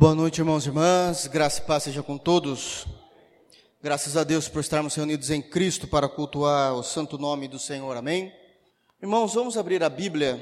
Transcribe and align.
Boa 0.00 0.14
noite, 0.14 0.38
irmãos 0.38 0.64
e 0.64 0.68
irmãs. 0.70 1.26
Graça 1.26 1.60
e 1.60 1.66
paz 1.66 1.82
seja 1.82 2.02
com 2.02 2.16
todos. 2.16 2.86
Graças 3.82 4.16
a 4.16 4.24
Deus 4.24 4.48
por 4.48 4.60
estarmos 4.60 4.94
reunidos 4.94 5.28
em 5.28 5.42
Cristo 5.42 5.86
para 5.86 6.08
cultuar 6.08 6.72
o 6.72 6.82
santo 6.82 7.18
nome 7.18 7.46
do 7.46 7.58
Senhor. 7.58 7.94
Amém. 7.94 8.32
Irmãos, 9.02 9.34
vamos 9.34 9.58
abrir 9.58 9.84
a 9.84 9.90
Bíblia 9.90 10.40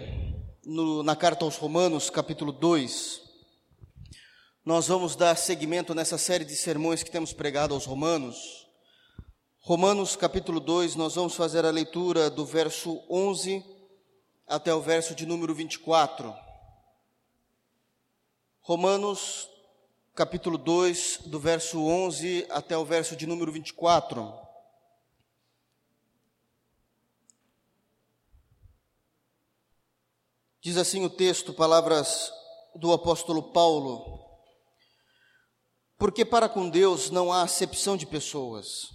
no, 0.65 1.03
na 1.03 1.17
carta 1.17 1.45
aos 1.45 1.57
Romanos, 1.57 2.09
capítulo 2.09 2.53
2. 2.53 3.21
Nós 4.65 4.87
vamos 4.87 5.17
dar 5.17 5.37
seguimento 5.37 5.93
nessa 5.93 6.19
série 6.19 6.45
de 6.45 6.55
sermões 6.55 7.03
que 7.03 7.11
temos 7.11 7.33
pregado 7.33 7.75
aos 7.75 7.85
Romanos. 7.85 8.65
Romanos, 9.59 10.15
capítulo 10.15 10.61
2, 10.61 10.95
nós 10.95 11.17
vamos 11.17 11.35
fazer 11.35 11.65
a 11.65 11.71
leitura 11.73 12.31
do 12.31 12.47
verso 12.47 13.03
11 13.11 13.65
até 14.47 14.73
o 14.73 14.81
verso 14.81 15.17
de 15.17 15.27
número 15.27 15.53
24. 15.53 16.48
Romanos, 18.69 19.49
capítulo 20.15 20.59
2, 20.59 21.21
do 21.25 21.41
verso 21.41 21.83
11 21.87 22.47
até 22.51 22.77
o 22.77 22.85
verso 22.85 23.17
de 23.17 23.27
número 23.27 23.51
24. 23.51 24.31
Diz 30.61 30.77
assim 30.77 31.03
o 31.03 31.09
texto, 31.09 31.55
palavras 31.55 32.31
do 32.75 32.93
apóstolo 32.93 33.55
Paulo: 33.55 34.21
Porque 35.97 36.23
para 36.23 36.47
com 36.47 36.69
Deus 36.69 37.09
não 37.09 37.33
há 37.33 37.41
acepção 37.41 37.97
de 37.97 38.05
pessoas, 38.05 38.91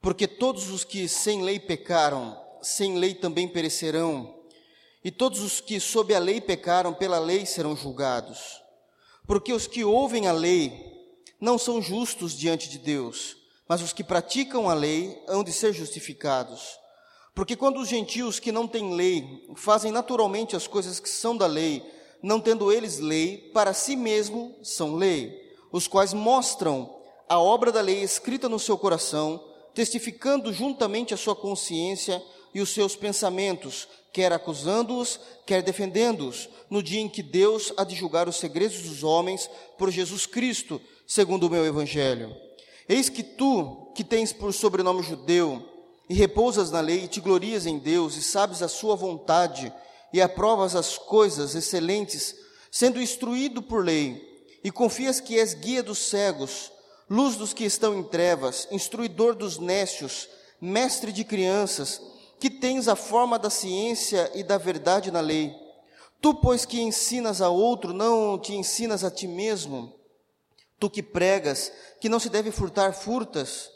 porque 0.00 0.26
todos 0.26 0.70
os 0.70 0.82
que 0.82 1.06
sem 1.06 1.42
lei 1.42 1.60
pecaram, 1.60 2.42
sem 2.62 2.96
lei 2.96 3.14
também 3.14 3.46
perecerão, 3.46 4.34
e 5.04 5.10
todos 5.10 5.40
os 5.40 5.60
que 5.60 5.78
sob 5.78 6.14
a 6.14 6.18
lei 6.18 6.40
pecaram, 6.40 6.94
pela 6.94 7.18
lei 7.18 7.44
serão 7.44 7.76
julgados. 7.76 8.66
Porque 9.28 9.52
os 9.52 9.66
que 9.66 9.84
ouvem 9.84 10.26
a 10.26 10.32
lei 10.32 10.72
não 11.38 11.58
são 11.58 11.82
justos 11.82 12.32
diante 12.32 12.66
de 12.66 12.78
Deus, 12.78 13.36
mas 13.68 13.82
os 13.82 13.92
que 13.92 14.02
praticam 14.02 14.70
a 14.70 14.74
lei 14.74 15.22
hão 15.28 15.44
de 15.44 15.52
ser 15.52 15.74
justificados. 15.74 16.78
Porque 17.34 17.54
quando 17.54 17.78
os 17.78 17.88
gentios 17.88 18.40
que 18.40 18.50
não 18.50 18.66
têm 18.66 18.94
lei 18.94 19.46
fazem 19.54 19.92
naturalmente 19.92 20.56
as 20.56 20.66
coisas 20.66 20.98
que 20.98 21.10
são 21.10 21.36
da 21.36 21.46
lei, 21.46 21.84
não 22.22 22.40
tendo 22.40 22.72
eles 22.72 22.98
lei, 23.00 23.50
para 23.52 23.74
si 23.74 23.96
mesmo 23.96 24.56
são 24.62 24.96
lei, 24.96 25.38
os 25.70 25.86
quais 25.86 26.14
mostram 26.14 26.98
a 27.28 27.38
obra 27.38 27.70
da 27.70 27.82
lei 27.82 28.02
escrita 28.02 28.48
no 28.48 28.58
seu 28.58 28.78
coração, 28.78 29.44
testificando 29.74 30.54
juntamente 30.54 31.12
a 31.12 31.18
sua 31.18 31.36
consciência 31.36 32.24
e 32.54 32.60
os 32.60 32.70
seus 32.70 32.96
pensamentos, 32.96 33.88
quer 34.12 34.32
acusando-os, 34.32 35.20
quer 35.46 35.62
defendendo-os, 35.62 36.48
no 36.68 36.82
dia 36.82 37.00
em 37.00 37.08
que 37.08 37.22
Deus 37.22 37.72
há 37.76 37.84
de 37.84 37.94
julgar 37.94 38.28
os 38.28 38.36
segredos 38.36 38.82
dos 38.82 39.02
homens 39.02 39.48
por 39.76 39.90
Jesus 39.90 40.26
Cristo, 40.26 40.80
segundo 41.06 41.46
o 41.46 41.50
meu 41.50 41.64
evangelho. 41.64 42.34
Eis 42.88 43.08
que 43.08 43.22
tu, 43.22 43.92
que 43.94 44.02
tens 44.02 44.32
por 44.32 44.52
sobrenome 44.52 45.02
judeu, 45.02 45.62
e 46.08 46.14
repousas 46.14 46.70
na 46.70 46.80
lei, 46.80 47.04
e 47.04 47.08
te 47.08 47.20
glorias 47.20 47.66
em 47.66 47.78
Deus, 47.78 48.16
e 48.16 48.22
sabes 48.22 48.62
a 48.62 48.68
sua 48.68 48.96
vontade, 48.96 49.72
e 50.12 50.20
aprovas 50.22 50.74
as 50.74 50.96
coisas 50.96 51.54
excelentes, 51.54 52.34
sendo 52.70 53.00
instruído 53.00 53.62
por 53.62 53.84
lei, 53.84 54.26
e 54.64 54.70
confias 54.70 55.20
que 55.20 55.38
és 55.38 55.54
guia 55.54 55.82
dos 55.82 55.98
cegos, 55.98 56.72
luz 57.08 57.36
dos 57.36 57.52
que 57.52 57.64
estão 57.64 57.98
em 57.98 58.02
trevas, 58.02 58.66
instruidor 58.70 59.34
dos 59.34 59.58
nécios, 59.58 60.28
mestre 60.60 61.12
de 61.12 61.24
crianças, 61.24 62.00
que 62.38 62.48
tens 62.48 62.88
a 62.88 62.94
forma 62.94 63.38
da 63.38 63.50
ciência 63.50 64.30
e 64.34 64.42
da 64.42 64.56
verdade 64.56 65.10
na 65.10 65.20
lei. 65.20 65.54
Tu, 66.20 66.34
pois, 66.34 66.64
que 66.64 66.80
ensinas 66.80 67.40
a 67.40 67.48
outro, 67.48 67.92
não 67.92 68.38
te 68.38 68.54
ensinas 68.54 69.04
a 69.04 69.10
ti 69.10 69.26
mesmo. 69.26 69.94
Tu 70.78 70.88
que 70.88 71.02
pregas 71.02 71.72
que 72.00 72.08
não 72.08 72.20
se 72.20 72.28
deve 72.28 72.50
furtar, 72.50 72.92
furtas. 72.92 73.70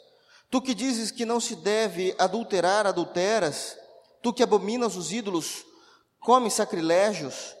Tu 0.49 0.61
que 0.61 0.73
dizes 0.73 1.11
que 1.11 1.25
não 1.25 1.39
se 1.39 1.55
deve 1.55 2.15
adulterar, 2.17 2.85
adulteras. 2.85 3.77
Tu 4.21 4.31
que 4.33 4.43
abominas 4.43 4.95
os 4.95 5.11
ídolos, 5.11 5.65
comes 6.19 6.53
sacrilégios. 6.53 7.55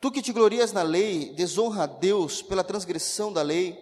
Tu 0.00 0.10
que 0.10 0.22
te 0.22 0.32
glorias 0.32 0.72
na 0.72 0.82
lei, 0.82 1.32
desonra 1.34 1.84
a 1.84 1.86
Deus 1.86 2.42
pela 2.42 2.62
transgressão 2.62 3.32
da 3.32 3.42
lei, 3.42 3.76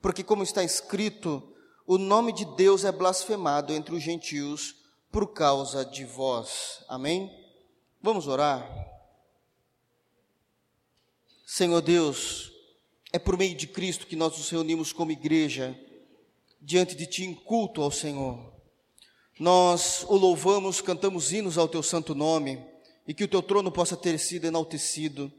porque, 0.00 0.24
como 0.24 0.42
está 0.42 0.64
escrito, 0.64 1.42
o 1.86 1.98
nome 1.98 2.32
de 2.32 2.46
Deus 2.56 2.84
é 2.84 2.92
blasfemado 2.92 3.74
entre 3.74 3.94
os 3.94 4.02
gentios 4.02 4.79
por 5.10 5.32
causa 5.32 5.84
de 5.84 6.04
vós. 6.04 6.84
Amém? 6.88 7.30
Vamos 8.02 8.26
orar. 8.26 8.68
Senhor 11.44 11.80
Deus, 11.80 12.52
é 13.12 13.18
por 13.18 13.36
meio 13.36 13.54
de 13.54 13.66
Cristo 13.66 14.06
que 14.06 14.14
nós 14.14 14.36
nos 14.38 14.48
reunimos 14.50 14.92
como 14.92 15.10
igreja 15.10 15.78
diante 16.60 16.94
de 16.94 17.06
Ti 17.06 17.24
em 17.24 17.34
culto 17.34 17.82
ao 17.82 17.90
Senhor. 17.90 18.52
Nós 19.38 20.04
o 20.08 20.16
louvamos, 20.16 20.80
cantamos 20.80 21.32
hinos 21.32 21.58
ao 21.58 21.68
Teu 21.68 21.82
santo 21.82 22.14
nome 22.14 22.64
e 23.06 23.14
que 23.14 23.24
o 23.24 23.28
Teu 23.28 23.42
trono 23.42 23.72
possa 23.72 23.96
ter 23.96 24.18
sido 24.18 24.46
enaltecido. 24.46 25.32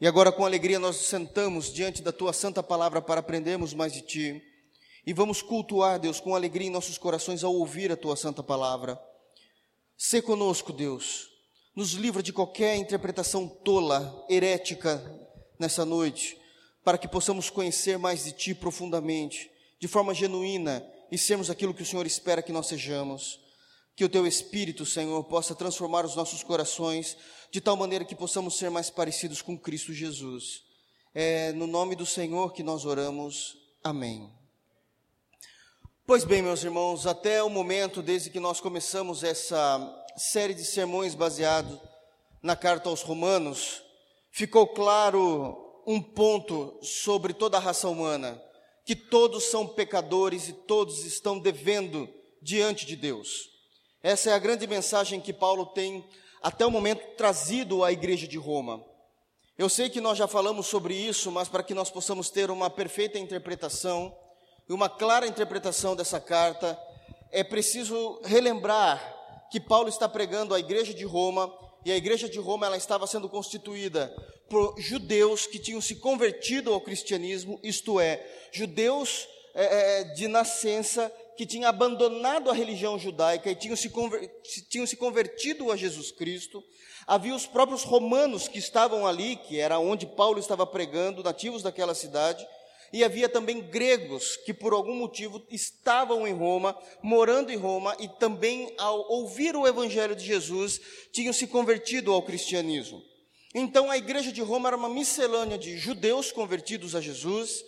E 0.00 0.06
agora, 0.06 0.32
com 0.32 0.44
alegria, 0.44 0.78
nós 0.78 0.96
sentamos 0.96 1.72
diante 1.72 2.02
da 2.02 2.10
Tua 2.10 2.32
santa 2.32 2.62
palavra 2.62 3.00
para 3.00 3.20
aprendermos 3.20 3.72
mais 3.72 3.92
de 3.92 4.02
Ti. 4.02 4.42
E 5.06 5.12
vamos 5.12 5.42
cultuar, 5.42 5.98
Deus, 5.98 6.18
com 6.18 6.34
alegria 6.34 6.66
em 6.66 6.70
nossos 6.70 6.96
corações 6.96 7.44
ao 7.44 7.54
ouvir 7.54 7.92
a 7.92 7.96
tua 7.96 8.16
santa 8.16 8.42
palavra. 8.42 8.98
Sê 9.96 10.22
conosco, 10.22 10.72
Deus. 10.72 11.28
Nos 11.76 11.92
livra 11.92 12.22
de 12.22 12.32
qualquer 12.32 12.76
interpretação 12.76 13.46
tola, 13.46 14.24
herética 14.30 15.02
nessa 15.58 15.84
noite, 15.84 16.38
para 16.82 16.96
que 16.96 17.08
possamos 17.08 17.50
conhecer 17.50 17.98
mais 17.98 18.24
de 18.24 18.32
ti 18.32 18.54
profundamente, 18.54 19.50
de 19.80 19.88
forma 19.88 20.14
genuína 20.14 20.86
e 21.10 21.18
sermos 21.18 21.50
aquilo 21.50 21.74
que 21.74 21.82
o 21.82 21.86
Senhor 21.86 22.06
espera 22.06 22.42
que 22.42 22.52
nós 22.52 22.66
sejamos. 22.66 23.40
Que 23.96 24.04
o 24.04 24.08
teu 24.08 24.26
Espírito, 24.26 24.84
Senhor, 24.84 25.22
possa 25.24 25.54
transformar 25.54 26.04
os 26.04 26.16
nossos 26.16 26.42
corações 26.42 27.16
de 27.50 27.60
tal 27.60 27.76
maneira 27.76 28.04
que 28.04 28.14
possamos 28.14 28.56
ser 28.56 28.70
mais 28.70 28.90
parecidos 28.90 29.40
com 29.40 29.56
Cristo 29.56 29.92
Jesus. 29.92 30.62
É 31.14 31.52
no 31.52 31.66
nome 31.66 31.94
do 31.94 32.04
Senhor 32.04 32.52
que 32.52 32.62
nós 32.62 32.84
oramos. 32.84 33.54
Amém. 33.84 34.43
Pois 36.06 36.22
bem, 36.22 36.42
meus 36.42 36.62
irmãos, 36.62 37.06
até 37.06 37.42
o 37.42 37.48
momento, 37.48 38.02
desde 38.02 38.28
que 38.28 38.38
nós 38.38 38.60
começamos 38.60 39.24
essa 39.24 40.04
série 40.18 40.52
de 40.52 40.62
sermões 40.62 41.14
baseado 41.14 41.80
na 42.42 42.54
carta 42.54 42.90
aos 42.90 43.00
Romanos, 43.00 43.80
ficou 44.30 44.66
claro 44.66 45.82
um 45.86 46.02
ponto 46.02 46.78
sobre 46.82 47.32
toda 47.32 47.56
a 47.56 47.60
raça 47.60 47.88
humana, 47.88 48.38
que 48.84 48.94
todos 48.94 49.44
são 49.44 49.66
pecadores 49.66 50.46
e 50.46 50.52
todos 50.52 51.06
estão 51.06 51.38
devendo 51.38 52.06
diante 52.42 52.84
de 52.84 52.96
Deus. 52.96 53.48
Essa 54.02 54.28
é 54.28 54.34
a 54.34 54.38
grande 54.38 54.66
mensagem 54.66 55.22
que 55.22 55.32
Paulo 55.32 55.64
tem 55.64 56.06
até 56.42 56.66
o 56.66 56.70
momento 56.70 57.16
trazido 57.16 57.82
à 57.82 57.90
igreja 57.90 58.28
de 58.28 58.36
Roma. 58.36 58.84
Eu 59.56 59.70
sei 59.70 59.88
que 59.88 60.02
nós 60.02 60.18
já 60.18 60.28
falamos 60.28 60.66
sobre 60.66 60.94
isso, 60.94 61.32
mas 61.32 61.48
para 61.48 61.62
que 61.62 61.72
nós 61.72 61.90
possamos 61.90 62.28
ter 62.28 62.50
uma 62.50 62.68
perfeita 62.68 63.18
interpretação, 63.18 64.14
e 64.68 64.72
uma 64.72 64.88
clara 64.88 65.26
interpretação 65.26 65.94
dessa 65.94 66.20
carta, 66.20 66.78
é 67.30 67.42
preciso 67.42 68.20
relembrar 68.24 69.12
que 69.50 69.60
Paulo 69.60 69.88
está 69.88 70.08
pregando 70.08 70.54
à 70.54 70.58
igreja 70.58 70.94
de 70.94 71.04
Roma, 71.04 71.52
e 71.84 71.92
a 71.92 71.96
igreja 71.96 72.28
de 72.28 72.38
Roma 72.38 72.66
ela 72.66 72.76
estava 72.76 73.06
sendo 73.06 73.28
constituída 73.28 74.14
por 74.48 74.74
judeus 74.78 75.46
que 75.46 75.58
tinham 75.58 75.80
se 75.80 75.96
convertido 75.96 76.72
ao 76.72 76.80
cristianismo, 76.80 77.60
isto 77.62 78.00
é, 78.00 78.24
judeus 78.52 79.28
é, 79.54 80.00
é 80.00 80.04
de 80.04 80.28
nascença 80.28 81.12
que 81.36 81.44
tinham 81.44 81.68
abandonado 81.68 82.50
a 82.50 82.54
religião 82.54 82.98
judaica 82.98 83.50
e 83.50 83.54
tinham 83.54 83.76
se, 83.76 83.90
tinham 84.68 84.86
se 84.86 84.96
convertido 84.96 85.70
a 85.70 85.76
Jesus 85.76 86.10
Cristo. 86.12 86.62
Havia 87.06 87.34
os 87.34 87.46
próprios 87.46 87.82
romanos 87.82 88.48
que 88.48 88.58
estavam 88.58 89.06
ali, 89.06 89.36
que 89.36 89.58
era 89.58 89.78
onde 89.78 90.06
Paulo 90.06 90.38
estava 90.38 90.66
pregando, 90.66 91.22
nativos 91.22 91.62
daquela 91.62 91.94
cidade, 91.94 92.46
e 92.94 93.02
havia 93.02 93.28
também 93.28 93.60
gregos 93.60 94.36
que 94.36 94.54
por 94.54 94.72
algum 94.72 94.94
motivo 94.94 95.44
estavam 95.50 96.28
em 96.28 96.32
Roma, 96.32 96.78
morando 97.02 97.50
em 97.50 97.56
Roma 97.56 97.96
e 97.98 98.06
também 98.06 98.72
ao 98.78 99.10
ouvir 99.10 99.56
o 99.56 99.66
evangelho 99.66 100.14
de 100.14 100.24
Jesus 100.24 100.80
tinham 101.10 101.32
se 101.32 101.48
convertido 101.48 102.12
ao 102.12 102.22
cristianismo. 102.22 103.02
Então 103.52 103.90
a 103.90 103.98
igreja 103.98 104.30
de 104.30 104.40
Roma 104.40 104.68
era 104.68 104.76
uma 104.76 104.88
miscelânea 104.88 105.58
de 105.58 105.76
judeus 105.76 106.30
convertidos 106.30 106.94
a 106.94 107.00
Jesus, 107.00 107.64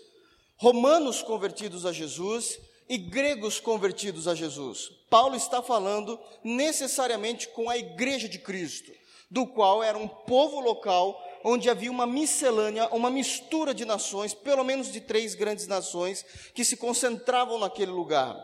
romanos 0.59 1.23
convertidos 1.23 1.85
a 1.85 1.93
Jesus 1.93 2.61
e 2.89 2.97
gregos 2.97 3.59
convertidos 3.59 4.29
a 4.29 4.35
Jesus. 4.37 4.93
Paulo 5.11 5.35
está 5.35 5.61
falando 5.61 6.21
necessariamente 6.45 7.49
com 7.49 7.69
a 7.69 7.77
igreja 7.77 8.29
de 8.29 8.39
Cristo, 8.39 8.93
do 9.29 9.45
qual 9.45 9.83
era 9.83 9.99
um 9.99 10.07
povo 10.07 10.61
local 10.61 11.21
onde 11.49 11.71
havia 11.71 11.93
uma 11.93 12.09
miscelânea, 12.09 12.89
uma 12.89 13.09
mistura 13.09 13.73
de 13.73 13.85
nações, 13.85 14.35
pelo 14.35 14.65
menos 14.65 14.91
de 14.91 15.01
três 15.01 15.37
grandes 15.37 15.69
nações, 15.69 16.25
que 16.53 16.65
se 16.65 16.77
concentravam 16.77 17.57
naquele 17.57 17.93
lugar. 17.93 18.37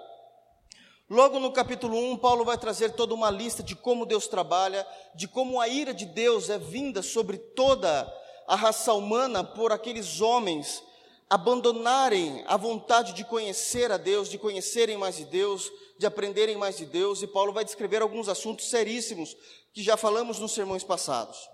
Logo 1.10 1.40
no 1.40 1.50
capítulo 1.50 1.98
1, 2.12 2.18
Paulo 2.18 2.44
vai 2.44 2.56
trazer 2.56 2.92
toda 2.92 3.12
uma 3.12 3.28
lista 3.28 3.60
de 3.60 3.74
como 3.74 4.06
Deus 4.06 4.28
trabalha, 4.28 4.86
de 5.16 5.26
como 5.26 5.60
a 5.60 5.66
ira 5.66 5.92
de 5.92 6.06
Deus 6.06 6.48
é 6.48 6.58
vinda 6.58 7.02
sobre 7.02 7.38
toda 7.38 8.08
a 8.46 8.54
raça 8.54 8.94
humana 8.94 9.42
por 9.42 9.72
aqueles 9.72 10.20
homens 10.20 10.80
abandonarem 11.28 12.44
a 12.46 12.56
vontade 12.56 13.14
de 13.14 13.24
conhecer 13.24 13.90
a 13.90 13.96
Deus, 13.96 14.28
de 14.28 14.38
conhecerem 14.38 14.96
mais 14.96 15.16
de 15.16 15.24
Deus, 15.24 15.72
de 15.98 16.06
aprenderem 16.06 16.56
mais 16.56 16.76
de 16.76 16.86
Deus, 16.86 17.20
e 17.20 17.26
Paulo 17.26 17.52
vai 17.52 17.64
descrever 17.64 18.00
alguns 18.00 18.28
assuntos 18.28 18.70
seríssimos 18.70 19.36
que 19.72 19.82
já 19.82 19.96
falamos 19.96 20.38
nos 20.38 20.52
sermões 20.52 20.84
passados. 20.84 21.51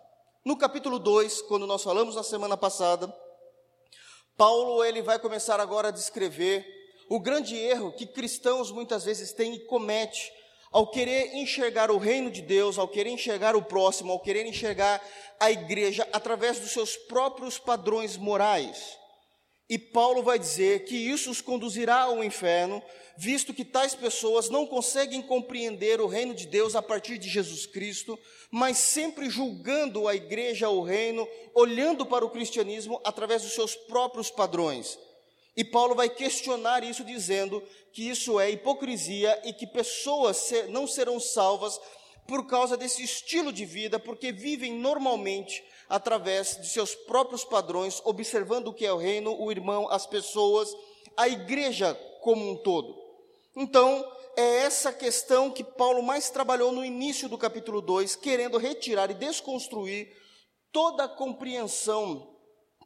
No 0.48 0.56
capítulo 0.56 0.98
2, 0.98 1.42
quando 1.42 1.66
nós 1.66 1.82
falamos 1.82 2.14
na 2.14 2.22
semana 2.22 2.56
passada, 2.56 3.14
Paulo 4.34 4.82
ele 4.82 5.02
vai 5.02 5.18
começar 5.18 5.60
agora 5.60 5.88
a 5.88 5.90
descrever 5.90 6.64
o 7.06 7.20
grande 7.20 7.54
erro 7.54 7.92
que 7.92 8.06
cristãos 8.06 8.70
muitas 8.70 9.04
vezes 9.04 9.30
têm 9.34 9.56
e 9.56 9.66
comete 9.66 10.32
ao 10.72 10.90
querer 10.90 11.34
enxergar 11.34 11.90
o 11.90 11.98
reino 11.98 12.30
de 12.30 12.40
Deus, 12.40 12.78
ao 12.78 12.88
querer 12.88 13.10
enxergar 13.10 13.54
o 13.54 13.62
próximo, 13.62 14.10
ao 14.10 14.20
querer 14.20 14.46
enxergar 14.46 15.06
a 15.38 15.50
igreja 15.50 16.08
através 16.14 16.58
dos 16.58 16.70
seus 16.70 16.96
próprios 16.96 17.58
padrões 17.58 18.16
morais. 18.16 18.97
E 19.68 19.78
Paulo 19.78 20.22
vai 20.22 20.38
dizer 20.38 20.84
que 20.84 20.96
isso 20.96 21.30
os 21.30 21.42
conduzirá 21.42 22.02
ao 22.02 22.24
inferno, 22.24 22.82
visto 23.18 23.52
que 23.52 23.64
tais 23.64 23.94
pessoas 23.94 24.48
não 24.48 24.66
conseguem 24.66 25.20
compreender 25.20 26.00
o 26.00 26.06
reino 26.06 26.34
de 26.34 26.46
Deus 26.46 26.74
a 26.74 26.80
partir 26.80 27.18
de 27.18 27.28
Jesus 27.28 27.66
Cristo, 27.66 28.18
mas 28.50 28.78
sempre 28.78 29.28
julgando 29.28 30.08
a 30.08 30.14
igreja, 30.14 30.70
o 30.70 30.82
reino, 30.82 31.28
olhando 31.54 32.06
para 32.06 32.24
o 32.24 32.30
cristianismo 32.30 32.98
através 33.04 33.42
dos 33.42 33.52
seus 33.52 33.74
próprios 33.74 34.30
padrões. 34.30 34.98
E 35.54 35.62
Paulo 35.64 35.94
vai 35.94 36.08
questionar 36.08 36.82
isso, 36.82 37.04
dizendo 37.04 37.62
que 37.92 38.08
isso 38.08 38.40
é 38.40 38.50
hipocrisia 38.50 39.38
e 39.44 39.52
que 39.52 39.66
pessoas 39.66 40.50
não 40.68 40.86
serão 40.86 41.20
salvas 41.20 41.78
por 42.26 42.46
causa 42.46 42.76
desse 42.76 43.02
estilo 43.02 43.52
de 43.52 43.64
vida, 43.64 43.98
porque 43.98 44.30
vivem 44.30 44.72
normalmente 44.72 45.62
através 45.88 46.56
de 46.60 46.68
seus 46.68 46.94
próprios 46.94 47.44
padrões, 47.44 48.02
observando 48.04 48.68
o 48.68 48.74
que 48.74 48.84
é 48.84 48.92
o 48.92 48.98
reino, 48.98 49.34
o 49.40 49.50
irmão, 49.50 49.88
as 49.90 50.06
pessoas, 50.06 50.74
a 51.16 51.28
igreja 51.28 51.94
como 52.20 52.48
um 52.50 52.56
todo. 52.56 52.94
Então, 53.56 54.04
é 54.36 54.58
essa 54.58 54.92
questão 54.92 55.50
que 55.50 55.64
Paulo 55.64 56.02
mais 56.02 56.30
trabalhou 56.30 56.70
no 56.70 56.84
início 56.84 57.28
do 57.28 57.38
capítulo 57.38 57.80
2, 57.80 58.16
querendo 58.16 58.58
retirar 58.58 59.10
e 59.10 59.14
desconstruir 59.14 60.14
toda 60.70 61.04
a 61.04 61.08
compreensão 61.08 62.36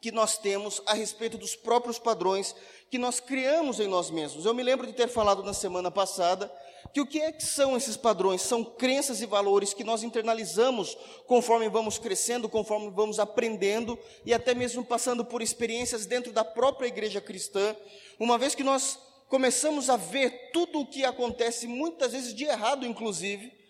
que 0.01 0.11
nós 0.11 0.39
temos 0.39 0.81
a 0.87 0.95
respeito 0.95 1.37
dos 1.37 1.55
próprios 1.55 1.99
padrões 1.99 2.55
que 2.91 2.99
nós 2.99 3.21
criamos 3.21 3.81
em 3.81 3.87
nós 3.87 4.11
mesmos. 4.11 4.45
Eu 4.45 4.55
me 4.55 4.63
lembro 4.63 4.87
de 4.87 4.93
ter 4.93 5.09
falado 5.09 5.43
na 5.43 5.53
semana 5.53 5.91
passada 5.91 6.53
que 6.93 7.01
o 7.01 7.07
que 7.07 7.21
é 7.21 7.33
que 7.33 7.45
são 7.45 7.77
esses 7.77 7.97
padrões? 7.97 8.43
São 8.43 8.63
crenças 8.63 9.23
e 9.23 9.27
valores 9.27 9.73
que 9.73 9.83
nós 9.83 10.03
internalizamos 10.03 10.97
conforme 11.27 11.69
vamos 11.69 11.99
crescendo, 11.99 12.49
conforme 12.49 12.91
vamos 12.91 13.19
aprendendo 13.19 13.99
e 14.27 14.35
até 14.35 14.55
mesmo 14.55 14.85
passando 14.85 15.25
por 15.25 15.41
experiências 15.41 16.05
dentro 16.05 16.33
da 16.33 16.45
própria 16.45 16.87
igreja 16.87 17.21
cristã. 17.21 17.75
Uma 18.19 18.37
vez 18.37 18.55
que 18.55 18.63
nós 18.63 18.99
começamos 19.29 19.89
a 19.89 19.97
ver 19.97 20.51
tudo 20.53 20.81
o 20.81 20.87
que 20.87 21.05
acontece, 21.05 21.67
muitas 21.67 22.13
vezes 22.13 22.35
de 22.35 22.45
errado, 22.45 22.85
inclusive, 22.85 23.62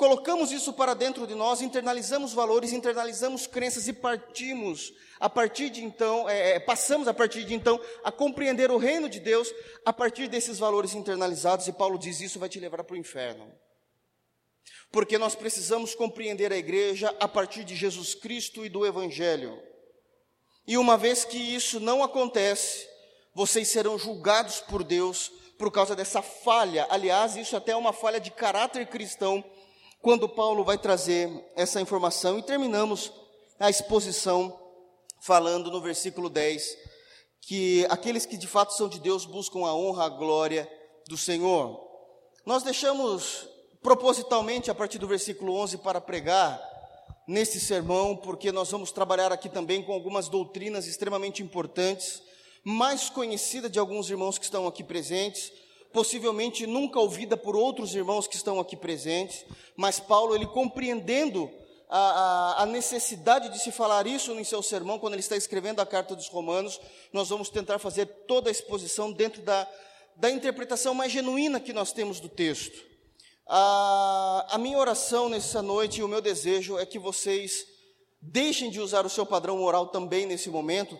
colocamos 0.00 0.50
isso 0.50 0.72
para 0.72 0.94
dentro 0.94 1.26
de 1.26 1.34
nós, 1.34 1.60
internalizamos 1.60 2.32
valores, 2.32 2.72
internalizamos 2.72 3.46
crenças 3.46 3.86
e 3.86 3.92
partimos 3.92 4.94
a 5.20 5.28
partir 5.28 5.68
de 5.68 5.84
então, 5.84 6.26
é, 6.26 6.52
é, 6.52 6.58
passamos 6.58 7.06
a 7.06 7.12
partir 7.12 7.44
de 7.44 7.52
então 7.52 7.78
a 8.02 8.10
compreender 8.10 8.70
o 8.70 8.78
reino 8.78 9.10
de 9.10 9.20
Deus 9.20 9.52
a 9.84 9.92
partir 9.92 10.26
desses 10.26 10.58
valores 10.58 10.94
internalizados, 10.94 11.68
e 11.68 11.72
Paulo 11.74 11.98
diz: 11.98 12.22
Isso 12.22 12.38
vai 12.38 12.48
te 12.48 12.58
levar 12.58 12.82
para 12.82 12.94
o 12.94 12.96
inferno. 12.98 13.52
Porque 14.90 15.18
nós 15.18 15.34
precisamos 15.34 15.94
compreender 15.94 16.50
a 16.50 16.56
igreja 16.56 17.14
a 17.20 17.28
partir 17.28 17.62
de 17.62 17.76
Jesus 17.76 18.14
Cristo 18.14 18.64
e 18.64 18.70
do 18.70 18.86
Evangelho. 18.86 19.62
E 20.66 20.78
uma 20.78 20.96
vez 20.96 21.26
que 21.26 21.36
isso 21.36 21.78
não 21.78 22.02
acontece, 22.02 22.88
vocês 23.34 23.68
serão 23.68 23.98
julgados 23.98 24.60
por 24.60 24.82
Deus 24.82 25.30
por 25.58 25.70
causa 25.70 25.94
dessa 25.94 26.22
falha. 26.22 26.86
Aliás, 26.88 27.36
isso 27.36 27.54
até 27.54 27.72
é 27.72 27.76
uma 27.76 27.92
falha 27.92 28.18
de 28.18 28.30
caráter 28.30 28.86
cristão, 28.86 29.44
quando 30.02 30.28
Paulo 30.28 30.64
vai 30.64 30.78
trazer 30.78 31.30
essa 31.56 31.80
informação. 31.80 32.38
E 32.38 32.42
terminamos 32.42 33.12
a 33.58 33.68
exposição 33.68 34.58
falando 35.20 35.70
no 35.70 35.80
versículo 35.80 36.30
10 36.30 36.76
que 37.42 37.86
aqueles 37.88 38.26
que 38.26 38.36
de 38.36 38.46
fato 38.46 38.72
são 38.74 38.88
de 38.88 39.00
Deus 39.00 39.24
buscam 39.24 39.60
a 39.60 39.74
honra, 39.74 40.04
a 40.04 40.08
glória 40.08 40.70
do 41.08 41.16
Senhor. 41.16 41.80
Nós 42.44 42.62
deixamos 42.62 43.48
propositalmente 43.82 44.70
a 44.70 44.74
partir 44.74 44.98
do 44.98 45.08
versículo 45.08 45.54
11 45.54 45.78
para 45.78 46.00
pregar 46.00 46.60
neste 47.26 47.60
sermão, 47.60 48.16
porque 48.16 48.52
nós 48.52 48.70
vamos 48.70 48.92
trabalhar 48.92 49.32
aqui 49.32 49.48
também 49.48 49.82
com 49.82 49.92
algumas 49.92 50.28
doutrinas 50.28 50.86
extremamente 50.86 51.42
importantes, 51.42 52.22
mais 52.64 53.08
conhecida 53.08 53.70
de 53.70 53.78
alguns 53.78 54.10
irmãos 54.10 54.38
que 54.38 54.44
estão 54.44 54.66
aqui 54.66 54.82
presentes, 54.82 55.52
possivelmente 55.92 56.66
nunca 56.66 57.00
ouvida 57.00 57.36
por 57.36 57.56
outros 57.56 57.94
irmãos 57.94 58.26
que 58.26 58.36
estão 58.36 58.60
aqui 58.60 58.76
presentes, 58.76 59.44
mas 59.76 59.98
Paulo, 59.98 60.34
ele 60.34 60.46
compreendendo 60.46 61.50
a, 61.88 61.98
a, 61.98 62.62
a, 62.62 62.66
necessidade 62.66 63.48
de 63.48 63.58
se 63.58 63.72
falar 63.72 64.06
isso 64.06 64.32
em 64.32 64.44
seu 64.44 64.62
sermão, 64.62 64.98
quando 64.98 65.14
ele 65.14 65.20
está 65.20 65.36
escrevendo 65.36 65.80
a 65.80 65.86
carta 65.86 66.14
dos 66.14 66.28
Romanos, 66.28 66.80
nós 67.12 67.28
vamos 67.28 67.50
tentar 67.50 67.80
fazer 67.80 68.06
toda 68.28 68.48
a 68.48 68.52
exposição 68.52 69.10
dentro 69.10 69.42
da, 69.42 69.66
da 70.14 70.30
interpretação 70.30 70.94
mais 70.94 71.10
genuína 71.10 71.58
que 71.58 71.72
nós 71.72 71.92
temos 71.92 72.20
do 72.20 72.28
texto. 72.28 72.88
A, 73.46 74.46
a 74.50 74.58
minha 74.58 74.78
oração 74.78 75.28
nessa 75.28 75.60
noite 75.60 76.00
e 76.00 76.04
o 76.04 76.08
meu 76.08 76.20
desejo 76.20 76.78
é 76.78 76.86
que 76.86 77.00
vocês 77.00 77.66
deixem 78.22 78.70
de 78.70 78.80
usar 78.80 79.04
o 79.04 79.10
seu 79.10 79.26
padrão 79.26 79.58
moral 79.58 79.88
também 79.88 80.26
nesse 80.26 80.48
momento, 80.48 80.96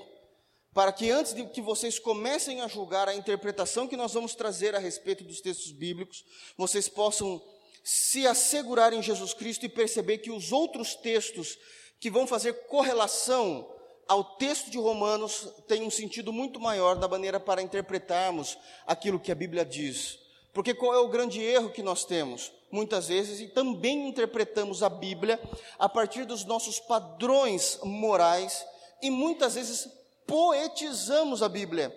para 0.72 0.93
que 0.93 1.11
antes 1.11 1.34
de 1.34 1.44
que 1.46 1.61
vocês 1.61 1.99
comecem 1.99 2.61
a 2.61 2.69
julgar 2.69 3.08
a 3.08 3.14
interpretação 3.14 3.88
que 3.88 3.96
nós 3.96 4.12
vamos 4.12 4.34
trazer 4.34 4.75
a 4.75 4.78
respeito 4.78 5.25
dos 5.25 5.40
textos 5.40 5.72
bíblicos, 5.72 6.25
vocês 6.56 6.88
possam 6.88 7.43
se 7.82 8.26
assegurar 8.26 8.93
em 8.93 9.02
Jesus 9.02 9.34
Cristo 9.34 9.67
e 9.67 9.69
perceber 9.69 10.19
que 10.19 10.31
os 10.31 10.52
outros 10.52 10.94
textos 10.94 11.58
que 11.99 12.11
vão 12.11 12.26
fazer 12.26 12.52
correlação 12.67 13.69
ao 14.06 14.25
texto 14.25 14.70
de 14.70 14.78
Romanos 14.78 15.49
têm 15.69 15.82
um 15.82 15.90
sentido 15.90 16.32
muito 16.32 16.61
maior 16.61 16.96
da 16.96 17.08
maneira 17.08 17.38
para 17.38 17.62
interpretarmos 17.62 18.58
aquilo 18.87 19.20
que 19.20 19.31
a 19.31 19.37
Bíblia 19.37 19.64
diz. 19.64 20.19
Porque 20.52 20.75
qual 20.75 20.94
é 20.94 20.99
o 20.99 21.08
grande 21.08 21.40
erro 21.40 21.70
que 21.70 21.82
nós 21.82 22.05
temos? 22.05 22.52
Muitas 22.72 23.08
vezes, 23.08 23.40
e 23.40 23.49
também 23.49 24.08
interpretamos 24.08 24.82
a 24.82 24.88
Bíblia 24.88 25.40
a 25.78 25.88
partir 25.88 26.25
dos 26.25 26.44
nossos 26.44 26.81
padrões 26.81 27.78
morais, 27.82 28.67
e 29.02 29.11
muitas 29.11 29.55
vezes 29.55 29.88
poetizamos 30.26 31.43
a 31.43 31.49
Bíblia 31.49 31.94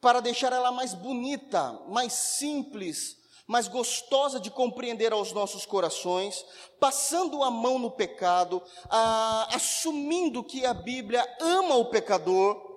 para 0.00 0.20
deixar 0.20 0.52
ela 0.52 0.72
mais 0.72 0.94
bonita, 0.94 1.72
mais 1.88 2.12
simples, 2.12 3.16
mas 3.46 3.68
gostosa 3.68 4.38
de 4.38 4.50
compreender 4.50 5.12
aos 5.12 5.32
nossos 5.32 5.66
corações, 5.66 6.44
passando 6.78 7.42
a 7.42 7.50
mão 7.50 7.78
no 7.78 7.90
pecado, 7.90 8.62
a, 8.88 9.54
assumindo 9.54 10.44
que 10.44 10.64
a 10.64 10.72
Bíblia 10.72 11.26
ama 11.40 11.74
o 11.74 11.86
pecador, 11.86 12.68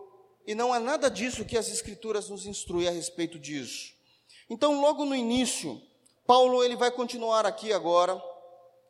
e 0.45 0.53
não 0.53 0.73
há 0.73 0.79
nada 0.79 1.09
disso 1.09 1.45
que 1.45 1.57
as 1.57 1.69
Escrituras 1.69 2.27
nos 2.27 2.45
instruem 2.45 2.87
a 2.87 2.91
respeito 2.91 3.39
disso. 3.39 3.93
Então, 4.49 4.81
logo 4.81 5.05
no 5.05 5.15
início, 5.15 5.81
Paulo 6.25 6.63
ele 6.63 6.75
vai 6.75 6.91
continuar 6.91 7.45
aqui 7.45 7.71
agora, 7.71 8.21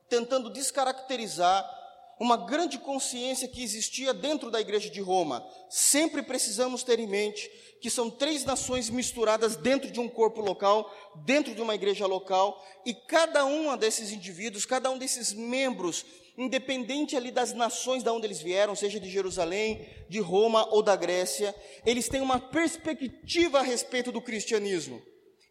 tentando 0.10 0.50
descaracterizar 0.50 1.83
uma 2.20 2.38
grande 2.38 2.78
consciência 2.78 3.48
que 3.48 3.64
existia 3.64 4.14
dentro 4.14 4.52
da 4.52 4.62
igreja 4.62 4.90
de 4.90 5.02
Roma. 5.02 5.46
Sempre 5.70 6.22
precisamos 6.22 6.84
ter 6.84 7.00
em 7.00 7.08
mente 7.08 7.50
que 7.82 7.90
são 7.90 8.10
três 8.10 8.46
nações 8.46 8.90
misturadas 8.90 9.58
dentro 9.58 9.92
de 9.92 10.00
um 10.00 10.08
corpo 10.08 10.40
local, 10.40 10.90
dentro 11.26 11.54
de 11.54 11.62
uma 11.62 11.76
igreja 11.76 12.08
local, 12.08 12.64
e 12.86 12.94
cada 12.94 13.44
um 13.46 13.76
desses 13.76 14.10
indivíduos, 14.12 14.66
cada 14.66 14.90
um 14.90 14.98
desses 14.98 15.34
membros, 15.34 16.06
independente 16.38 17.18
ali 17.18 17.30
das 17.30 17.52
nações 17.52 18.02
da 18.02 18.14
onde 18.14 18.26
eles 18.26 18.42
vieram, 18.42 18.74
seja 18.74 19.02
de 19.02 19.10
Jerusalém, 19.10 19.86
de 20.08 20.22
Roma 20.22 20.66
ou 20.74 20.82
da 20.82 20.96
Grécia, 20.96 21.54
eles 21.86 22.08
têm 22.08 22.22
uma 22.22 22.40
perspectiva 22.40 23.60
a 23.60 23.64
respeito 23.64 24.14
do 24.14 24.22
cristianismo. 24.22 25.02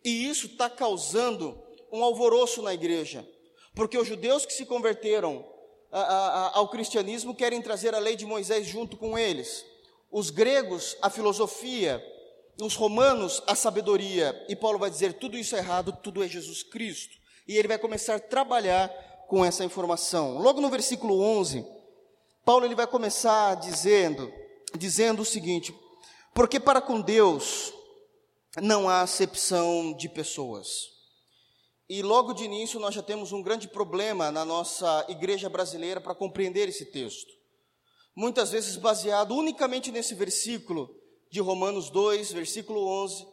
E 0.02 0.26
isso 0.26 0.47
está 0.47 0.71
causando 0.71 1.62
um 1.92 2.02
alvoroço 2.02 2.62
na 2.62 2.73
igreja, 2.73 3.28
porque 3.75 3.99
os 3.99 4.09
judeus 4.09 4.47
que 4.47 4.54
se 4.54 4.64
converteram 4.64 5.51
ao 5.92 6.68
cristianismo 6.68 7.34
querem 7.34 7.61
trazer 7.61 7.94
a 7.94 7.99
lei 7.99 8.16
de 8.16 8.25
Moisés 8.25 8.66
junto 8.66 8.96
com 8.96 9.18
eles. 9.18 9.64
Os 10.11 10.30
gregos, 10.30 10.96
a 11.02 11.11
filosofia, 11.11 12.02
os 12.61 12.75
romanos 12.75 13.42
a 13.46 13.54
sabedoria, 13.54 14.44
e 14.49 14.56
Paulo 14.56 14.78
vai 14.78 14.90
dizer: 14.90 15.14
tudo 15.14 15.37
isso 15.37 15.54
é 15.54 15.58
errado, 15.58 15.96
tudo 16.02 16.22
é 16.22 16.28
Jesus 16.28 16.62
Cristo. 16.62 17.16
E 17.46 17.56
ele 17.56 17.68
vai 17.68 17.78
começar 17.78 18.16
a 18.16 18.20
trabalhar 18.20 18.88
com 19.28 19.44
essa 19.44 19.64
informação. 19.64 20.38
Logo 20.38 20.61
no 20.61 20.68
versículo 20.68 21.20
11, 21.20 21.64
Paulo 22.44 22.64
ele 22.64 22.75
vai 22.75 22.87
começar 22.87 23.54
dizendo, 23.56 24.32
dizendo 24.76 25.22
o 25.22 25.26
seguinte: 25.26 25.75
porque 26.34 26.61
para 26.61 26.80
com 26.80 27.00
Deus 27.00 27.72
não 28.61 28.88
há 28.88 29.00
acepção 29.00 29.92
de 29.94 30.08
pessoas. 30.08 30.91
E 31.94 32.00
logo 32.00 32.32
de 32.32 32.44
início 32.44 32.80
nós 32.80 32.94
já 32.94 33.02
temos 33.02 33.32
um 33.32 33.42
grande 33.42 33.68
problema 33.68 34.32
na 34.32 34.46
nossa 34.46 35.04
igreja 35.11 35.50
brasileira 35.50 36.00
para 36.00 36.14
compreender 36.14 36.66
esse 36.66 36.87
texto. 36.87 37.30
Muitas 38.16 38.50
vezes 38.50 38.76
baseado 38.76 39.34
unicamente 39.34 39.92
nesse 39.92 40.14
versículo, 40.14 40.88
de 41.30 41.38
Romanos 41.38 41.90
2, 41.90 42.32
versículo 42.32 42.82
11, 43.04 43.28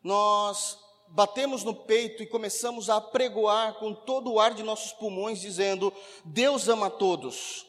nós 0.00 0.78
batemos 1.08 1.64
no 1.64 1.74
peito 1.74 2.22
e 2.22 2.26
começamos 2.28 2.88
a 2.88 3.00
pregoar 3.00 3.80
com 3.80 3.92
todo 3.92 4.34
o 4.34 4.38
ar 4.38 4.54
de 4.54 4.62
nossos 4.62 4.92
pulmões, 4.92 5.40
dizendo: 5.40 5.92
Deus 6.24 6.68
ama 6.68 6.88
todos. 6.88 7.66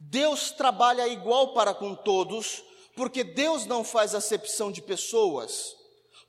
Deus 0.00 0.50
trabalha 0.50 1.06
igual 1.06 1.52
para 1.52 1.74
com 1.74 1.94
todos, 1.94 2.64
porque 2.96 3.22
Deus 3.22 3.66
não 3.66 3.84
faz 3.84 4.14
acepção 4.14 4.72
de 4.72 4.80
pessoas. 4.80 5.76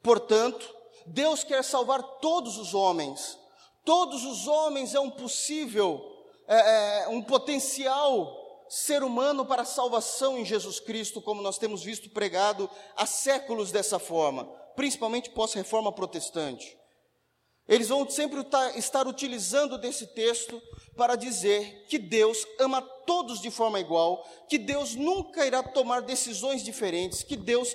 Portanto, 0.01 0.82
Deus 1.05 1.43
quer 1.43 1.63
salvar 1.63 2.01
todos 2.19 2.57
os 2.57 2.73
homens. 2.73 3.37
Todos 3.85 4.23
os 4.23 4.47
homens 4.47 4.95
é 4.95 4.99
um 4.99 5.09
possível, 5.09 6.01
é, 6.47 7.03
é, 7.03 7.07
um 7.09 7.21
potencial 7.21 8.41
ser 8.69 9.03
humano 9.03 9.45
para 9.45 9.63
a 9.63 9.65
salvação 9.65 10.37
em 10.37 10.45
Jesus 10.45 10.79
Cristo, 10.79 11.21
como 11.21 11.41
nós 11.41 11.57
temos 11.57 11.83
visto 11.83 12.09
pregado 12.09 12.69
há 12.95 13.05
séculos 13.05 13.71
dessa 13.71 13.99
forma, 13.99 14.45
principalmente 14.75 15.29
pós-reforma 15.29 15.91
protestante. 15.91 16.77
Eles 17.67 17.87
vão 17.87 18.09
sempre 18.09 18.45
estar 18.75 19.07
utilizando 19.07 19.77
desse 19.77 20.07
texto 20.07 20.61
para 20.97 21.15
dizer 21.15 21.85
que 21.87 21.97
Deus 21.97 22.45
ama 22.59 22.81
todos 22.81 23.41
de 23.41 23.49
forma 23.49 23.79
igual, 23.79 24.27
que 24.49 24.57
Deus 24.57 24.95
nunca 24.95 25.45
irá 25.45 25.63
tomar 25.63 26.01
decisões 26.01 26.63
diferentes, 26.63 27.23
que 27.23 27.37
Deus 27.37 27.73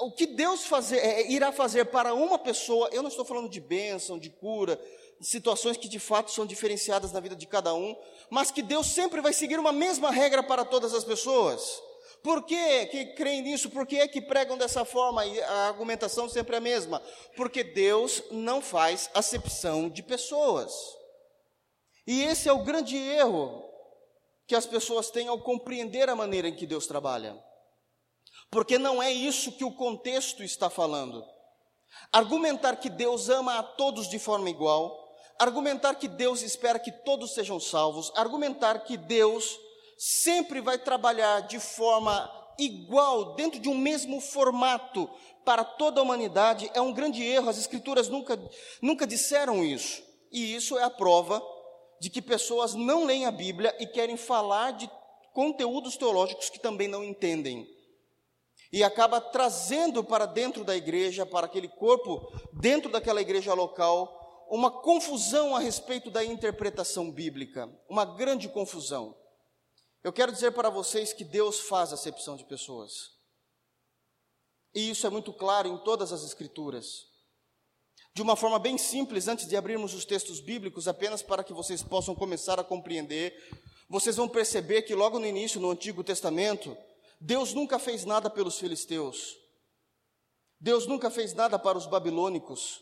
o 0.00 0.10
que 0.10 0.26
Deus 0.26 0.64
fazer, 0.64 0.98
é, 0.98 1.30
irá 1.30 1.52
fazer 1.52 1.86
para 1.86 2.14
uma 2.14 2.38
pessoa, 2.38 2.88
eu 2.92 3.02
não 3.02 3.08
estou 3.08 3.24
falando 3.24 3.48
de 3.48 3.60
bênção, 3.60 4.18
de 4.18 4.30
cura, 4.30 4.80
situações 5.20 5.76
que 5.76 5.88
de 5.88 5.98
fato 5.98 6.30
são 6.30 6.44
diferenciadas 6.44 7.12
na 7.12 7.20
vida 7.20 7.36
de 7.36 7.46
cada 7.46 7.74
um, 7.74 7.96
mas 8.30 8.50
que 8.50 8.62
Deus 8.62 8.86
sempre 8.86 9.20
vai 9.20 9.32
seguir 9.32 9.58
uma 9.58 9.72
mesma 9.72 10.10
regra 10.10 10.42
para 10.42 10.64
todas 10.64 10.92
as 10.94 11.04
pessoas. 11.04 11.82
Por 12.22 12.42
que, 12.44 12.86
que 12.86 13.06
creem 13.14 13.42
nisso? 13.42 13.68
Por 13.68 13.86
que 13.86 13.96
é 13.96 14.08
que 14.08 14.20
pregam 14.20 14.56
dessa 14.56 14.82
forma? 14.84 15.26
E 15.26 15.42
a 15.42 15.68
argumentação 15.68 16.26
sempre 16.26 16.54
é 16.54 16.58
a 16.58 16.60
mesma. 16.60 17.02
Porque 17.36 17.62
Deus 17.62 18.22
não 18.30 18.62
faz 18.62 19.10
acepção 19.12 19.90
de 19.90 20.02
pessoas. 20.02 20.72
E 22.06 22.22
esse 22.22 22.48
é 22.48 22.52
o 22.52 22.64
grande 22.64 22.96
erro 22.96 23.62
que 24.46 24.54
as 24.54 24.64
pessoas 24.64 25.10
têm 25.10 25.28
ao 25.28 25.38
compreender 25.38 26.08
a 26.08 26.16
maneira 26.16 26.48
em 26.48 26.56
que 26.56 26.66
Deus 26.66 26.86
trabalha. 26.86 27.36
Porque 28.54 28.78
não 28.78 29.02
é 29.02 29.10
isso 29.10 29.50
que 29.50 29.64
o 29.64 29.72
contexto 29.72 30.44
está 30.44 30.70
falando. 30.70 31.26
Argumentar 32.12 32.76
que 32.76 32.88
Deus 32.88 33.28
ama 33.28 33.58
a 33.58 33.64
todos 33.64 34.08
de 34.08 34.16
forma 34.16 34.48
igual, 34.48 35.12
argumentar 35.40 35.96
que 35.96 36.06
Deus 36.06 36.40
espera 36.40 36.78
que 36.78 36.92
todos 36.92 37.34
sejam 37.34 37.58
salvos, 37.58 38.12
argumentar 38.14 38.84
que 38.84 38.96
Deus 38.96 39.58
sempre 39.98 40.60
vai 40.60 40.78
trabalhar 40.78 41.40
de 41.40 41.58
forma 41.58 42.30
igual, 42.56 43.34
dentro 43.34 43.58
de 43.58 43.68
um 43.68 43.76
mesmo 43.76 44.20
formato 44.20 45.10
para 45.44 45.64
toda 45.64 46.00
a 46.00 46.04
humanidade, 46.04 46.70
é 46.74 46.80
um 46.80 46.92
grande 46.92 47.24
erro. 47.24 47.50
As 47.50 47.58
Escrituras 47.58 48.08
nunca, 48.08 48.40
nunca 48.80 49.04
disseram 49.04 49.64
isso. 49.64 50.00
E 50.30 50.54
isso 50.54 50.78
é 50.78 50.84
a 50.84 50.90
prova 50.90 51.42
de 52.00 52.08
que 52.08 52.22
pessoas 52.22 52.72
não 52.72 53.04
leem 53.04 53.26
a 53.26 53.32
Bíblia 53.32 53.76
e 53.80 53.86
querem 53.88 54.16
falar 54.16 54.74
de 54.74 54.88
conteúdos 55.32 55.96
teológicos 55.96 56.48
que 56.48 56.60
também 56.60 56.86
não 56.86 57.02
entendem. 57.02 57.73
E 58.74 58.82
acaba 58.82 59.20
trazendo 59.20 60.02
para 60.02 60.26
dentro 60.26 60.64
da 60.64 60.74
igreja, 60.74 61.24
para 61.24 61.46
aquele 61.46 61.68
corpo, 61.68 62.28
dentro 62.52 62.90
daquela 62.90 63.20
igreja 63.20 63.54
local, 63.54 64.46
uma 64.50 64.68
confusão 64.68 65.54
a 65.54 65.60
respeito 65.60 66.10
da 66.10 66.24
interpretação 66.24 67.08
bíblica, 67.08 67.72
uma 67.88 68.04
grande 68.04 68.48
confusão. 68.48 69.16
Eu 70.02 70.12
quero 70.12 70.32
dizer 70.32 70.50
para 70.50 70.70
vocês 70.70 71.12
que 71.12 71.22
Deus 71.22 71.60
faz 71.60 71.92
acepção 71.92 72.34
de 72.34 72.44
pessoas. 72.46 73.12
E 74.74 74.90
isso 74.90 75.06
é 75.06 75.10
muito 75.10 75.32
claro 75.32 75.68
em 75.68 75.78
todas 75.84 76.12
as 76.12 76.24
Escrituras. 76.24 77.04
De 78.12 78.22
uma 78.22 78.34
forma 78.34 78.58
bem 78.58 78.76
simples, 78.76 79.28
antes 79.28 79.46
de 79.46 79.56
abrirmos 79.56 79.94
os 79.94 80.04
textos 80.04 80.40
bíblicos, 80.40 80.88
apenas 80.88 81.22
para 81.22 81.44
que 81.44 81.52
vocês 81.52 81.80
possam 81.80 82.12
começar 82.12 82.58
a 82.58 82.64
compreender, 82.64 83.36
vocês 83.88 84.16
vão 84.16 84.28
perceber 84.28 84.82
que 84.82 84.96
logo 84.96 85.20
no 85.20 85.26
início, 85.26 85.60
no 85.60 85.70
Antigo 85.70 86.02
Testamento, 86.02 86.76
Deus 87.20 87.52
nunca 87.54 87.78
fez 87.78 88.04
nada 88.04 88.28
pelos 88.28 88.58
filisteus. 88.58 89.36
Deus 90.60 90.86
nunca 90.86 91.10
fez 91.10 91.34
nada 91.34 91.58
para 91.58 91.76
os 91.76 91.86
babilônicos. 91.86 92.80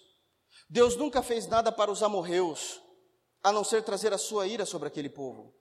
Deus 0.68 0.96
nunca 0.96 1.22
fez 1.22 1.46
nada 1.46 1.72
para 1.72 1.90
os 1.90 2.02
amorreus, 2.02 2.80
a 3.42 3.52
não 3.52 3.64
ser 3.64 3.82
trazer 3.82 4.12
a 4.12 4.18
sua 4.18 4.46
ira 4.46 4.64
sobre 4.64 4.88
aquele 4.88 5.08
povo. 5.08 5.54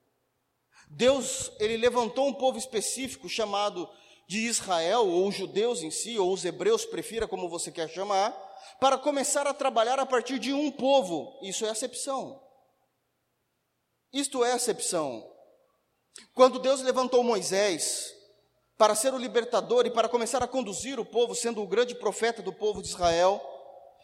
Deus, 0.89 1.51
ele 1.59 1.77
levantou 1.77 2.27
um 2.27 2.33
povo 2.33 2.57
específico 2.57 3.27
chamado 3.29 3.89
de 4.27 4.39
Israel, 4.39 5.07
ou 5.07 5.27
os 5.27 5.35
judeus 5.35 5.81
em 5.81 5.91
si, 5.91 6.17
ou 6.17 6.31
os 6.31 6.45
hebreus, 6.45 6.85
prefira 6.85 7.27
como 7.27 7.49
você 7.49 7.71
quer 7.71 7.89
chamar, 7.89 8.31
para 8.79 8.97
começar 8.97 9.47
a 9.47 9.53
trabalhar 9.53 9.99
a 9.99 10.05
partir 10.05 10.39
de 10.39 10.53
um 10.53 10.71
povo. 10.71 11.39
Isso 11.41 11.65
é 11.65 11.69
acepção. 11.69 12.41
Isto 14.13 14.43
é 14.43 14.53
acepção. 14.53 15.29
Quando 16.33 16.59
Deus 16.59 16.81
levantou 16.81 17.23
Moisés 17.23 18.13
para 18.81 18.95
ser 18.95 19.13
o 19.13 19.17
libertador 19.19 19.85
e 19.85 19.91
para 19.91 20.09
começar 20.09 20.41
a 20.41 20.47
conduzir 20.47 20.99
o 20.99 21.05
povo, 21.05 21.35
sendo 21.35 21.61
o 21.61 21.67
grande 21.67 21.93
profeta 21.93 22.41
do 22.41 22.51
povo 22.51 22.81
de 22.81 22.87
Israel, 22.87 23.39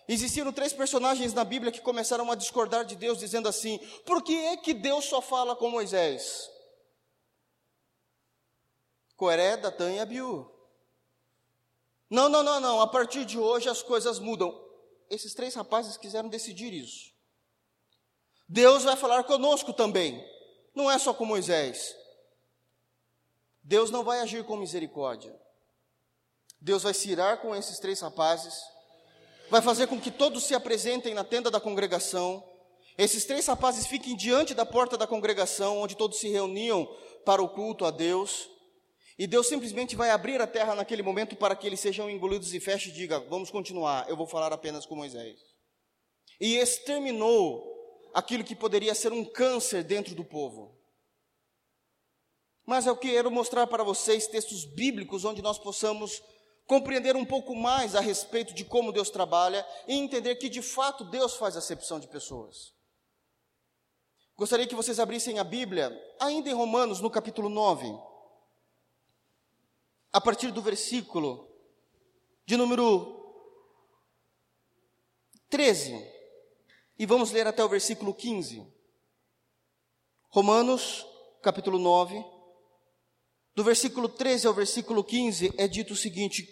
existiram 0.07 0.53
três 0.53 0.71
personagens 0.71 1.33
na 1.33 1.43
Bíblia 1.43 1.71
que 1.71 1.81
começaram 1.81 2.31
a 2.31 2.35
discordar 2.35 2.85
de 2.85 2.95
Deus, 2.95 3.17
dizendo 3.17 3.49
assim: 3.49 3.79
por 4.05 4.21
que 4.21 4.35
é 4.35 4.55
que 4.55 4.75
Deus 4.75 5.05
só 5.05 5.19
fala 5.19 5.55
com 5.55 5.71
Moisés? 5.71 6.47
Coré, 9.15 9.57
Datã 9.57 9.91
e 9.91 9.99
Abiú. 9.99 10.47
Não, 12.07 12.29
não, 12.29 12.43
não, 12.43 12.59
não, 12.59 12.79
a 12.79 12.85
partir 12.85 13.25
de 13.25 13.39
hoje 13.39 13.67
as 13.67 13.81
coisas 13.81 14.19
mudam. 14.19 14.63
Esses 15.09 15.33
três 15.33 15.55
rapazes 15.55 15.97
quiseram 15.97 16.29
decidir 16.29 16.71
isso. 16.71 17.11
Deus 18.47 18.83
vai 18.83 18.95
falar 18.95 19.23
conosco 19.23 19.73
também, 19.73 20.23
não 20.75 20.91
é 20.91 20.99
só 20.99 21.15
com 21.15 21.25
Moisés. 21.25 21.95
Deus 23.67 23.91
não 23.91 24.01
vai 24.01 24.21
agir 24.21 24.45
com 24.45 24.55
misericórdia. 24.55 25.37
Deus 26.61 26.83
vai 26.83 26.93
se 26.93 27.09
irar 27.09 27.41
com 27.41 27.53
esses 27.53 27.79
três 27.79 27.99
rapazes, 27.99 28.55
vai 29.49 29.61
fazer 29.61 29.87
com 29.87 29.99
que 29.99 30.09
todos 30.09 30.45
se 30.45 30.55
apresentem 30.55 31.13
na 31.13 31.25
tenda 31.25 31.51
da 31.51 31.59
congregação. 31.59 32.41
Esses 32.97 33.25
três 33.25 33.45
rapazes 33.45 33.85
fiquem 33.85 34.15
diante 34.15 34.53
da 34.53 34.65
porta 34.65 34.97
da 34.97 35.05
congregação, 35.05 35.79
onde 35.79 35.97
todos 35.97 36.17
se 36.17 36.29
reuniam 36.29 36.87
para 37.25 37.43
o 37.43 37.49
culto 37.49 37.83
a 37.83 37.91
Deus. 37.91 38.49
E 39.19 39.27
Deus 39.27 39.47
simplesmente 39.47 39.97
vai 39.97 40.11
abrir 40.11 40.41
a 40.41 40.47
terra 40.47 40.73
naquele 40.73 41.03
momento 41.03 41.35
para 41.35 41.53
que 41.53 41.67
eles 41.67 41.81
sejam 41.81 42.09
engolidos 42.09 42.53
e 42.53 42.61
feche 42.61 42.87
e 42.87 42.93
diga: 42.93 43.19
Vamos 43.19 43.51
continuar, 43.51 44.07
eu 44.07 44.15
vou 44.15 44.27
falar 44.27 44.53
apenas 44.53 44.85
com 44.85 44.95
Moisés. 44.95 45.41
E 46.39 46.55
exterminou 46.55 47.65
aquilo 48.13 48.45
que 48.45 48.55
poderia 48.55 48.95
ser 48.95 49.11
um 49.11 49.25
câncer 49.25 49.83
dentro 49.83 50.15
do 50.15 50.23
povo. 50.23 50.76
Mas 52.67 52.85
eu 52.85 52.95
quero 52.95 53.31
mostrar 53.31 53.65
para 53.65 53.83
vocês 53.83 54.27
textos 54.27 54.63
bíblicos 54.63 55.25
onde 55.25 55.41
nós 55.41 55.57
possamos 55.57 56.21
compreender 56.67 57.15
um 57.15 57.25
pouco 57.25 57.55
mais 57.55 57.95
a 57.95 58.01
respeito 58.01 58.53
de 58.53 58.63
como 58.63 58.91
Deus 58.91 59.09
trabalha 59.09 59.65
e 59.87 59.95
entender 59.95 60.35
que 60.35 60.49
de 60.49 60.61
fato 60.61 61.05
Deus 61.05 61.35
faz 61.35 61.57
acepção 61.57 61.99
de 61.99 62.07
pessoas. 62.07 62.73
Gostaria 64.35 64.67
que 64.67 64.75
vocês 64.75 64.99
abrissem 64.99 65.39
a 65.39 65.43
Bíblia, 65.43 65.97
ainda 66.19 66.49
em 66.49 66.53
Romanos, 66.53 66.99
no 66.99 67.09
capítulo 67.09 67.49
9 67.49 67.87
a 70.11 70.21
partir 70.21 70.51
do 70.51 70.61
versículo 70.61 71.47
de 72.45 72.57
número 72.57 73.15
13. 75.49 75.95
E 76.97 77.05
vamos 77.05 77.31
ler 77.31 77.45
até 77.45 77.63
o 77.63 77.69
versículo 77.69 78.13
15. 78.13 78.65
Romanos, 80.29 81.05
capítulo 81.41 81.77
9. 81.77 82.36
Do 83.57 83.63
versículo 83.63 84.07
13 84.07 84.45
ao 84.45 84.53
versículo 84.53 85.03
15 85.03 85.51
é 85.57 85.67
dito 85.67 85.93
o 85.93 85.97
seguinte: 85.97 86.47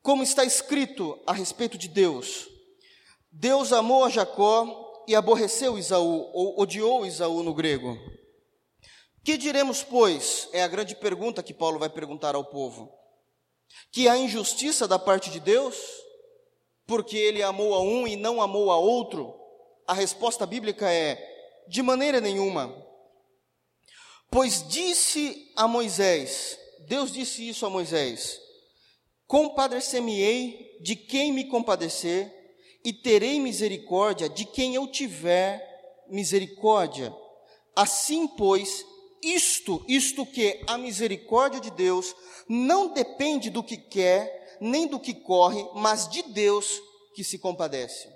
Como 0.00 0.22
está 0.22 0.44
escrito 0.44 1.20
a 1.26 1.32
respeito 1.32 1.76
de 1.76 1.88
Deus? 1.88 2.48
Deus 3.32 3.72
amou 3.72 4.04
a 4.04 4.08
Jacó 4.08 5.04
e 5.08 5.16
aborreceu 5.16 5.76
Isaú, 5.76 6.30
ou 6.32 6.60
odiou 6.60 7.04
Isaú 7.04 7.42
no 7.42 7.52
grego. 7.52 7.98
Que 9.24 9.36
diremos, 9.36 9.82
pois? 9.82 10.48
É 10.52 10.62
a 10.62 10.68
grande 10.68 10.94
pergunta 10.94 11.42
que 11.42 11.52
Paulo 11.52 11.80
vai 11.80 11.88
perguntar 11.88 12.36
ao 12.36 12.44
povo. 12.44 12.88
Que 13.90 14.06
há 14.06 14.16
injustiça 14.16 14.86
da 14.86 15.00
parte 15.00 15.30
de 15.30 15.40
Deus? 15.40 15.76
Porque 16.86 17.16
ele 17.16 17.42
amou 17.42 17.74
a 17.74 17.82
um 17.82 18.06
e 18.06 18.14
não 18.14 18.40
amou 18.40 18.70
a 18.70 18.78
outro? 18.78 19.34
A 19.84 19.94
resposta 19.94 20.46
bíblica 20.46 20.88
é: 20.88 21.18
de 21.66 21.82
maneira 21.82 22.20
nenhuma. 22.20 22.72
Pois 24.32 24.66
disse 24.66 25.52
a 25.54 25.68
Moisés, 25.68 26.58
Deus 26.88 27.12
disse 27.12 27.46
isso 27.46 27.66
a 27.66 27.70
Moisés: 27.70 28.40
Compadecer-me-ei 29.26 30.78
de 30.80 30.96
quem 30.96 31.30
me 31.30 31.44
compadecer, 31.44 32.32
e 32.82 32.94
terei 32.94 33.38
misericórdia 33.38 34.30
de 34.30 34.46
quem 34.46 34.74
eu 34.74 34.86
tiver 34.86 35.62
misericórdia. 36.08 37.14
Assim, 37.76 38.26
pois, 38.26 38.86
isto, 39.22 39.84
isto 39.86 40.24
que 40.24 40.64
a 40.66 40.78
misericórdia 40.78 41.60
de 41.60 41.70
Deus 41.70 42.16
não 42.48 42.94
depende 42.94 43.50
do 43.50 43.62
que 43.62 43.76
quer, 43.76 44.56
nem 44.62 44.86
do 44.86 44.98
que 44.98 45.12
corre, 45.12 45.62
mas 45.74 46.08
de 46.08 46.22
Deus 46.22 46.80
que 47.14 47.22
se 47.22 47.38
compadece. 47.38 48.08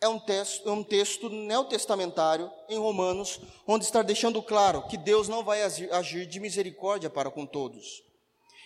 É 0.00 0.08
um 0.08 0.18
texto, 0.18 0.68
é 0.68 0.72
um 0.72 0.82
texto 0.82 1.28
neotestamentário 1.28 2.50
em 2.68 2.78
Romanos, 2.78 3.40
onde 3.66 3.84
está 3.84 4.02
deixando 4.02 4.42
claro 4.42 4.86
que 4.88 4.96
Deus 4.96 5.28
não 5.28 5.42
vai 5.42 5.62
agir 5.62 6.26
de 6.26 6.38
misericórdia 6.38 7.08
para 7.08 7.30
com 7.30 7.46
todos. 7.46 8.02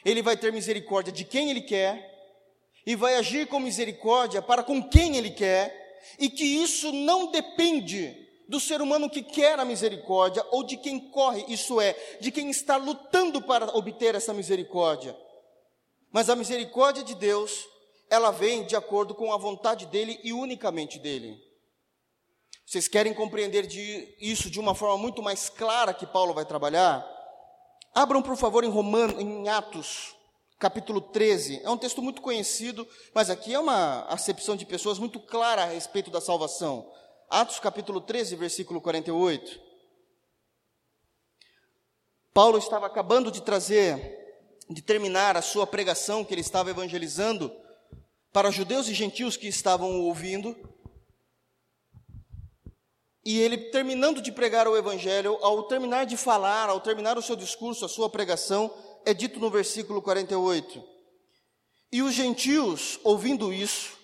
Ele 0.05 0.23
vai 0.23 0.37
ter 0.37 0.53
misericórdia 0.53 1.13
de 1.13 1.25
quem 1.25 1.51
Ele 1.51 1.61
quer 1.61 2.11
e 2.87 2.97
vai 2.97 3.17
agir 3.17 3.47
com 3.47 3.61
misericórdia 3.61 4.43
para 4.43 4.63
com 4.63 4.83
quem 4.83 5.17
Ele 5.17 5.31
quer, 5.31 5.81
e 6.19 6.29
que 6.29 6.45
isso 6.45 6.93
não 6.93 7.31
depende 7.31 8.17
do 8.49 8.59
ser 8.59 8.81
humano 8.81 9.09
que 9.09 9.23
quer 9.23 9.59
a 9.61 9.65
misericórdia 9.65 10.45
ou 10.51 10.65
de 10.65 10.77
quem 10.77 11.11
corre, 11.11 11.45
isso 11.47 11.81
é, 11.81 11.95
de 12.21 12.33
quem 12.33 12.51
está 12.51 12.77
lutando 12.77 13.41
para 13.41 13.77
obter 13.77 14.15
essa 14.15 14.35
misericórdia. 14.35 15.17
Mas 16.13 16.29
a 16.29 16.35
misericórdia 16.35 17.05
de 17.05 17.15
Deus, 17.15 17.65
ela 18.11 18.33
vem 18.33 18.67
de 18.67 18.75
acordo 18.75 19.15
com 19.15 19.33
a 19.33 19.39
vontade 19.39 19.87
dele 19.87 20.19
e 20.25 20.33
unicamente 20.33 20.99
dele. 20.99 21.41
Vocês 22.67 22.89
querem 22.89 23.15
compreender 23.15 23.67
de 23.67 24.15
isso 24.21 24.51
de 24.51 24.59
uma 24.59 24.75
forma 24.75 24.99
muito 24.99 25.23
mais 25.23 25.49
clara 25.49 25.95
que 25.95 26.07
Paulo 26.07 26.35
vai 26.35 26.45
trabalhar? 26.45 27.09
Abram, 27.95 28.21
por 28.21 28.37
favor, 28.37 28.65
em 28.65 28.71
Romanos, 28.71 29.21
em 29.21 29.49
Atos, 29.49 30.15
capítulo 30.59 31.01
13. 31.01 31.61
É 31.63 31.71
um 31.71 31.77
texto 31.77 32.03
muito 32.03 32.21
conhecido, 32.21 32.87
mas 33.15 33.31
aqui 33.31 33.55
é 33.55 33.59
uma 33.59 34.03
acepção 34.03 34.57
de 34.57 34.67
pessoas 34.67 34.99
muito 34.99 35.21
clara 35.21 35.63
a 35.63 35.67
respeito 35.67 36.11
da 36.11 36.21
salvação. 36.21 36.93
Atos 37.29 37.61
capítulo 37.61 38.01
13, 38.01 38.35
versículo 38.35 38.81
48. 38.81 39.61
Paulo 42.35 42.59
estava 42.59 42.87
acabando 42.87 43.31
de 43.31 43.43
trazer, 43.43 44.59
de 44.69 44.83
terminar 44.83 45.37
a 45.37 45.43
sua 45.43 45.67
pregação 45.67 46.25
que 46.25 46.35
ele 46.35 46.41
estava 46.41 46.71
evangelizando 46.71 47.53
para 48.33 48.51
judeus 48.51 48.89
e 48.89 48.95
gentios 48.95 49.37
que 49.37 49.49
estavam 49.49 50.01
ouvindo. 50.01 50.57
E 53.25 53.39
ele, 53.39 53.71
terminando 53.71 54.23
de 54.23 54.33
pregar 54.33 54.67
o 54.67 54.77
evangelho, 54.77 55.39
ao 55.43 55.65
terminar 55.65 56.07
de 56.07 56.17
falar, 56.17 56.69
ao 56.69 56.81
terminar 56.81 57.19
o 57.19 57.23
seu 57.23 57.37
discurso, 57.37 57.85
a 57.85 57.89
sua 57.89 58.09
pregação, 58.09 58.73
é 59.05 59.13
dito 59.13 59.39
no 59.39 59.51
versículo 59.51 60.01
48. 60.01 60.83
E 61.93 62.03
os 62.03 62.15
gentios, 62.15 62.99
ouvindo 63.03 63.53
isso, 63.53 63.99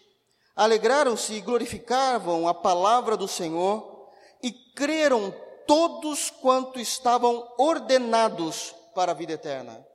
alegraram-se 0.55 1.35
e 1.35 1.41
glorificavam 1.41 2.49
a 2.49 2.55
palavra 2.55 3.17
do 3.17 3.29
Senhor 3.29 4.11
e 4.43 4.51
creram 4.51 5.35
todos 5.67 6.31
quanto 6.31 6.79
estavam 6.79 7.47
ordenados 7.59 8.75
para 8.95 9.13
a 9.13 9.15
vida 9.15 9.33
eterna. 9.33 9.87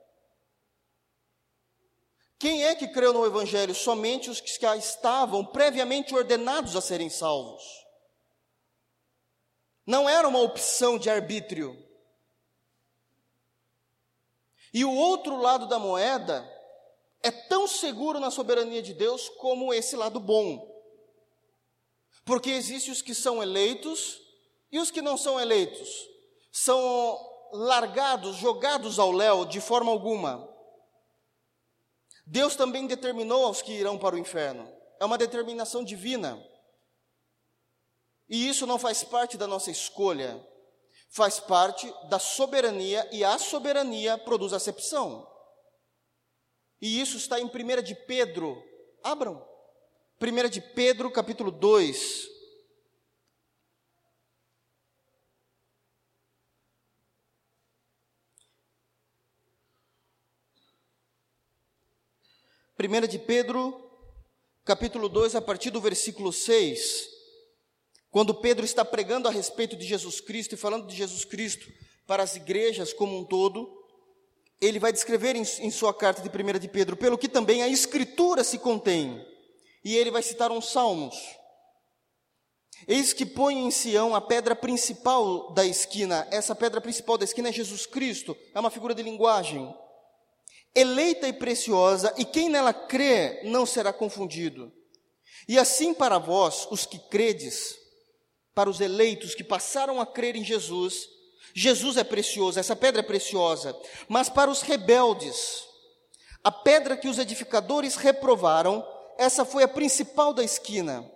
Quem 2.41 2.63
é 2.63 2.73
que 2.73 2.87
creu 2.87 3.13
no 3.13 3.23
Evangelho? 3.23 3.75
Somente 3.75 4.27
os 4.27 4.41
que 4.41 4.59
já 4.59 4.75
estavam 4.75 5.45
previamente 5.45 6.15
ordenados 6.15 6.75
a 6.75 6.81
serem 6.81 7.07
salvos. 7.07 7.61
Não 9.85 10.09
era 10.09 10.27
uma 10.27 10.39
opção 10.39 10.97
de 10.97 11.07
arbítrio. 11.07 11.77
E 14.73 14.83
o 14.83 14.91
outro 14.91 15.35
lado 15.35 15.67
da 15.67 15.77
moeda 15.77 16.43
é 17.21 17.29
tão 17.29 17.67
seguro 17.67 18.19
na 18.19 18.31
soberania 18.31 18.81
de 18.81 18.95
Deus 18.95 19.29
como 19.37 19.71
esse 19.71 19.95
lado 19.95 20.19
bom. 20.19 20.67
Porque 22.25 22.49
existem 22.49 22.91
os 22.91 23.03
que 23.03 23.13
são 23.13 23.43
eleitos 23.43 24.19
e 24.71 24.79
os 24.79 24.89
que 24.89 25.03
não 25.03 25.15
são 25.15 25.39
eleitos. 25.39 25.87
São 26.51 27.19
largados, 27.51 28.37
jogados 28.37 28.97
ao 28.97 29.11
léu 29.11 29.45
de 29.45 29.61
forma 29.61 29.91
alguma. 29.91 30.50
Deus 32.25 32.55
também 32.55 32.87
determinou 32.87 33.45
aos 33.45 33.61
que 33.61 33.71
irão 33.71 33.97
para 33.97 34.15
o 34.15 34.19
inferno. 34.19 34.71
É 34.99 35.05
uma 35.05 35.17
determinação 35.17 35.83
divina. 35.83 36.41
E 38.29 38.47
isso 38.47 38.65
não 38.65 38.79
faz 38.79 39.03
parte 39.03 39.37
da 39.37 39.45
nossa 39.45 39.69
escolha, 39.69 40.41
faz 41.09 41.39
parte 41.39 41.93
da 42.07 42.17
soberania, 42.17 43.07
e 43.11 43.23
a 43.23 43.37
soberania 43.37 44.17
produz 44.17 44.53
acepção. 44.53 45.27
E 46.81 47.01
isso 47.01 47.17
está 47.17 47.39
em 47.39 47.45
1 47.45 47.81
de 47.83 47.93
Pedro. 47.93 48.63
Abram. 49.03 49.45
1 50.21 50.49
de 50.49 50.61
Pedro, 50.61 51.11
capítulo 51.11 51.51
2. 51.51 52.30
Primeira 62.81 63.07
de 63.07 63.19
Pedro, 63.19 63.79
capítulo 64.65 65.07
2, 65.07 65.35
a 65.35 65.41
partir 65.41 65.69
do 65.69 65.79
versículo 65.79 66.33
6, 66.33 67.09
quando 68.09 68.33
Pedro 68.33 68.65
está 68.65 68.83
pregando 68.83 69.27
a 69.27 69.31
respeito 69.31 69.75
de 69.75 69.85
Jesus 69.85 70.19
Cristo 70.19 70.55
e 70.55 70.57
falando 70.57 70.87
de 70.87 70.95
Jesus 70.95 71.23
Cristo 71.23 71.71
para 72.07 72.23
as 72.23 72.35
igrejas 72.35 72.91
como 72.91 73.15
um 73.15 73.23
todo, 73.23 73.71
ele 74.59 74.79
vai 74.79 74.91
descrever 74.91 75.35
em, 75.35 75.43
em 75.43 75.69
sua 75.69 75.93
carta 75.93 76.27
de 76.27 76.27
1 76.27 76.57
de 76.57 76.67
Pedro, 76.67 76.97
pelo 76.97 77.19
que 77.19 77.29
também 77.29 77.61
a 77.61 77.67
Escritura 77.67 78.43
se 78.43 78.57
contém. 78.57 79.23
E 79.85 79.95
ele 79.95 80.09
vai 80.09 80.23
citar 80.23 80.51
uns 80.51 80.71
salmos. 80.71 81.15
Eis 82.87 83.13
que 83.13 83.27
põe 83.27 83.59
em 83.59 83.69
Sião 83.69 84.15
a 84.15 84.21
pedra 84.21 84.55
principal 84.55 85.53
da 85.53 85.63
esquina. 85.63 86.27
Essa 86.31 86.55
pedra 86.55 86.81
principal 86.81 87.15
da 87.15 87.25
esquina 87.25 87.49
é 87.49 87.53
Jesus 87.53 87.85
Cristo, 87.85 88.35
é 88.55 88.59
uma 88.59 88.71
figura 88.71 88.95
de 88.95 89.03
linguagem. 89.03 89.71
Eleita 90.73 91.27
e 91.27 91.33
preciosa, 91.33 92.13
e 92.17 92.23
quem 92.23 92.49
nela 92.49 92.73
crê 92.73 93.41
não 93.43 93.65
será 93.65 93.91
confundido. 93.91 94.71
E 95.47 95.59
assim 95.59 95.93
para 95.93 96.17
vós, 96.17 96.67
os 96.71 96.85
que 96.85 96.97
credes, 96.97 97.75
para 98.53 98.69
os 98.69 98.79
eleitos 98.79 99.35
que 99.35 99.43
passaram 99.43 99.99
a 99.99 100.05
crer 100.05 100.35
em 100.35 100.43
Jesus, 100.43 101.07
Jesus 101.53 101.97
é 101.97 102.03
precioso, 102.03 102.59
essa 102.59 102.75
pedra 102.75 103.01
é 103.01 103.03
preciosa, 103.03 103.75
mas 104.07 104.29
para 104.29 104.49
os 104.49 104.61
rebeldes, 104.61 105.63
a 106.43 106.51
pedra 106.51 106.95
que 106.95 107.07
os 107.07 107.19
edificadores 107.19 107.95
reprovaram, 107.95 108.85
essa 109.17 109.43
foi 109.43 109.63
a 109.63 109.67
principal 109.67 110.33
da 110.33 110.43
esquina, 110.43 111.09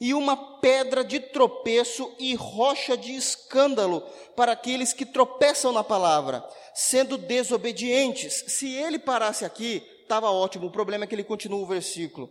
e 0.00 0.12
uma 0.12 0.60
pedra 0.60 1.02
de 1.02 1.20
tropeço 1.20 2.14
e 2.18 2.34
rocha 2.34 2.96
de 2.96 3.14
escândalo 3.14 4.00
para 4.34 4.52
aqueles 4.52 4.92
que 4.92 5.06
tropeçam 5.06 5.72
na 5.72 5.82
palavra, 5.82 6.46
sendo 6.74 7.16
desobedientes. 7.16 8.44
Se 8.48 8.74
ele 8.74 8.98
parasse 8.98 9.44
aqui, 9.44 9.82
estava 10.02 10.30
ótimo, 10.30 10.66
o 10.66 10.72
problema 10.72 11.04
é 11.04 11.06
que 11.06 11.14
ele 11.14 11.24
continua 11.24 11.60
o 11.60 11.66
versículo. 11.66 12.30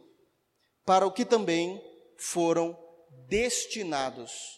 Para 0.86 1.08
o 1.08 1.12
que 1.12 1.26
também 1.26 1.82
foram 2.18 2.78
destinados 3.28 4.56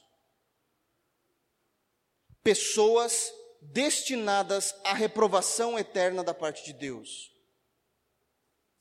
pessoas 2.47 3.29
destinadas 3.61 4.73
à 4.85 4.93
reprovação 4.93 5.77
eterna 5.77 6.23
da 6.23 6.33
parte 6.33 6.63
de 6.63 6.71
Deus. 6.71 7.29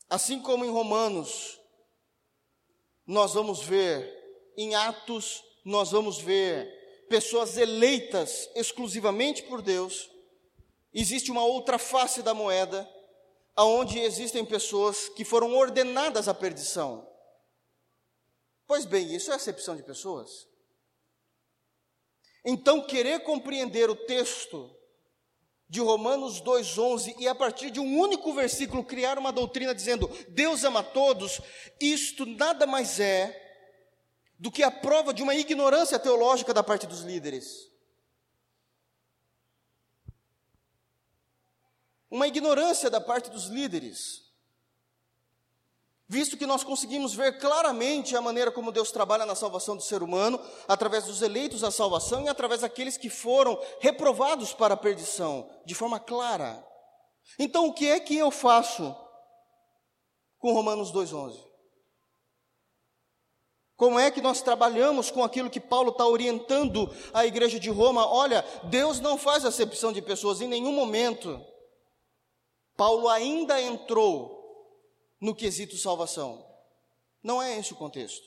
Assim 0.09 0.41
como 0.41 0.65
em 0.65 0.71
Romanos, 0.71 1.59
nós 3.07 3.35
vamos 3.35 3.63
ver, 3.63 4.53
em 4.57 4.75
Atos, 4.75 5.45
nós 5.65 5.91
vamos 5.91 6.19
ver 6.19 7.07
pessoas 7.09 7.57
eleitas 7.57 8.51
exclusivamente 8.55 9.43
por 9.45 9.63
Deus, 9.63 10.11
existe 10.93 11.31
uma 11.31 11.45
outra 11.45 11.79
face 11.79 12.23
da 12.23 12.35
moeda, 12.35 12.89
aonde 13.55 13.99
existem 13.99 14.45
pessoas 14.45 15.09
que 15.09 15.25
foram 15.25 15.57
ordenadas 15.57 16.29
à 16.29 16.35
perdição. 16.35 17.09
Pois 18.67 18.85
bem, 18.85 19.15
isso 19.15 19.31
é 19.31 19.35
acepção 19.35 19.77
de 19.77 19.83
pessoas? 19.83 20.49
Então, 22.45 22.85
querer 22.87 23.21
compreender 23.21 23.89
o 23.89 23.97
texto 23.97 24.76
de 25.69 25.81
Romanos 25.81 26.41
2,11 26.41 27.17
e 27.19 27.27
a 27.27 27.35
partir 27.35 27.71
de 27.71 27.81
um 27.81 27.99
único 27.99 28.33
versículo 28.33 28.85
criar 28.85 29.19
uma 29.19 29.33
doutrina 29.33 29.75
dizendo 29.75 30.09
Deus 30.29 30.63
ama 30.65 30.83
todos, 30.83 31.41
isto 31.81 32.25
nada 32.25 32.67
mais 32.67 33.01
é 33.01 33.43
do 34.39 34.51
que 34.51 34.63
a 34.63 34.71
prova 34.71 35.13
de 35.13 35.23
uma 35.23 35.35
ignorância 35.35 35.99
teológica 35.99 36.53
da 36.55 36.63
parte 36.63 36.87
dos 36.87 37.01
líderes. 37.01 37.71
Uma 42.09 42.29
ignorância 42.29 42.89
da 42.89 43.01
parte 43.01 43.31
dos 43.31 43.47
líderes 43.47 44.26
visto 46.09 46.37
que 46.37 46.47
nós 46.47 46.63
conseguimos 46.63 47.15
ver 47.15 47.39
claramente 47.39 48.17
a 48.17 48.21
maneira 48.21 48.53
como 48.53 48.71
Deus 48.71 48.93
trabalha 48.93 49.27
na 49.27 49.35
salvação 49.35 49.77
do 49.77 49.83
ser 49.83 50.03
humano, 50.03 50.41
através 50.69 51.05
dos 51.05 51.21
eleitos 51.23 51.65
à 51.65 51.71
salvação 51.71 52.23
e 52.25 52.29
através 52.29 52.61
daqueles 52.61 52.97
que 52.97 53.11
foram 53.11 53.61
reprovados 53.81 54.53
para 54.53 54.75
a 54.75 54.77
perdição, 54.77 55.51
de 55.65 55.75
forma 55.75 55.99
clara. 55.99 56.65
Então, 57.39 57.67
o 57.67 57.73
que 57.73 57.89
é 57.89 57.99
que 57.99 58.17
eu 58.17 58.31
faço 58.31 58.95
com 60.39 60.53
Romanos 60.53 60.93
2,11? 60.93 61.45
Como 63.77 63.99
é 63.99 64.11
que 64.11 64.23
nós 64.23 64.41
trabalhamos 64.41 65.11
com 65.11 65.23
aquilo 65.23 65.51
que 65.51 65.61
Paulo 65.61 65.91
está 65.91 66.07
orientando 66.07 66.91
a 67.13 67.27
igreja 67.27 67.61
de 67.61 67.69
Roma? 67.69 68.07
Olha, 68.07 68.43
Deus 68.65 69.01
não 69.01 69.19
faz 69.19 69.45
acepção 69.45 69.93
de 69.93 70.01
pessoas 70.01 70.41
em 70.41 70.49
nenhum 70.49 70.73
momento. 70.73 71.45
Paulo 72.75 73.09
ainda 73.09 73.61
entrou 73.61 74.36
no 75.21 75.35
quesito 75.35 75.77
salvação. 75.77 76.47
Não 77.23 77.43
é 77.43 77.59
esse 77.59 77.73
o 77.73 77.77
contexto. 77.77 78.25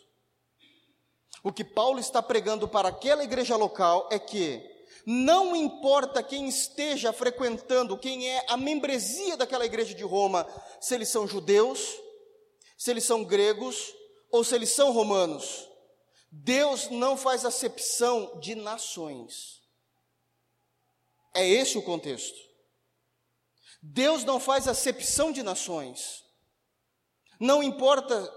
O 1.43 1.51
que 1.51 1.63
Paulo 1.63 1.99
está 1.99 2.21
pregando 2.21 2.67
para 2.67 2.89
aquela 2.89 3.23
igreja 3.23 3.55
local 3.55 4.09
é 4.11 4.19
que 4.19 4.79
não 5.05 5.55
importa 5.55 6.21
quem 6.21 6.47
esteja 6.47 7.13
frequentando, 7.13 7.97
quem 7.97 8.29
é 8.29 8.45
a 8.49 8.57
membresia 8.57 9.37
daquela 9.37 9.65
igreja 9.65 9.93
de 9.93 10.03
Roma, 10.03 10.47
se 10.81 10.93
eles 10.93 11.09
são 11.09 11.27
judeus, 11.27 11.97
se 12.77 12.91
eles 12.91 13.05
são 13.05 13.23
gregos 13.23 13.93
ou 14.31 14.43
se 14.43 14.55
eles 14.55 14.69
são 14.69 14.91
romanos. 14.91 15.67
Deus 16.31 16.89
não 16.89 17.17
faz 17.17 17.45
acepção 17.45 18.39
de 18.39 18.53
nações. 18.55 19.61
É 21.33 21.47
esse 21.47 21.77
o 21.77 21.81
contexto. 21.81 22.37
Deus 23.81 24.23
não 24.23 24.39
faz 24.39 24.67
acepção 24.67 25.31
de 25.31 25.41
nações. 25.41 26.23
Não 27.39 27.63
importa 27.63 28.31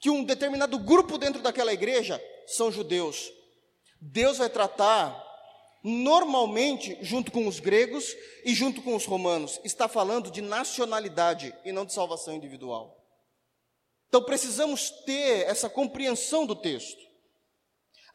que 0.00 0.10
um 0.10 0.24
determinado 0.24 0.78
grupo 0.78 1.16
dentro 1.18 1.40
daquela 1.40 1.72
igreja 1.72 2.22
são 2.46 2.70
judeus. 2.70 3.30
Deus 4.00 4.38
vai 4.38 4.48
tratar 4.48 5.24
normalmente 5.82 6.98
junto 7.00 7.30
com 7.30 7.46
os 7.46 7.60
gregos 7.60 8.16
e 8.44 8.54
junto 8.54 8.82
com 8.82 8.94
os 8.94 9.04
romanos. 9.04 9.60
Está 9.64 9.88
falando 9.88 10.30
de 10.30 10.40
nacionalidade 10.40 11.54
e 11.64 11.72
não 11.72 11.84
de 11.84 11.92
salvação 11.92 12.34
individual. 12.34 12.96
Então 14.08 14.22
precisamos 14.22 14.90
ter 15.04 15.46
essa 15.46 15.68
compreensão 15.68 16.46
do 16.46 16.56
texto. 16.56 17.07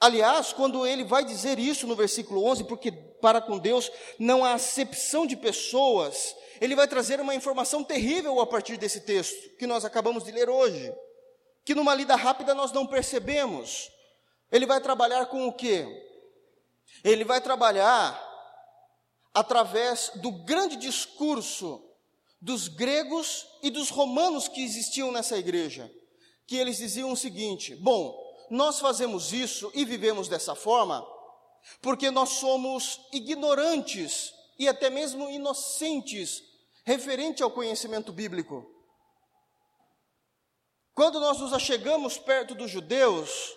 Aliás, 0.04 0.52
quando 0.52 0.86
ele 0.86 1.06
vai 1.06 1.24
dizer 1.24 1.58
isso 1.58 1.88
no 1.88 1.96
versículo 1.96 2.44
11, 2.44 2.66
porque 2.66 2.92
para 2.92 3.40
com 3.40 3.58
Deus 3.58 3.90
não 4.20 4.44
há 4.44 4.52
acepção 4.52 5.26
de 5.26 5.38
pessoas, 5.38 6.36
ele 6.60 6.76
vai 6.76 6.90
trazer 6.90 7.22
uma 7.22 7.34
informação 7.34 7.86
terrível 7.86 8.42
a 8.42 8.46
partir 8.46 8.76
desse 8.76 9.00
texto 9.00 9.56
que 9.56 9.66
nós 9.66 9.86
acabamos 9.86 10.26
de 10.26 10.32
ler 10.32 10.50
hoje, 10.50 10.94
que 11.64 11.74
numa 11.74 11.96
lida 11.96 12.18
rápida 12.18 12.54
nós 12.54 12.74
não 12.74 12.86
percebemos. 12.86 13.90
Ele 14.52 14.66
vai 14.66 14.82
trabalhar 14.82 15.28
com 15.28 15.48
o 15.48 15.54
quê? 15.54 15.88
Ele 17.02 17.24
vai 17.24 17.40
trabalhar 17.40 18.22
através 19.34 20.12
do 20.16 20.34
grande 20.44 20.76
discurso 20.76 21.82
dos 22.42 22.68
gregos 22.68 23.48
e 23.62 23.70
dos 23.70 23.90
romanos 23.90 24.50
que 24.50 24.66
existiam 24.66 25.14
nessa 25.14 25.38
igreja, 25.38 25.90
que 26.46 26.58
eles 26.58 26.76
diziam 26.76 27.10
o 27.10 27.16
seguinte: 27.16 27.74
bom, 27.78 28.23
nós 28.50 28.80
fazemos 28.80 29.34
isso 29.34 29.72
e 29.74 29.86
vivemos 29.86 30.28
dessa 30.28 30.56
forma 30.56 31.06
porque 31.82 32.12
nós 32.12 32.30
somos 32.30 33.00
ignorantes 33.12 34.34
e 34.60 34.68
até 34.68 34.90
mesmo 34.90 35.30
inocentes 35.30 36.44
referente 36.86 37.42
ao 37.42 37.52
conhecimento 37.52 38.12
bíblico. 38.12 38.70
Quando 40.94 41.20
nós 41.20 41.40
nos 41.40 41.54
achegamos 41.54 42.18
perto 42.18 42.54
dos 42.54 42.70
judeus, 42.70 43.56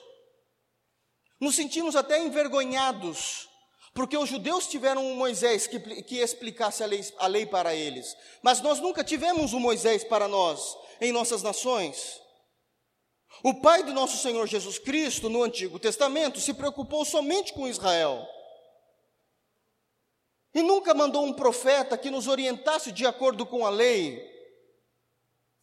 nos 1.41 1.55
sentimos 1.55 1.97
até 1.97 2.19
envergonhados 2.19 3.49
porque 3.93 4.17
os 4.17 4.29
judeus 4.29 4.67
tiveram 4.67 5.03
um 5.03 5.17
Moisés 5.17 5.67
que, 5.67 5.81
que 6.03 6.19
explicasse 6.19 6.83
a 6.83 6.87
lei, 6.87 7.03
a 7.19 7.27
lei 7.27 7.47
para 7.47 7.75
eles, 7.75 8.15
mas 8.43 8.61
nós 8.61 8.79
nunca 8.79 9.03
tivemos 9.03 9.55
um 9.55 9.59
Moisés 9.59 10.05
para 10.05 10.29
nós 10.29 10.77
em 11.01 11.13
nossas 11.13 11.43
nações. 11.43 12.21
O 13.47 13.55
pai 13.55 13.85
do 13.85 13.93
nosso 13.93 14.17
Senhor 14.17 14.45
Jesus 14.49 14.77
Cristo, 14.77 15.31
no 15.31 15.45
Antigo 15.45 15.79
Testamento, 15.79 16.41
se 16.41 16.53
preocupou 16.53 17.05
somente 17.05 17.53
com 17.53 17.69
Israel. 17.69 18.29
E 20.53 20.65
nunca 20.65 20.93
mandou 20.93 21.25
um 21.25 21.33
profeta 21.33 21.97
que 21.97 22.11
nos 22.11 22.27
orientasse 22.27 22.91
de 22.91 23.07
acordo 23.07 23.47
com 23.47 23.65
a 23.65 23.71
lei 23.71 24.21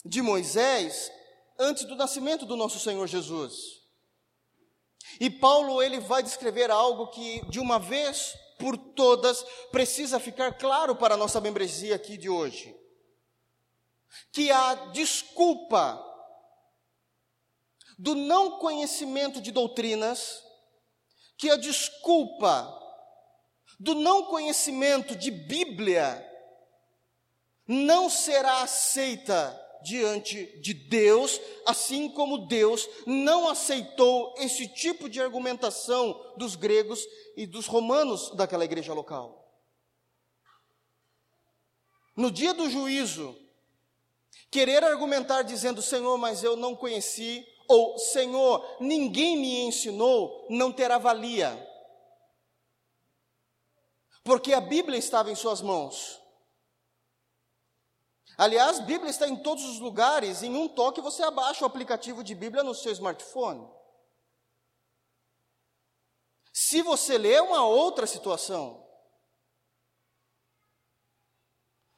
de 0.06 0.22
Moisés 0.22 1.12
antes 1.60 1.84
do 1.84 1.98
nascimento 1.98 2.46
do 2.46 2.56
nosso 2.56 2.80
Senhor 2.80 3.06
Jesus. 3.06 3.82
E 5.20 5.30
Paulo 5.30 5.82
ele 5.82 6.00
vai 6.00 6.24
descrever 6.24 6.72
algo 6.72 7.08
que 7.08 7.46
de 7.50 7.60
uma 7.60 7.80
vez 7.80 8.34
por 8.60 8.78
todas 8.78 9.44
precisa 9.74 10.22
ficar 10.22 10.58
claro 10.58 10.96
para 10.96 11.16
a 11.16 11.18
nossa 11.18 11.42
membresia 11.42 11.96
aqui 11.96 12.16
de 12.16 12.30
hoje. 12.30 12.74
Que 14.32 14.50
a 14.52 14.74
desculpa 14.94 16.13
do 17.98 18.16
não 18.16 18.60
conhecimento 18.60 19.42
de 19.42 19.52
doutrinas, 19.52 20.44
que 21.38 21.50
a 21.50 21.56
desculpa 21.56 22.80
do 23.80 23.96
não 23.96 24.26
conhecimento 24.26 25.16
de 25.16 25.30
Bíblia 25.30 26.30
não 27.68 28.10
será 28.10 28.62
aceita 28.62 29.60
diante 29.84 30.46
de 30.62 30.74
Deus, 30.74 31.40
assim 31.66 32.10
como 32.10 32.48
Deus 32.48 32.88
não 33.06 33.50
aceitou 33.50 34.34
esse 34.38 34.68
tipo 34.68 35.10
de 35.10 35.22
argumentação 35.22 36.34
dos 36.38 36.56
gregos 36.56 37.06
e 37.36 37.46
dos 37.46 37.68
romanos 37.68 38.32
daquela 38.36 38.64
igreja 38.64 38.94
local. 38.94 39.44
No 42.16 42.32
dia 42.32 42.54
do 42.54 42.70
juízo, 42.70 43.36
querer 44.50 44.84
argumentar 44.84 45.42
dizendo, 45.42 45.82
Senhor, 45.82 46.18
mas 46.18 46.44
eu 46.44 46.56
não 46.56 46.76
conheci, 46.76 47.46
ou 47.68 47.98
Senhor, 47.98 48.78
ninguém 48.80 49.38
me 49.38 49.62
ensinou, 49.62 50.48
não 50.50 50.72
terá 50.72 50.98
valia. 50.98 51.52
Porque 54.24 54.54
a 54.54 54.62
Bíblia 54.62 54.98
estava 54.98 55.32
em 55.32 55.36
suas 55.36 55.62
mãos. 55.62 56.22
Aliás, 58.38 58.80
Bíblia 58.80 59.10
está 59.10 59.28
em 59.28 59.36
todos 59.36 59.64
os 59.64 59.80
lugares, 59.80 60.42
em 60.42 60.56
um 60.56 60.68
toque 60.68 61.02
você 61.02 61.22
abaixa 61.24 61.64
o 61.64 61.68
aplicativo 61.68 62.24
de 62.24 62.34
Bíblia 62.34 62.64
no 62.64 62.74
seu 62.74 62.92
smartphone. 62.92 63.70
Se 66.52 66.82
você 66.82 67.18
lê, 67.18 67.34
é 67.34 67.42
uma 67.42 67.66
outra 67.66 68.08
situação. 68.08 68.83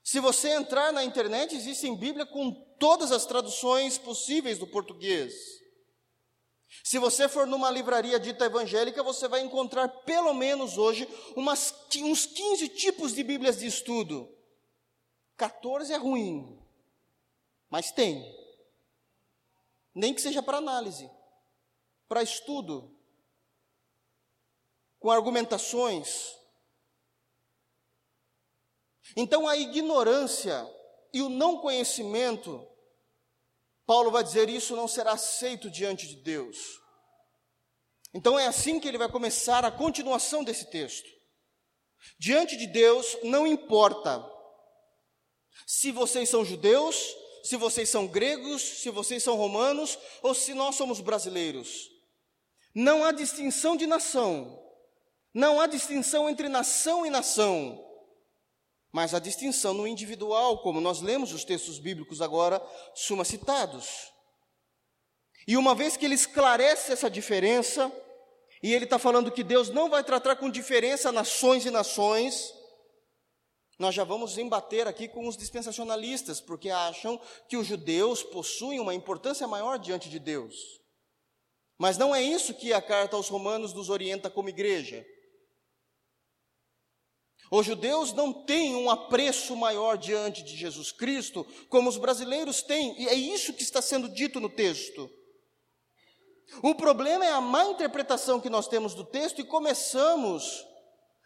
Se 0.06 0.20
você 0.20 0.50
entrar 0.50 0.94
na 0.94 1.04
internet, 1.04 1.56
existe 1.56 1.88
em 1.88 1.96
Bíblia 1.96 2.28
com 2.28 2.52
todas 2.78 3.12
as 3.12 3.26
traduções 3.26 3.98
possíveis 3.98 4.60
do 4.60 4.68
português. 4.68 5.34
Se 6.84 7.00
você 7.00 7.28
for 7.28 7.48
numa 7.48 7.72
livraria 7.72 8.20
dita 8.20 8.46
evangélica, 8.46 9.02
você 9.02 9.28
vai 9.28 9.42
encontrar 9.42 9.88
pelo 10.04 10.32
menos 10.32 10.78
hoje 10.78 11.10
umas, 11.36 11.74
uns 11.98 12.28
15 12.28 12.70
tipos 12.70 13.16
de 13.16 13.24
Bíblias 13.24 13.58
de 13.58 13.66
estudo. 13.66 14.32
14 15.38 15.92
é 15.92 15.98
ruim, 15.98 16.56
mas 17.68 17.92
tem. 17.92 18.32
Nem 19.92 20.14
que 20.14 20.22
seja 20.22 20.44
para 20.44 20.60
análise, 20.60 21.10
para 22.08 22.22
estudo, 22.22 22.96
com 25.00 25.10
argumentações. 25.10 26.35
Então 29.16 29.48
a 29.48 29.58
ignorância 29.58 30.66
e 31.14 31.22
o 31.22 31.30
não 31.30 31.60
conhecimento, 31.60 32.66
Paulo 33.86 34.12
vai 34.12 34.24
dizer 34.24 34.50
isso 34.50 34.76
não 34.76 34.88
será 34.88 35.14
aceito 35.14 35.70
diante 35.70 36.08
de 36.08 36.16
Deus. 36.16 36.80
Então 38.14 38.40
é 38.40 38.48
assim 38.48 38.80
que 38.80 38.88
ele 38.88 38.98
vai 38.98 39.10
começar 39.10 39.66
a 39.66 39.72
continuação 39.72 40.44
desse 40.44 40.70
texto. 40.70 41.10
Diante 42.18 42.56
de 42.56 42.68
Deus 42.68 43.18
não 43.24 43.46
importa 43.46 44.24
se 45.66 45.92
vocês 45.92 46.30
são 46.30 46.46
judeus, 46.46 47.16
se 47.44 47.58
vocês 47.58 47.90
são 47.90 48.08
gregos, 48.08 48.62
se 48.62 48.90
vocês 48.90 49.24
são 49.24 49.36
romanos 49.36 49.98
ou 50.22 50.34
se 50.34 50.54
nós 50.54 50.76
somos 50.76 51.00
brasileiros. 51.00 51.90
Não 52.74 53.04
há 53.04 53.12
distinção 53.12 53.76
de 53.78 53.86
nação. 53.86 54.62
Não 55.34 55.60
há 55.60 55.68
distinção 55.68 56.30
entre 56.30 56.50
nação 56.50 57.06
e 57.06 57.10
nação. 57.10 57.85
Mas 58.96 59.14
há 59.14 59.20
distinção 59.20 59.74
no 59.74 59.86
individual, 59.86 60.60
como 60.60 60.80
nós 60.80 61.02
lemos 61.02 61.34
os 61.34 61.44
textos 61.44 61.80
bíblicos 61.80 62.22
agora, 62.22 62.66
suma 62.94 63.26
citados. 63.26 64.10
E 65.46 65.58
uma 65.58 65.76
vez 65.76 65.98
que 65.98 66.06
ele 66.06 66.16
esclarece 66.16 66.94
essa 66.94 67.10
diferença, 67.10 67.92
e 68.64 68.74
ele 68.74 68.86
está 68.86 68.98
falando 68.98 69.34
que 69.34 69.44
Deus 69.44 69.68
não 69.68 69.90
vai 69.90 70.02
tratar 70.02 70.38
com 70.38 70.50
diferença 70.50 71.12
nações 71.12 71.66
e 71.66 71.72
nações, 71.72 72.54
nós 73.78 73.94
já 73.94 74.06
vamos 74.06 74.38
embater 74.38 74.88
aqui 74.88 75.10
com 75.10 75.28
os 75.28 75.36
dispensacionalistas, 75.36 76.40
porque 76.40 76.70
acham 76.70 77.20
que 77.50 77.58
os 77.58 77.68
judeus 77.68 78.24
possuem 78.24 78.80
uma 78.80 78.96
importância 78.96 79.46
maior 79.46 79.78
diante 79.78 80.08
de 80.08 80.20
Deus. 80.20 80.56
Mas 81.78 81.98
não 81.98 82.16
é 82.16 82.22
isso 82.24 82.54
que 82.54 82.72
a 82.72 82.82
carta 82.82 83.18
aos 83.18 83.28
Romanos 83.28 83.74
nos 83.74 83.90
orienta 83.90 84.30
como 84.30 84.48
igreja. 84.48 85.06
Os 87.52 87.66
judeus 87.66 88.12
não 88.14 88.34
têm 88.34 88.76
um 88.76 88.90
apreço 88.90 89.56
maior 89.56 89.98
diante 89.98 90.44
de 90.44 90.56
Jesus 90.56 90.92
Cristo, 90.92 91.46
como 91.70 91.90
os 91.90 91.98
brasileiros 91.98 92.62
têm, 92.62 93.00
e 93.02 93.08
é 93.08 93.14
isso 93.14 93.54
que 93.54 93.62
está 93.62 93.82
sendo 93.82 94.10
dito 94.10 94.40
no 94.40 94.50
texto. 94.50 95.10
O 96.62 96.76
problema 96.76 97.26
é 97.26 97.32
a 97.32 97.42
má 97.42 97.66
interpretação 97.66 98.40
que 98.40 98.50
nós 98.50 98.68
temos 98.68 98.94
do 98.94 99.04
texto 99.04 99.42
e 99.42 99.46
começamos 99.46 100.66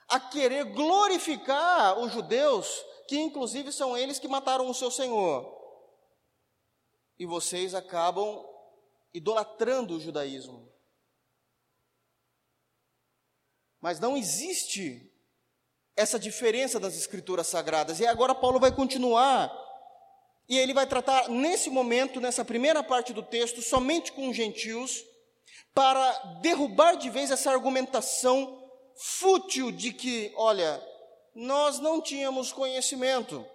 a 0.08 0.20
querer 0.20 0.66
glorificar 0.66 2.00
os 2.00 2.12
judeus, 2.12 2.68
que 3.08 3.18
inclusive 3.18 3.72
são 3.72 3.98
eles 3.98 4.20
que 4.20 4.28
mataram 4.28 4.70
o 4.70 4.74
seu 4.74 4.90
Senhor. 4.90 5.58
E 7.18 7.26
vocês 7.26 7.76
acabam 7.76 8.46
idolatrando 9.14 9.96
o 9.96 10.00
judaísmo. 10.00 10.70
Mas 13.80 14.00
não 14.00 14.18
existe 14.18 15.10
essa 16.00 16.18
diferença 16.18 16.80
das 16.80 16.96
escrituras 16.96 17.48
sagradas. 17.48 18.00
E 18.00 18.08
agora 18.08 18.34
Paulo 18.34 18.58
vai 18.58 18.72
continuar. 18.72 19.54
E 20.48 20.58
ele 20.58 20.74
vai 20.74 20.88
tratar 20.88 21.28
nesse 21.28 21.70
momento, 21.70 22.22
nessa 22.22 22.46
primeira 22.46 22.82
parte 22.82 23.12
do 23.12 23.22
texto, 23.22 23.62
somente 23.62 24.14
com 24.14 24.30
os 24.30 24.36
gentios, 24.36 25.04
para 25.76 26.12
derrubar 26.42 26.96
de 26.96 27.10
vez 27.10 27.30
essa 27.30 27.52
argumentação 27.52 28.64
fútil 28.96 29.72
de 29.72 29.92
que, 29.92 30.34
olha, 30.36 30.82
nós 31.36 31.80
não 31.80 32.02
tínhamos 32.02 32.52
conhecimento, 32.54 33.46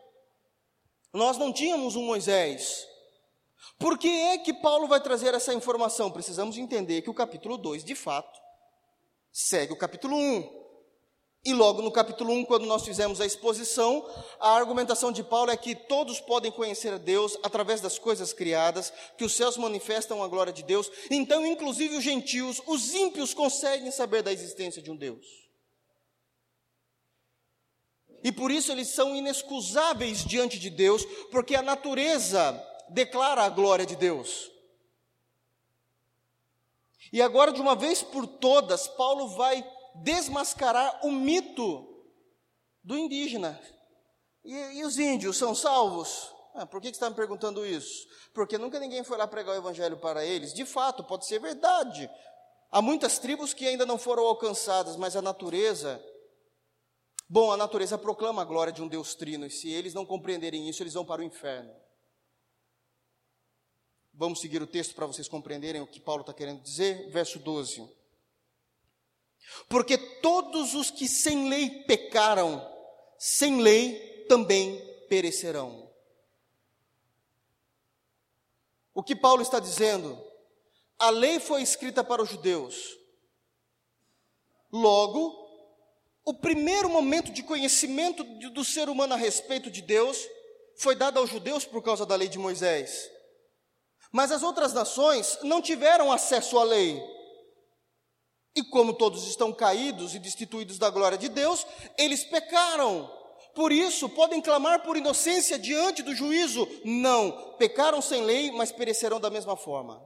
nós 1.12 1.38
não 1.38 1.52
tínhamos 1.52 1.96
um 1.96 2.04
Moisés. 2.04 2.86
Por 3.78 3.98
que 3.98 4.08
é 4.08 4.38
que 4.38 4.52
Paulo 4.52 4.86
vai 4.86 5.00
trazer 5.00 5.34
essa 5.34 5.54
informação? 5.54 6.10
Precisamos 6.10 6.58
entender 6.58 7.00
que 7.02 7.10
o 7.10 7.14
capítulo 7.14 7.56
2, 7.56 7.82
de 7.82 7.94
fato, 7.94 8.38
segue 9.32 9.72
o 9.72 9.78
capítulo 9.78 10.16
1. 10.16 10.63
E 11.44 11.52
logo 11.52 11.82
no 11.82 11.92
capítulo 11.92 12.32
1, 12.32 12.46
quando 12.46 12.64
nós 12.64 12.84
fizemos 12.84 13.20
a 13.20 13.26
exposição, 13.26 14.08
a 14.40 14.56
argumentação 14.56 15.12
de 15.12 15.22
Paulo 15.22 15.50
é 15.50 15.56
que 15.56 15.74
todos 15.74 16.18
podem 16.18 16.50
conhecer 16.50 16.94
a 16.94 16.96
Deus 16.96 17.36
através 17.42 17.82
das 17.82 17.98
coisas 17.98 18.32
criadas, 18.32 18.90
que 19.18 19.24
os 19.24 19.34
céus 19.34 19.58
manifestam 19.58 20.22
a 20.22 20.28
glória 20.28 20.54
de 20.54 20.62
Deus. 20.62 20.90
Então, 21.10 21.46
inclusive 21.46 21.96
os 21.96 22.02
gentios, 22.02 22.62
os 22.66 22.94
ímpios 22.94 23.34
conseguem 23.34 23.90
saber 23.90 24.22
da 24.22 24.32
existência 24.32 24.80
de 24.80 24.90
um 24.90 24.96
Deus. 24.96 25.44
E 28.22 28.32
por 28.32 28.50
isso 28.50 28.72
eles 28.72 28.88
são 28.88 29.14
inexcusáveis 29.14 30.24
diante 30.24 30.58
de 30.58 30.70
Deus, 30.70 31.04
porque 31.30 31.54
a 31.54 31.60
natureza 31.60 32.58
declara 32.88 33.42
a 33.42 33.50
glória 33.50 33.84
de 33.84 33.96
Deus. 33.96 34.50
E 37.12 37.20
agora, 37.20 37.52
de 37.52 37.60
uma 37.60 37.76
vez 37.76 38.02
por 38.02 38.26
todas, 38.26 38.88
Paulo 38.88 39.28
vai 39.28 39.62
desmascarar 39.94 41.04
o 41.06 41.10
mito 41.10 41.86
do 42.82 42.96
indígena. 42.96 43.60
E, 44.44 44.52
e 44.52 44.84
os 44.84 44.98
índios 44.98 45.36
são 45.36 45.54
salvos? 45.54 46.32
Ah, 46.54 46.66
por 46.66 46.80
que, 46.80 46.90
que 46.90 46.96
você 46.96 46.98
está 46.98 47.10
me 47.10 47.16
perguntando 47.16 47.66
isso? 47.66 48.06
Porque 48.32 48.58
nunca 48.58 48.78
ninguém 48.78 49.02
foi 49.02 49.16
lá 49.16 49.26
pregar 49.26 49.54
o 49.54 49.58
evangelho 49.58 49.96
para 49.96 50.24
eles. 50.24 50.54
De 50.54 50.64
fato, 50.64 51.02
pode 51.02 51.26
ser 51.26 51.40
verdade. 51.40 52.08
Há 52.70 52.82
muitas 52.82 53.18
tribos 53.18 53.54
que 53.54 53.66
ainda 53.66 53.86
não 53.86 53.98
foram 53.98 54.24
alcançadas, 54.24 54.96
mas 54.96 55.16
a 55.16 55.22
natureza. 55.22 56.04
Bom, 57.28 57.50
a 57.50 57.56
natureza 57.56 57.96
proclama 57.96 58.42
a 58.42 58.44
glória 58.44 58.72
de 58.72 58.82
um 58.82 58.88
Deus 58.88 59.14
trino, 59.14 59.46
e 59.46 59.50
se 59.50 59.68
eles 59.70 59.94
não 59.94 60.04
compreenderem 60.04 60.68
isso, 60.68 60.82
eles 60.82 60.94
vão 60.94 61.04
para 61.04 61.22
o 61.22 61.24
inferno. 61.24 61.74
Vamos 64.12 64.40
seguir 64.40 64.62
o 64.62 64.66
texto 64.66 64.94
para 64.94 65.06
vocês 65.06 65.26
compreenderem 65.26 65.80
o 65.80 65.86
que 65.86 65.98
Paulo 65.98 66.20
está 66.20 66.32
querendo 66.32 66.60
dizer. 66.60 67.10
Verso 67.10 67.38
12. 67.40 68.03
Porque 69.68 69.96
todos 69.96 70.74
os 70.74 70.90
que 70.90 71.08
sem 71.08 71.48
lei 71.48 71.84
pecaram, 71.84 72.64
sem 73.18 73.60
lei 73.60 74.24
também 74.28 74.78
perecerão. 75.08 75.90
O 78.94 79.02
que 79.02 79.16
Paulo 79.16 79.42
está 79.42 79.58
dizendo? 79.58 80.22
A 80.98 81.10
lei 81.10 81.40
foi 81.40 81.62
escrita 81.62 82.04
para 82.04 82.22
os 82.22 82.30
judeus. 82.30 82.96
Logo, 84.72 85.44
o 86.24 86.34
primeiro 86.34 86.88
momento 86.88 87.32
de 87.32 87.42
conhecimento 87.42 88.24
do 88.50 88.64
ser 88.64 88.88
humano 88.88 89.14
a 89.14 89.16
respeito 89.16 89.70
de 89.70 89.82
Deus 89.82 90.26
foi 90.76 90.94
dado 90.94 91.18
aos 91.18 91.30
judeus 91.30 91.64
por 91.64 91.82
causa 91.82 92.06
da 92.06 92.16
lei 92.16 92.28
de 92.28 92.38
Moisés. 92.38 93.10
Mas 94.10 94.30
as 94.30 94.42
outras 94.42 94.72
nações 94.72 95.38
não 95.42 95.60
tiveram 95.60 96.10
acesso 96.12 96.58
à 96.58 96.64
lei. 96.64 97.02
E 98.56 98.62
como 98.62 98.94
todos 98.94 99.26
estão 99.26 99.52
caídos 99.52 100.14
e 100.14 100.18
destituídos 100.18 100.78
da 100.78 100.88
glória 100.88 101.18
de 101.18 101.28
Deus, 101.28 101.66
eles 101.98 102.24
pecaram. 102.24 103.10
Por 103.54 103.72
isso, 103.72 104.08
podem 104.08 104.40
clamar 104.40 104.82
por 104.82 104.96
inocência 104.96 105.58
diante 105.58 106.02
do 106.02 106.14
juízo? 106.14 106.68
Não. 106.84 107.56
Pecaram 107.56 108.00
sem 108.00 108.22
lei, 108.22 108.50
mas 108.52 108.70
perecerão 108.70 109.18
da 109.18 109.30
mesma 109.30 109.56
forma. 109.56 110.02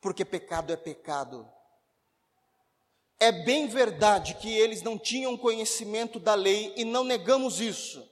Porque 0.00 0.24
pecado 0.24 0.72
é 0.72 0.76
pecado. 0.76 1.50
É 3.18 3.32
bem 3.32 3.68
verdade 3.68 4.34
que 4.34 4.52
eles 4.52 4.82
não 4.82 4.98
tinham 4.98 5.36
conhecimento 5.36 6.18
da 6.18 6.34
lei 6.34 6.72
e 6.76 6.84
não 6.84 7.04
negamos 7.04 7.60
isso. 7.60 8.06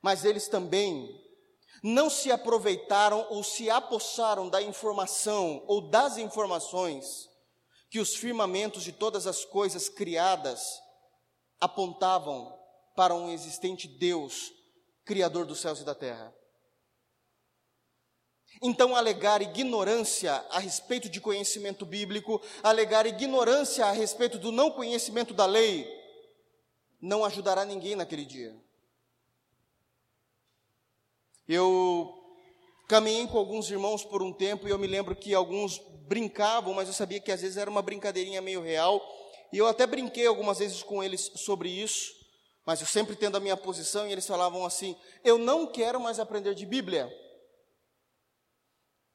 Mas 0.00 0.24
eles 0.24 0.46
também 0.46 1.27
não 1.82 2.10
se 2.10 2.30
aproveitaram 2.30 3.26
ou 3.30 3.42
se 3.42 3.70
apossaram 3.70 4.48
da 4.48 4.62
informação 4.62 5.62
ou 5.66 5.80
das 5.90 6.18
informações 6.18 7.28
que 7.90 7.98
os 7.98 8.14
firmamentos 8.14 8.82
de 8.82 8.92
todas 8.92 9.26
as 9.26 9.44
coisas 9.44 9.88
criadas 9.88 10.62
apontavam 11.60 12.56
para 12.94 13.14
um 13.14 13.30
existente 13.30 13.88
Deus, 13.88 14.52
Criador 15.04 15.46
dos 15.46 15.60
céus 15.60 15.80
e 15.80 15.84
da 15.84 15.94
terra. 15.94 16.34
Então, 18.60 18.96
alegar 18.96 19.40
ignorância 19.40 20.32
a 20.50 20.58
respeito 20.58 21.08
de 21.08 21.20
conhecimento 21.20 21.86
bíblico, 21.86 22.42
alegar 22.62 23.06
ignorância 23.06 23.86
a 23.86 23.92
respeito 23.92 24.38
do 24.38 24.50
não 24.50 24.70
conhecimento 24.70 25.32
da 25.32 25.46
lei, 25.46 25.88
não 27.00 27.24
ajudará 27.24 27.64
ninguém 27.64 27.94
naquele 27.94 28.24
dia. 28.24 28.54
Eu 31.48 32.14
caminhei 32.86 33.26
com 33.26 33.38
alguns 33.38 33.70
irmãos 33.70 34.04
por 34.04 34.22
um 34.22 34.32
tempo 34.32 34.68
e 34.68 34.70
eu 34.70 34.78
me 34.78 34.86
lembro 34.86 35.16
que 35.16 35.32
alguns 35.34 35.78
brincavam, 36.06 36.74
mas 36.74 36.88
eu 36.88 36.94
sabia 36.94 37.20
que 37.20 37.32
às 37.32 37.40
vezes 37.40 37.56
era 37.56 37.70
uma 37.70 37.80
brincadeirinha 37.80 38.42
meio 38.42 38.62
real. 38.62 39.00
E 39.52 39.56
eu 39.56 39.66
até 39.66 39.86
brinquei 39.86 40.26
algumas 40.26 40.58
vezes 40.58 40.82
com 40.82 41.02
eles 41.02 41.30
sobre 41.36 41.70
isso, 41.70 42.12
mas 42.66 42.80
eu 42.80 42.86
sempre 42.86 43.16
tendo 43.16 43.36
a 43.36 43.40
minha 43.40 43.56
posição 43.56 44.06
e 44.06 44.12
eles 44.12 44.26
falavam 44.26 44.66
assim: 44.66 44.94
Eu 45.24 45.38
não 45.38 45.66
quero 45.66 45.98
mais 45.98 46.18
aprender 46.18 46.54
de 46.54 46.66
Bíblia. 46.66 47.10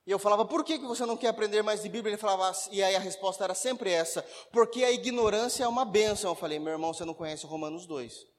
E 0.06 0.12
eu 0.12 0.20
falava, 0.20 0.44
por 0.44 0.66
que, 0.66 0.78
que 0.78 0.86
você 0.86 1.06
não 1.06 1.16
quer 1.16 1.30
aprender 1.30 1.62
mais 1.62 1.82
de 1.82 1.88
Bíblia? 1.88 2.12
Ele 2.12 2.22
falava, 2.22 2.52
e 2.72 2.84
aí 2.84 2.94
a 2.94 3.00
resposta 3.00 3.44
era 3.44 3.54
sempre 3.54 3.92
essa: 3.92 4.26
porque 4.52 4.84
a 4.84 4.92
ignorância 4.92 5.64
é 5.64 5.68
uma 5.68 5.86
bênção. 5.86 6.32
Eu 6.32 6.36
falei, 6.36 6.60
meu 6.60 6.74
irmão, 6.74 6.94
você 6.94 7.06
não 7.06 7.14
conhece 7.14 7.46
Romanos 7.46 7.86
2. 7.86 8.33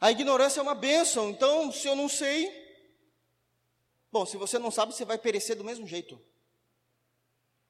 A 0.00 0.10
ignorância 0.10 0.60
é 0.60 0.62
uma 0.62 0.74
bênção, 0.74 1.28
então 1.28 1.70
se 1.70 1.86
eu 1.86 1.94
não 1.94 2.08
sei, 2.08 2.50
bom, 4.10 4.24
se 4.24 4.36
você 4.36 4.58
não 4.58 4.70
sabe, 4.70 4.94
você 4.94 5.04
vai 5.04 5.18
perecer 5.18 5.54
do 5.56 5.64
mesmo 5.64 5.86
jeito. 5.86 6.18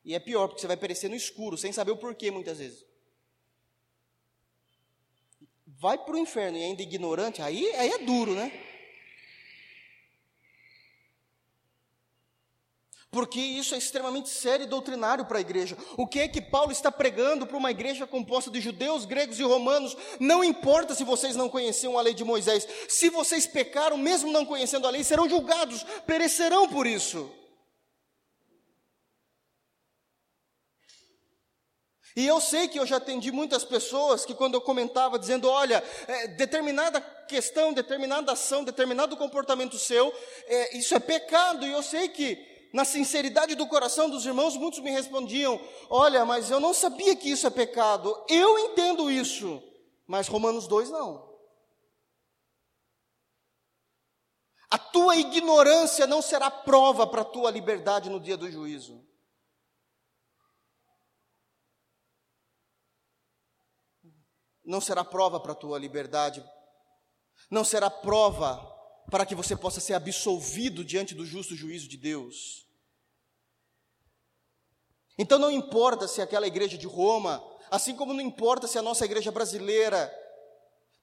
E 0.04 0.14
é 0.14 0.20
pior, 0.20 0.46
porque 0.46 0.60
você 0.60 0.66
vai 0.68 0.76
perecer 0.76 1.10
no 1.10 1.16
escuro, 1.16 1.58
sem 1.58 1.72
saber 1.72 1.90
o 1.90 1.96
porquê 1.96 2.30
muitas 2.30 2.58
vezes. 2.58 2.86
Vai 5.66 5.98
para 5.98 6.14
o 6.14 6.18
inferno 6.18 6.56
e 6.56 6.62
ainda 6.62 6.82
ignorante, 6.82 7.42
aí, 7.42 7.74
aí 7.74 7.90
é 7.90 7.98
duro, 7.98 8.34
né? 8.34 8.69
Porque 13.10 13.40
isso 13.40 13.74
é 13.74 13.78
extremamente 13.78 14.28
sério 14.28 14.64
e 14.64 14.68
doutrinário 14.68 15.24
para 15.24 15.38
a 15.38 15.40
igreja. 15.40 15.76
O 15.96 16.06
que 16.06 16.20
é 16.20 16.28
que 16.28 16.40
Paulo 16.40 16.70
está 16.70 16.92
pregando 16.92 17.44
para 17.44 17.56
uma 17.56 17.70
igreja 17.70 18.06
composta 18.06 18.50
de 18.50 18.60
judeus, 18.60 19.04
gregos 19.04 19.40
e 19.40 19.42
romanos? 19.42 19.96
Não 20.20 20.44
importa 20.44 20.94
se 20.94 21.02
vocês 21.02 21.34
não 21.34 21.48
conheciam 21.48 21.98
a 21.98 22.02
lei 22.02 22.14
de 22.14 22.22
Moisés, 22.22 22.66
se 22.88 23.10
vocês 23.10 23.46
pecaram, 23.46 23.96
mesmo 23.96 24.30
não 24.30 24.46
conhecendo 24.46 24.86
a 24.86 24.90
lei, 24.90 25.02
serão 25.02 25.28
julgados, 25.28 25.84
perecerão 26.06 26.68
por 26.68 26.86
isso. 26.86 27.32
E 32.14 32.26
eu 32.26 32.40
sei 32.40 32.68
que 32.68 32.78
eu 32.78 32.86
já 32.86 32.96
atendi 32.96 33.32
muitas 33.32 33.64
pessoas 33.64 34.24
que, 34.24 34.34
quando 34.34 34.54
eu 34.54 34.60
comentava, 34.60 35.18
dizendo: 35.18 35.48
olha, 35.48 35.82
é, 36.06 36.26
determinada 36.28 37.00
questão, 37.00 37.72
determinada 37.72 38.32
ação, 38.32 38.64
determinado 38.64 39.16
comportamento 39.16 39.78
seu, 39.78 40.12
é, 40.46 40.76
isso 40.76 40.94
é 40.94 40.98
pecado, 40.98 41.64
e 41.64 41.72
eu 41.72 41.82
sei 41.82 42.08
que 42.08 42.49
na 42.72 42.84
sinceridade 42.84 43.54
do 43.54 43.66
coração 43.66 44.08
dos 44.08 44.24
irmãos, 44.24 44.56
muitos 44.56 44.80
me 44.80 44.90
respondiam: 44.90 45.60
Olha, 45.88 46.24
mas 46.24 46.50
eu 46.50 46.60
não 46.60 46.72
sabia 46.72 47.16
que 47.16 47.30
isso 47.30 47.46
é 47.46 47.50
pecado. 47.50 48.24
Eu 48.28 48.58
entendo 48.58 49.10
isso, 49.10 49.62
mas 50.06 50.28
Romanos 50.28 50.66
2 50.66 50.90
não. 50.90 51.30
A 54.70 54.78
tua 54.78 55.16
ignorância 55.16 56.06
não 56.06 56.22
será 56.22 56.50
prova 56.50 57.06
para 57.06 57.22
a 57.22 57.24
tua 57.24 57.50
liberdade 57.50 58.08
no 58.08 58.20
dia 58.20 58.36
do 58.36 58.50
juízo. 58.50 59.04
Não 64.64 64.80
será 64.80 65.04
prova 65.04 65.40
para 65.40 65.52
a 65.52 65.56
tua 65.56 65.76
liberdade 65.76 66.44
não 67.50 67.64
será 67.64 67.90
prova 67.90 68.69
para 69.08 69.24
que 69.24 69.34
você 69.34 69.54
possa 69.54 69.80
ser 69.80 69.94
absolvido 69.94 70.84
diante 70.84 71.14
do 71.14 71.24
justo 71.24 71.54
juízo 71.54 71.88
de 71.88 71.96
Deus. 71.96 72.66
Então 75.18 75.38
não 75.38 75.50
importa 75.50 76.08
se 76.08 76.20
aquela 76.20 76.46
igreja 76.46 76.78
de 76.78 76.86
Roma, 76.86 77.44
assim 77.70 77.94
como 77.94 78.12
não 78.12 78.20
importa 78.20 78.66
se 78.66 78.78
a 78.78 78.82
nossa 78.82 79.04
igreja 79.04 79.30
brasileira 79.30 80.12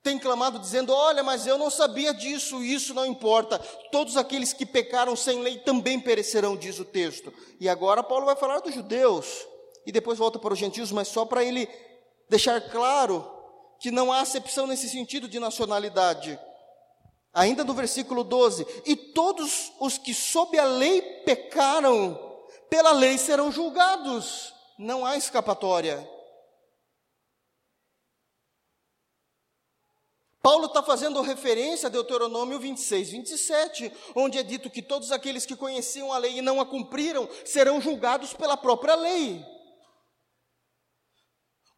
tem 0.08 0.18
clamado 0.18 0.58
dizendo: 0.58 0.94
Olha, 0.94 1.22
mas 1.22 1.46
eu 1.46 1.58
não 1.58 1.70
sabia 1.70 2.14
disso, 2.14 2.64
isso 2.64 2.94
não 2.94 3.06
importa. 3.06 3.60
Todos 3.92 4.16
aqueles 4.16 4.54
que 4.54 4.66
pecaram 4.66 5.16
sem 5.16 5.42
lei 5.42 5.60
também 5.60 6.00
perecerão, 6.00 6.56
diz 6.56 6.80
o 6.80 6.86
texto. 6.86 7.34
E 7.60 7.68
agora 7.68 8.02
Paulo 8.02 8.26
vai 8.26 8.36
falar 8.36 8.60
dos 8.60 8.74
judeus, 8.74 9.46
e 9.86 9.92
depois 9.92 10.18
volta 10.18 10.40
para 10.40 10.54
os 10.54 10.60
gentios, 10.60 10.92
mas 10.92 11.10
só 11.10 11.26
para 11.26 11.44
ele 11.44 11.68
deixar 12.30 12.62
claro 12.70 13.30
que 13.80 13.92
não 13.92 14.12
há 14.12 14.22
acepção 14.22 14.66
nesse 14.66 14.90
sentido 14.90 15.28
de 15.28 15.40
nacionalidade. 15.40 16.40
Ainda 17.38 17.64
no 17.64 17.76
versículo 17.76 18.24
12: 18.24 18.66
E 18.84 18.96
todos 18.96 19.72
os 19.80 19.96
que 19.96 20.12
sob 20.12 20.58
a 20.58 20.66
lei 20.66 21.04
pecaram, 21.24 22.20
pela 22.68 22.92
lei 22.92 23.16
serão 23.20 23.52
julgados. 23.52 24.52
Não 24.76 25.06
há 25.06 25.16
escapatória. 25.16 26.10
Paulo 30.42 30.66
está 30.66 30.82
fazendo 30.82 31.22
referência 31.22 31.86
a 31.86 31.92
Deuteronômio 31.92 32.58
26, 32.58 33.12
27, 33.12 33.92
onde 34.16 34.40
é 34.40 34.44
dito 34.44 34.68
que 34.68 34.82
todos 34.82 35.12
aqueles 35.12 35.46
que 35.46 35.56
conheciam 35.56 36.12
a 36.12 36.18
lei 36.18 36.40
e 36.40 36.42
não 36.42 36.60
a 36.60 36.66
cumpriram 36.66 37.30
serão 37.46 37.80
julgados 37.80 38.34
pela 38.34 38.58
própria 38.58 38.96
lei. 38.96 39.46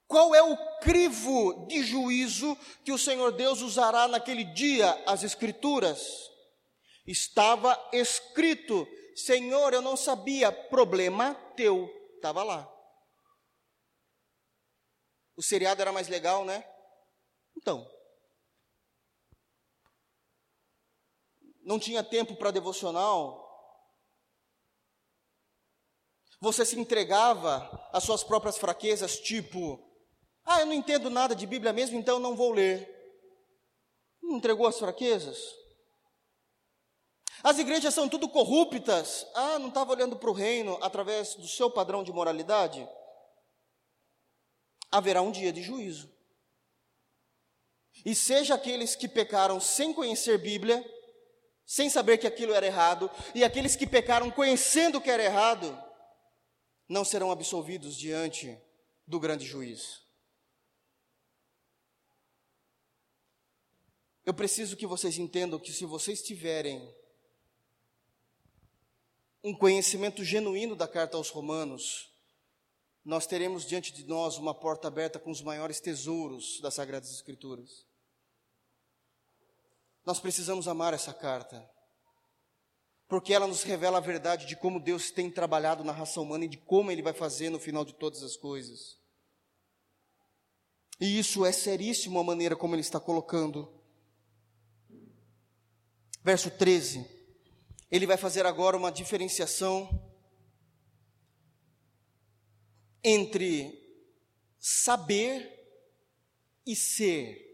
Qual 0.09 0.33
é 0.33 0.41
o 0.41 0.57
crivo 0.79 1.67
de 1.67 1.83
juízo 1.83 2.57
que 2.83 2.91
o 2.91 2.97
Senhor 2.97 3.31
Deus 3.31 3.61
usará 3.61 4.07
naquele 4.07 4.43
dia? 4.43 4.91
As 5.05 5.21
Escrituras. 5.21 6.01
Estava 7.05 7.77
escrito: 7.93 8.87
Senhor, 9.15 9.71
eu 9.71 9.83
não 9.83 9.95
sabia, 9.95 10.51
problema 10.51 11.35
teu. 11.55 11.87
Estava 12.15 12.43
lá. 12.43 12.67
O 15.37 15.43
seriado 15.43 15.79
era 15.79 15.91
mais 15.91 16.07
legal, 16.07 16.43
né? 16.43 16.67
Então, 17.55 17.87
não 21.61 21.77
tinha 21.77 22.03
tempo 22.03 22.35
para 22.35 22.49
devocional, 22.49 23.47
você 26.41 26.65
se 26.65 26.79
entregava 26.79 27.69
às 27.93 28.03
suas 28.03 28.23
próprias 28.23 28.57
fraquezas, 28.57 29.19
tipo, 29.19 29.88
ah, 30.51 30.61
eu 30.61 30.65
não 30.65 30.73
entendo 30.73 31.11
nada 31.11 31.35
de 31.35 31.45
Bíblia 31.45 31.71
mesmo, 31.71 31.95
então 31.95 32.17
não 32.17 32.35
vou 32.35 32.51
ler. 32.51 32.89
Não 34.19 34.37
entregou 34.37 34.65
as 34.65 34.79
fraquezas? 34.79 35.37
As 37.43 37.59
igrejas 37.59 37.93
são 37.93 38.09
tudo 38.09 38.27
corruptas. 38.27 39.27
Ah, 39.35 39.59
não 39.59 39.67
estava 39.67 39.91
olhando 39.91 40.15
para 40.15 40.27
o 40.27 40.33
reino 40.33 40.79
através 40.81 41.35
do 41.35 41.47
seu 41.47 41.69
padrão 41.69 42.03
de 42.03 42.11
moralidade? 42.11 42.89
Haverá 44.91 45.21
um 45.21 45.31
dia 45.31 45.53
de 45.53 45.61
juízo. 45.61 46.11
E 48.03 48.15
seja 48.15 48.55
aqueles 48.55 48.95
que 48.95 49.07
pecaram 49.07 49.59
sem 49.59 49.93
conhecer 49.93 50.39
Bíblia, 50.39 50.83
sem 51.63 51.91
saber 51.91 52.17
que 52.17 52.25
aquilo 52.25 52.55
era 52.55 52.65
errado, 52.65 53.11
e 53.35 53.43
aqueles 53.43 53.75
que 53.75 53.85
pecaram 53.85 54.31
conhecendo 54.31 54.99
que 54.99 55.11
era 55.11 55.23
errado, 55.23 55.79
não 56.87 57.05
serão 57.05 57.29
absolvidos 57.29 57.95
diante 57.95 58.59
do 59.05 59.19
grande 59.19 59.45
juiz. 59.45 60.08
Eu 64.29 64.33
preciso 64.35 64.77
que 64.77 64.85
vocês 64.85 65.17
entendam 65.17 65.57
que 65.57 65.73
se 65.73 65.85
vocês 65.85 66.21
tiverem 66.21 66.87
um 69.43 69.55
conhecimento 69.55 70.23
genuíno 70.23 70.75
da 70.75 70.87
carta 70.87 71.17
aos 71.17 71.31
Romanos, 71.31 72.13
nós 73.03 73.25
teremos 73.25 73.65
diante 73.65 73.91
de 73.91 74.03
nós 74.03 74.37
uma 74.37 74.53
porta 74.53 74.87
aberta 74.87 75.17
com 75.17 75.31
os 75.31 75.41
maiores 75.41 75.79
tesouros 75.79 76.61
das 76.61 76.75
Sagradas 76.75 77.09
Escrituras. 77.09 77.87
Nós 80.05 80.19
precisamos 80.19 80.67
amar 80.67 80.93
essa 80.93 81.11
carta, 81.11 81.67
porque 83.07 83.33
ela 83.33 83.47
nos 83.47 83.63
revela 83.63 83.97
a 83.97 84.01
verdade 84.01 84.45
de 84.45 84.55
como 84.55 84.79
Deus 84.79 85.09
tem 85.09 85.31
trabalhado 85.31 85.83
na 85.83 85.91
raça 85.91 86.21
humana 86.21 86.45
e 86.45 86.49
de 86.49 86.57
como 86.57 86.91
Ele 86.91 87.01
vai 87.01 87.13
fazer 87.13 87.49
no 87.49 87.59
final 87.59 87.83
de 87.83 87.95
todas 87.95 88.21
as 88.21 88.37
coisas. 88.37 88.95
E 90.99 91.17
isso 91.17 91.43
é 91.43 91.51
seríssimo 91.51 92.19
a 92.19 92.23
maneira 92.23 92.55
como 92.55 92.75
Ele 92.75 92.81
está 92.81 92.99
colocando. 92.99 93.78
Verso 96.23 96.51
13, 96.51 97.05
ele 97.89 98.05
vai 98.05 98.17
fazer 98.17 98.45
agora 98.45 98.75
uma 98.75 98.91
diferenciação 98.91 99.89
entre 103.03 103.79
saber 104.59 105.57
e 106.65 106.75
ser. 106.75 107.47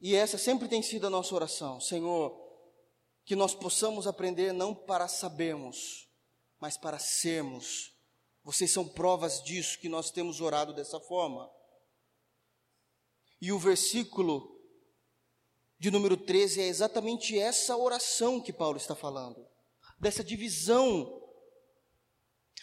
E 0.00 0.14
essa 0.14 0.38
sempre 0.38 0.68
tem 0.68 0.82
sido 0.82 1.06
a 1.06 1.10
nossa 1.10 1.34
oração, 1.34 1.80
Senhor, 1.80 2.38
que 3.24 3.34
nós 3.34 3.54
possamos 3.54 4.06
aprender 4.06 4.52
não 4.52 4.74
para 4.74 5.08
sabermos, 5.08 6.08
mas 6.60 6.76
para 6.76 6.98
sermos. 6.98 7.92
Vocês 8.44 8.70
são 8.70 8.86
provas 8.86 9.42
disso 9.42 9.78
que 9.78 9.88
nós 9.88 10.10
temos 10.10 10.40
orado 10.40 10.72
dessa 10.72 11.00
forma. 11.00 11.50
E 13.40 13.52
o 13.52 13.58
versículo 13.58 14.57
de 15.78 15.90
número 15.90 16.16
13 16.16 16.60
é 16.60 16.66
exatamente 16.66 17.38
essa 17.38 17.76
oração 17.76 18.40
que 18.40 18.52
Paulo 18.52 18.76
está 18.76 18.96
falando, 18.96 19.46
dessa 19.98 20.24
divisão. 20.24 21.22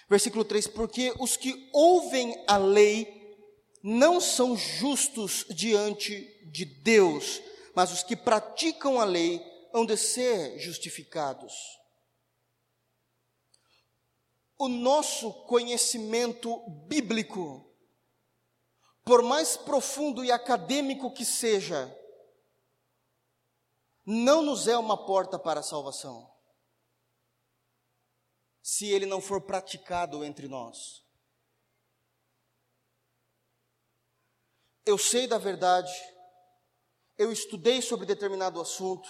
Versículo 0.09 0.43
3: 0.43 0.67
Porque 0.67 1.13
os 1.19 1.37
que 1.37 1.69
ouvem 1.73 2.43
a 2.47 2.57
lei 2.57 3.07
não 3.81 4.19
são 4.19 4.57
justos 4.57 5.45
diante 5.49 6.21
de 6.51 6.65
Deus, 6.65 7.41
mas 7.73 7.91
os 7.91 8.03
que 8.03 8.15
praticam 8.15 8.99
a 8.99 9.05
lei 9.05 9.41
hão 9.73 9.85
de 9.85 9.95
ser 9.95 10.59
justificados. 10.59 11.53
O 14.57 14.67
nosso 14.67 15.31
conhecimento 15.45 16.57
bíblico, 16.87 17.69
por 19.03 19.21
mais 19.21 19.57
profundo 19.57 20.23
e 20.23 20.31
acadêmico 20.31 21.11
que 21.11 21.25
seja, 21.25 21.93
não 24.05 24.41
nos 24.41 24.67
é 24.67 24.77
uma 24.77 25.05
porta 25.05 25.39
para 25.39 25.61
a 25.61 25.63
salvação, 25.63 26.31
se 28.61 28.87
ele 28.87 29.05
não 29.05 29.19
for 29.19 29.41
praticado 29.41 30.23
entre 30.23 30.47
nós. 30.47 31.05
eu 34.85 34.97
sei 34.97 35.25
da 35.25 35.37
verdade, 35.37 35.91
eu 37.17 37.31
estudei 37.31 37.81
sobre 37.81 38.05
determinado 38.05 38.61
assunto. 38.61 39.09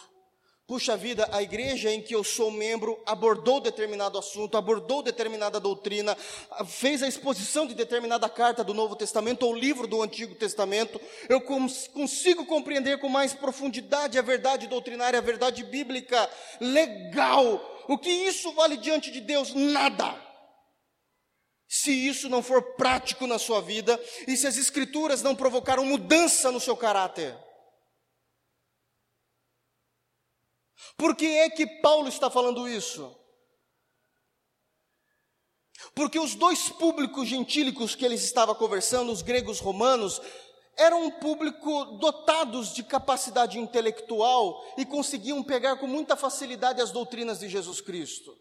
Puxa 0.68 0.98
vida, 0.98 1.30
a 1.32 1.44
igreja 1.44 1.92
em 1.92 2.02
que 2.02 2.16
eu 2.16 2.24
sou 2.24 2.50
membro 2.50 3.00
abordou 3.06 3.62
determinado 3.62 4.18
assunto, 4.18 4.58
abordou 4.58 5.04
determinada 5.04 5.60
doutrina, 5.60 6.18
fez 6.66 7.04
a 7.04 7.08
exposição 7.08 7.68
de 7.68 7.76
determinada 7.76 8.28
carta 8.28 8.64
do 8.64 8.74
Novo 8.74 8.96
Testamento 8.96 9.46
ou 9.46 9.56
livro 9.56 9.86
do 9.86 10.02
Antigo 10.02 10.34
Testamento. 10.34 11.00
Eu 11.30 11.40
cons 11.40 11.88
consigo 11.90 12.48
compreender 12.48 13.00
com 13.00 13.08
mais 13.08 13.32
profundidade 13.32 14.18
a 14.18 14.24
verdade 14.24 14.66
doutrinária, 14.66 15.20
a 15.20 15.22
verdade 15.22 15.64
bíblica. 15.64 16.28
Legal! 16.60 17.62
O 17.88 17.96
que 18.00 18.10
isso 18.10 18.52
vale 18.54 18.76
diante 18.76 19.12
de 19.12 19.22
Deus? 19.22 19.54
Nada 19.54 20.26
se 21.68 21.92
isso 21.92 22.30
não 22.30 22.42
for 22.42 22.62
prático 22.76 23.28
na 23.28 23.38
sua 23.38 23.62
vida 23.62 24.00
e 24.28 24.38
se 24.38 24.48
as 24.48 24.58
Escrituras 24.58 25.22
não 25.22 25.36
provocaram 25.36 25.84
mudança 25.84 26.52
no 26.52 26.60
seu 26.60 26.78
caráter. 26.78 27.36
Por 30.98 31.16
que 31.16 31.26
é 31.26 31.50
que 31.50 31.66
Paulo 31.82 32.08
está 32.08 32.30
falando 32.30 32.68
isso? 32.68 33.16
Porque 35.94 36.20
os 36.20 36.36
dois 36.36 36.70
públicos 36.70 37.28
gentílicos 37.28 37.96
que 37.96 38.06
ele 38.06 38.16
estava 38.16 38.56
conversando, 38.56 39.12
os 39.12 39.22
gregos 39.22 39.60
romanos, 39.60 40.22
eram 40.78 41.06
um 41.06 41.12
público 41.12 41.86
dotados 42.00 42.74
de 42.74 42.84
capacidade 42.84 43.60
intelectual 43.60 44.64
e 44.78 44.86
conseguiam 44.86 45.42
pegar 45.44 45.78
com 45.78 45.88
muita 45.88 46.16
facilidade 46.16 46.82
as 46.82 46.92
doutrinas 46.92 47.40
de 47.40 47.48
Jesus 47.48 47.80
Cristo. 47.82 48.38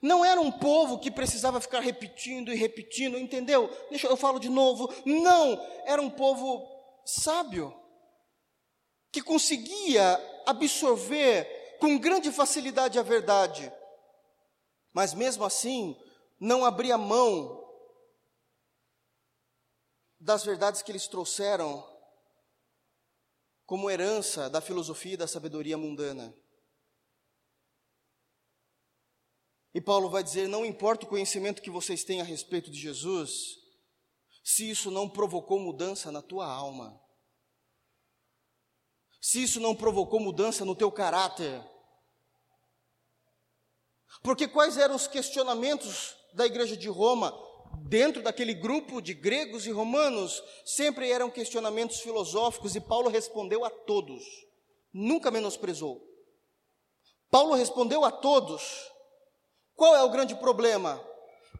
Não 0.00 0.24
era 0.24 0.40
um 0.40 0.50
povo 0.50 0.98
que 0.98 1.10
precisava 1.10 1.60
ficar 1.60 1.80
repetindo 1.80 2.52
e 2.52 2.56
repetindo, 2.56 3.18
entendeu? 3.18 3.70
Deixa 3.88 4.08
eu 4.08 4.16
falo 4.16 4.40
de 4.40 4.48
novo. 4.48 4.92
Não, 5.04 5.60
era 5.84 6.00
um 6.02 6.10
povo 6.10 6.66
sábio 7.04 7.72
que 9.12 9.20
conseguia 9.20 10.18
absorver 10.46 11.76
com 11.80 11.98
grande 11.98 12.30
facilidade 12.30 12.98
a 12.98 13.02
verdade. 13.02 13.72
Mas 14.92 15.14
mesmo 15.14 15.44
assim, 15.44 15.96
não 16.38 16.64
abria 16.64 16.96
mão 16.96 17.60
das 20.20 20.44
verdades 20.44 20.82
que 20.82 20.92
eles 20.92 21.08
trouxeram 21.08 21.88
como 23.66 23.90
herança 23.90 24.48
da 24.48 24.60
filosofia 24.60 25.14
e 25.14 25.16
da 25.16 25.26
sabedoria 25.26 25.76
mundana. 25.76 26.36
E 29.74 29.80
Paulo 29.80 30.10
vai 30.10 30.22
dizer: 30.22 30.46
não 30.46 30.64
importa 30.64 31.06
o 31.06 31.08
conhecimento 31.08 31.62
que 31.62 31.70
vocês 31.70 32.04
têm 32.04 32.20
a 32.20 32.24
respeito 32.24 32.70
de 32.70 32.78
Jesus, 32.78 33.56
se 34.44 34.68
isso 34.70 34.90
não 34.90 35.08
provocou 35.08 35.58
mudança 35.58 36.12
na 36.12 36.22
tua 36.22 36.46
alma, 36.46 37.01
se 39.22 39.40
isso 39.40 39.60
não 39.60 39.72
provocou 39.72 40.18
mudança 40.18 40.64
no 40.64 40.74
teu 40.74 40.90
caráter. 40.90 41.64
Porque 44.20 44.48
quais 44.48 44.76
eram 44.76 44.96
os 44.96 45.06
questionamentos 45.06 46.16
da 46.34 46.44
igreja 46.44 46.76
de 46.76 46.88
Roma? 46.88 47.32
Dentro 47.84 48.20
daquele 48.20 48.52
grupo 48.52 49.00
de 49.00 49.14
gregos 49.14 49.64
e 49.64 49.70
romanos, 49.70 50.42
sempre 50.64 51.08
eram 51.08 51.30
questionamentos 51.30 52.00
filosóficos 52.00 52.74
e 52.74 52.80
Paulo 52.80 53.08
respondeu 53.08 53.64
a 53.64 53.70
todos, 53.70 54.24
nunca 54.92 55.30
menosprezou. 55.30 56.02
Paulo 57.30 57.54
respondeu 57.54 58.04
a 58.04 58.10
todos, 58.10 58.90
qual 59.74 59.94
é 59.94 60.02
o 60.02 60.10
grande 60.10 60.34
problema? 60.34 61.02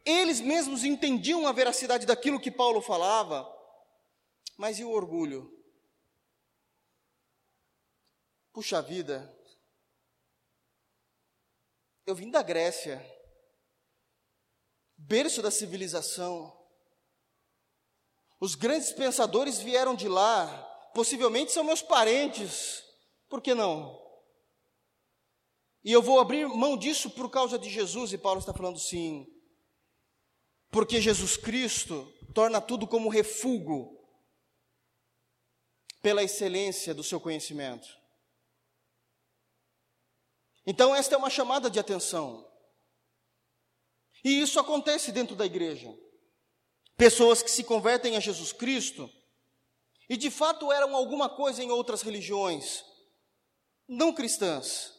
Eles 0.05 0.41
mesmos 0.41 0.83
entendiam 0.85 1.47
a 1.47 1.53
veracidade 1.53 2.07
daquilo 2.07 2.41
que 2.41 2.51
Paulo 2.51 2.83
falava, 2.83 3.49
mas 4.59 4.81
e 4.81 4.85
o 4.85 4.91
orgulho? 4.91 5.62
Puxa 8.53 8.83
vida, 8.83 9.35
eu 12.05 12.15
vim 12.15 12.31
da 12.31 12.43
Grécia, 12.43 13.01
berço 14.97 15.41
da 15.41 15.51
civilização. 15.51 16.59
Os 18.39 18.55
grandes 18.55 18.93
pensadores 18.93 19.59
vieram 19.59 19.95
de 19.95 20.07
lá, 20.07 20.47
possivelmente 20.95 21.53
são 21.53 21.65
meus 21.65 21.81
parentes, 21.81 22.85
por 23.29 23.41
que 23.41 23.55
não? 23.55 23.99
E 25.83 25.91
eu 25.91 26.03
vou 26.03 26.21
abrir 26.21 26.47
mão 26.47 26.77
disso 26.77 27.09
por 27.11 27.31
causa 27.31 27.59
de 27.59 27.71
Jesus, 27.71 28.13
e 28.13 28.19
Paulo 28.19 28.41
está 28.41 28.53
falando 28.53 28.79
sim. 28.79 29.27
Porque 30.71 31.01
Jesus 31.01 31.37
Cristo 31.37 32.13
torna 32.35 32.61
tudo 32.61 32.87
como 32.87 33.09
refúgio 33.09 33.99
pela 36.03 36.23
excelência 36.23 36.95
do 36.95 37.03
seu 37.03 37.21
conhecimento. 37.21 38.02
Então, 40.67 40.95
esta 40.95 41.15
é 41.15 41.19
uma 41.19 41.31
chamada 41.31 41.69
de 41.69 41.79
atenção. 41.79 42.47
E 44.25 44.41
isso 44.41 44.61
acontece 44.61 45.11
dentro 45.11 45.35
da 45.35 45.45
igreja. 45.45 45.93
Pessoas 46.97 47.43
que 47.43 47.51
se 47.51 47.65
convertem 47.65 48.17
a 48.17 48.21
Jesus 48.21 48.53
Cristo 48.53 49.11
e 50.09 50.17
de 50.17 50.31
fato 50.31 50.71
eram 50.71 50.95
alguma 50.95 51.29
coisa 51.29 51.63
em 51.63 51.71
outras 51.71 52.03
religiões, 52.03 52.85
não 53.89 54.13
cristãs. 54.13 54.93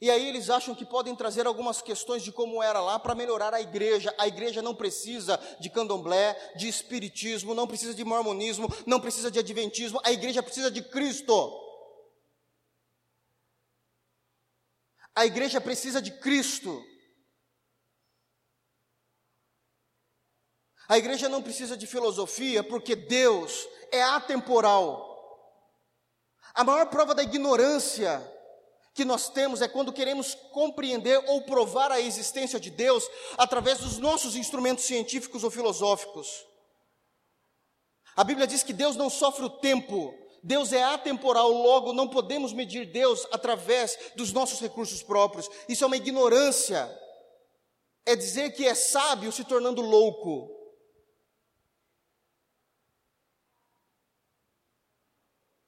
E 0.00 0.10
aí 0.10 0.26
eles 0.26 0.48
acham 0.48 0.74
que 0.74 0.86
podem 0.86 1.14
trazer 1.14 1.46
algumas 1.46 1.82
questões 1.82 2.22
de 2.22 2.32
como 2.32 2.62
era 2.62 2.80
lá 2.80 2.98
para 2.98 3.14
melhorar 3.14 3.52
a 3.52 3.60
igreja. 3.60 4.14
A 4.16 4.26
igreja 4.26 4.62
não 4.62 4.74
precisa 4.74 5.38
de 5.60 5.68
candomblé, 5.68 6.34
de 6.56 6.66
espiritismo, 6.66 7.54
não 7.54 7.66
precisa 7.66 7.92
de 7.92 8.02
mormonismo, 8.02 8.66
não 8.86 8.98
precisa 8.98 9.30
de 9.30 9.38
adventismo. 9.38 10.00
A 10.02 10.10
igreja 10.10 10.42
precisa 10.42 10.70
de 10.70 10.80
Cristo. 10.82 11.69
A 15.14 15.26
igreja 15.26 15.60
precisa 15.60 16.00
de 16.00 16.10
Cristo. 16.18 16.84
A 20.88 20.98
igreja 20.98 21.28
não 21.28 21.42
precisa 21.42 21.76
de 21.76 21.86
filosofia, 21.86 22.64
porque 22.64 22.96
Deus 22.96 23.68
é 23.92 24.02
atemporal. 24.02 25.08
A 26.52 26.64
maior 26.64 26.86
prova 26.86 27.14
da 27.14 27.22
ignorância 27.22 28.20
que 28.92 29.04
nós 29.04 29.28
temos 29.28 29.62
é 29.62 29.68
quando 29.68 29.92
queremos 29.92 30.34
compreender 30.52 31.22
ou 31.28 31.42
provar 31.42 31.92
a 31.92 32.00
existência 32.00 32.58
de 32.58 32.70
Deus 32.70 33.08
através 33.38 33.78
dos 33.78 33.98
nossos 33.98 34.34
instrumentos 34.34 34.84
científicos 34.84 35.44
ou 35.44 35.50
filosóficos. 35.50 36.44
A 38.16 38.24
Bíblia 38.24 38.46
diz 38.46 38.62
que 38.62 38.72
Deus 38.72 38.96
não 38.96 39.08
sofre 39.08 39.44
o 39.44 39.50
tempo, 39.50 40.12
Deus 40.42 40.72
é 40.72 40.82
atemporal, 40.82 41.50
logo 41.50 41.92
não 41.92 42.08
podemos 42.08 42.52
medir 42.52 42.90
Deus 42.90 43.26
através 43.30 44.12
dos 44.16 44.32
nossos 44.32 44.60
recursos 44.60 45.02
próprios. 45.02 45.48
Isso 45.68 45.84
é 45.84 45.86
uma 45.86 45.96
ignorância. 45.96 46.88
É 48.06 48.16
dizer 48.16 48.52
que 48.52 48.66
é 48.66 48.74
sábio 48.74 49.30
se 49.30 49.44
tornando 49.44 49.82
louco. 49.82 50.56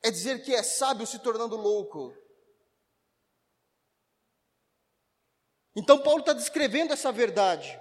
É 0.02 0.10
dizer 0.10 0.42
que 0.42 0.54
é 0.54 0.62
sábio 0.62 1.06
se 1.06 1.18
tornando 1.18 1.56
louco. 1.56 2.16
Então, 5.76 6.02
Paulo 6.02 6.20
está 6.20 6.32
descrevendo 6.32 6.92
essa 6.92 7.12
verdade. 7.12 7.80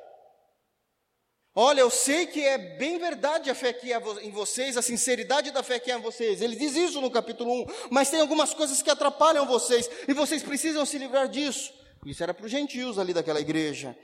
Olha, 1.54 1.82
eu 1.82 1.90
sei 1.90 2.26
que 2.28 2.42
é 2.46 2.58
bem 2.58 2.98
verdade 2.98 3.50
a 3.50 3.56
fé 3.56 3.74
que 3.74 3.92
há 3.92 4.02
em 4.22 4.32
vocês, 4.32 4.78
a 4.78 4.82
sinceridade 4.82 5.52
da 5.52 5.62
fé 5.62 5.80
que 5.80 5.92
há 5.92 5.98
em 5.98 6.02
vocês. 6.02 6.42
Ele 6.42 6.56
diz 6.56 6.76
isso 6.76 7.02
no 7.02 7.12
capítulo 7.12 7.64
1, 7.64 7.66
mas 7.90 8.10
tem 8.10 8.22
algumas 8.22 8.54
coisas 8.54 8.82
que 8.82 8.90
atrapalham 8.90 9.46
vocês, 9.46 9.90
e 10.08 10.14
vocês 10.14 10.42
precisam 10.42 10.86
se 10.86 10.98
livrar 10.98 11.28
disso. 11.28 11.74
Isso 12.06 12.24
era 12.24 12.34
para 12.34 12.46
os 12.46 12.52
gentios 12.52 12.98
ali 12.98 13.14
daquela 13.14 13.42
igreja. 13.42 13.98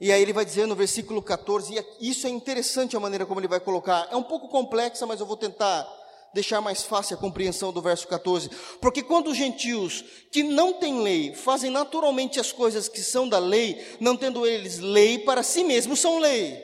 E 0.00 0.10
aí 0.10 0.20
ele 0.20 0.32
vai 0.32 0.44
dizer 0.44 0.66
no 0.66 0.74
versículo 0.74 1.22
14, 1.22 1.72
e 2.00 2.10
isso 2.10 2.26
é 2.26 2.30
interessante 2.30 2.96
a 2.96 3.00
maneira 3.00 3.26
como 3.26 3.38
ele 3.38 3.46
vai 3.46 3.60
colocar. 3.60 4.08
É 4.10 4.16
um 4.16 4.22
pouco 4.22 4.48
complexa, 4.48 5.06
mas 5.06 5.20
eu 5.20 5.26
vou 5.26 5.36
tentar 5.36 5.86
deixar 6.32 6.60
mais 6.60 6.82
fácil 6.82 7.16
a 7.16 7.20
compreensão 7.20 7.72
do 7.72 7.82
verso 7.82 8.06
14. 8.06 8.48
Porque 8.80 9.02
quando 9.02 9.28
os 9.30 9.36
gentios 9.36 10.02
que 10.30 10.42
não 10.42 10.74
têm 10.74 11.02
lei 11.02 11.34
fazem 11.34 11.70
naturalmente 11.70 12.38
as 12.38 12.52
coisas 12.52 12.88
que 12.88 13.00
são 13.00 13.28
da 13.28 13.38
lei, 13.38 13.96
não 14.00 14.16
tendo 14.16 14.46
eles 14.46 14.78
lei 14.78 15.18
para 15.18 15.42
si 15.42 15.64
mesmos, 15.64 16.00
são 16.00 16.18
lei. 16.18 16.56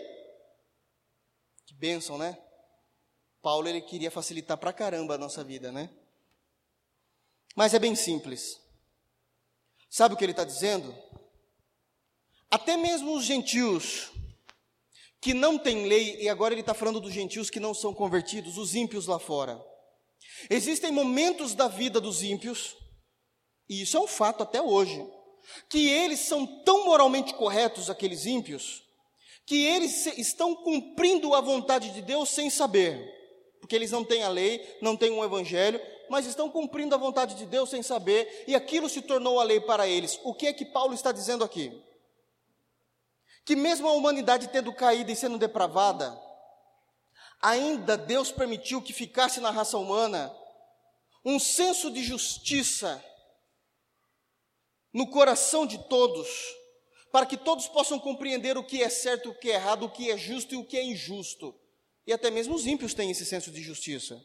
Que 1.67 1.75
bênção, 1.75 2.17
né? 2.17 2.39
Paulo 3.43 3.69
ele 3.69 3.81
queria 3.81 4.11
facilitar 4.11 4.57
pra 4.57 4.73
caramba 4.73 5.15
a 5.15 5.19
nossa 5.19 5.45
vida, 5.45 5.71
né? 5.71 5.91
Mas 7.55 7.75
é 7.75 7.79
bem 7.79 7.95
simples. 7.95 8.61
Sabe 9.89 10.15
o 10.15 10.17
que 10.19 10.25
ele 10.25 10.33
está 10.33 10.45
dizendo? 10.45 10.95
Até 12.51 12.77
mesmo 12.77 13.15
os 13.15 13.25
gentios 13.25 14.11
que 15.27 15.35
não 15.35 15.59
tem 15.59 15.89
lei, 15.89 16.19
e 16.21 16.29
agora 16.29 16.55
ele 16.55 16.61
está 16.61 16.73
falando 16.73 17.01
dos 17.01 17.13
gentios 17.13 17.51
que 17.51 17.59
não 17.59 17.75
são 17.75 17.93
convertidos, 17.93 18.57
os 18.57 18.77
ímpios 18.77 19.09
lá 19.09 19.19
fora. 19.19 19.61
Existem 20.49 20.93
momentos 20.93 21.53
da 21.53 21.67
vida 21.67 22.01
dos 22.01 22.23
ímpios, 22.23 22.77
e 23.69 23.83
isso 23.83 23.97
é 23.97 24.01
um 24.01 24.07
fato 24.07 24.45
até 24.45 24.63
hoje, 24.63 25.05
que 25.69 25.89
eles 25.89 26.21
são 26.21 26.47
tão 26.63 26.85
moralmente 26.85 27.35
corretos, 27.35 27.91
aqueles 27.91 28.25
ímpios, 28.25 28.85
que 29.45 29.67
eles 29.67 30.07
estão 30.17 30.55
cumprindo 30.55 31.35
a 31.35 31.41
vontade 31.41 31.91
de 31.91 32.03
Deus 32.03 32.29
sem 32.31 32.49
saber, 32.49 33.13
porque 33.59 33.75
eles 33.75 33.91
não 33.91 34.05
têm 34.05 34.23
a 34.23 34.29
lei, 34.29 34.65
não 34.81 34.97
têm 34.97 35.11
um 35.11 35.25
evangelho, 35.25 35.81
mas 36.09 36.25
estão 36.25 36.49
cumprindo 36.49 36.95
a 36.95 36.99
vontade 36.99 37.35
de 37.35 37.47
Deus 37.47 37.69
sem 37.69 37.83
saber, 37.83 38.45
e 38.47 38.55
aquilo 38.55 38.89
se 38.89 39.03
tornou 39.03 39.41
a 39.41 39.43
lei 39.43 39.59
para 39.59 39.89
eles. 39.89 40.21
O 40.23 40.33
que 40.33 40.47
é 40.47 40.53
que 40.53 40.65
Paulo 40.65 40.95
está 40.95 41.11
dizendo 41.11 41.43
aqui? 41.43 41.85
Que 43.47 43.55
mesmo 43.55 43.87
a 43.87 43.93
humanidade 43.93 44.49
tendo 44.49 44.75
caído 44.75 45.13
e 45.13 45.17
sendo 45.17 45.39
depravada, 45.39 46.21
ainda 47.41 47.97
Deus 47.97 48.33
permitiu 48.33 48.83
que 48.83 48.93
ficasse 48.93 49.39
na 49.39 49.53
raça 49.53 49.79
humana 49.79 50.37
um 51.25 51.39
senso 51.39 51.89
de 51.93 52.03
justiça 52.03 53.03
no 54.93 55.09
coração 55.09 55.65
de 55.65 55.79
todos, 55.89 56.29
para 57.13 57.25
que 57.25 57.37
todos 57.37 57.69
possam 57.69 58.01
compreender 58.01 58.59
o 58.59 58.65
que 58.65 58.83
é 58.83 58.89
certo, 58.89 59.31
o 59.31 59.39
que 59.39 59.53
é 59.53 59.55
errado, 59.55 59.85
o 59.85 59.91
que 59.91 60.11
é 60.11 60.19
justo 60.19 60.55
e 60.55 60.57
o 60.57 60.67
que 60.67 60.77
é 60.77 60.83
injusto. 60.83 61.55
E 62.05 62.13
até 62.13 62.31
mesmo 62.31 62.55
os 62.55 62.67
ímpios 62.67 62.95
têm 62.95 63.13
esse 63.13 63.25
senso 63.25 63.53
de 63.53 63.63
justiça. 63.63 64.21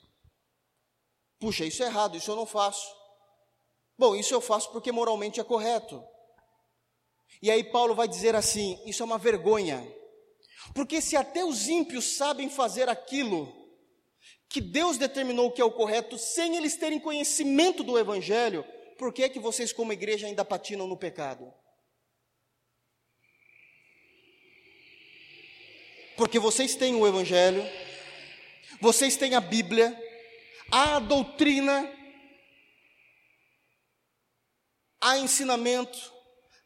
Puxa, 1.39 1.63
isso 1.63 1.84
é 1.84 1.86
errado, 1.86 2.17
isso 2.17 2.32
eu 2.32 2.36
não 2.36 2.47
faço. 2.47 2.88
Bom, 3.97 4.15
isso 4.15 4.34
eu 4.34 4.41
faço 4.41 4.72
porque 4.72 4.91
moralmente 4.91 5.39
é 5.39 5.43
correto. 5.43 6.03
E 7.41 7.51
aí 7.51 7.63
Paulo 7.63 7.93
vai 7.93 8.07
dizer 8.07 8.36
assim: 8.36 8.82
isso 8.86 9.03
é 9.03 9.05
uma 9.05 9.17
vergonha. 9.17 9.86
Porque 10.73 11.01
se 11.01 11.15
até 11.15 11.43
os 11.43 11.67
ímpios 11.67 12.15
sabem 12.15 12.49
fazer 12.49 12.88
aquilo 12.89 13.61
que 14.47 14.61
Deus 14.61 14.97
determinou 14.97 15.51
que 15.51 15.61
é 15.61 15.65
o 15.65 15.71
correto, 15.71 16.17
sem 16.17 16.57
eles 16.57 16.75
terem 16.75 16.99
conhecimento 16.99 17.84
do 17.84 17.97
Evangelho, 17.97 18.65
por 18.97 19.13
que 19.13 19.23
é 19.23 19.29
que 19.29 19.39
vocês, 19.39 19.71
como 19.73 19.93
igreja, 19.93 20.27
ainda 20.27 20.45
patinam 20.45 20.88
no 20.88 20.97
pecado? 20.97 21.51
Porque 26.15 26.38
vocês 26.38 26.75
têm 26.75 26.95
o 26.95 27.07
Evangelho, 27.07 27.63
vocês 28.79 29.15
têm 29.15 29.34
a 29.34 29.41
Bíblia, 29.41 29.97
a 30.71 30.99
doutrina, 30.99 31.91
há 35.01 35.17
ensinamento, 35.17 36.13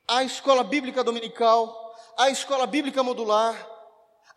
a 0.07 0.23
escola 0.23 0.63
bíblica 0.63 1.03
dominical, 1.03 1.95
a 2.17 2.29
escola 2.29 2.65
bíblica 2.65 3.03
modular, 3.03 3.55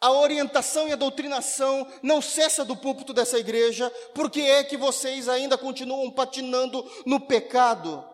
A 0.01 0.13
orientação 0.13 0.87
e 0.89 0.93
a 0.93 0.97
doutrinação 0.97 1.91
não 2.03 2.23
cessa 2.23 2.65
do 2.65 2.77
púlpito 2.77 3.13
dessa 3.13 3.39
igreja, 3.39 3.91
porque 4.15 4.41
é 4.41 4.63
que 4.63 4.77
vocês 4.77 5.29
ainda 5.29 5.59
continuam 5.59 6.09
patinando 6.11 6.89
no 7.05 7.19
pecado. 7.19 8.09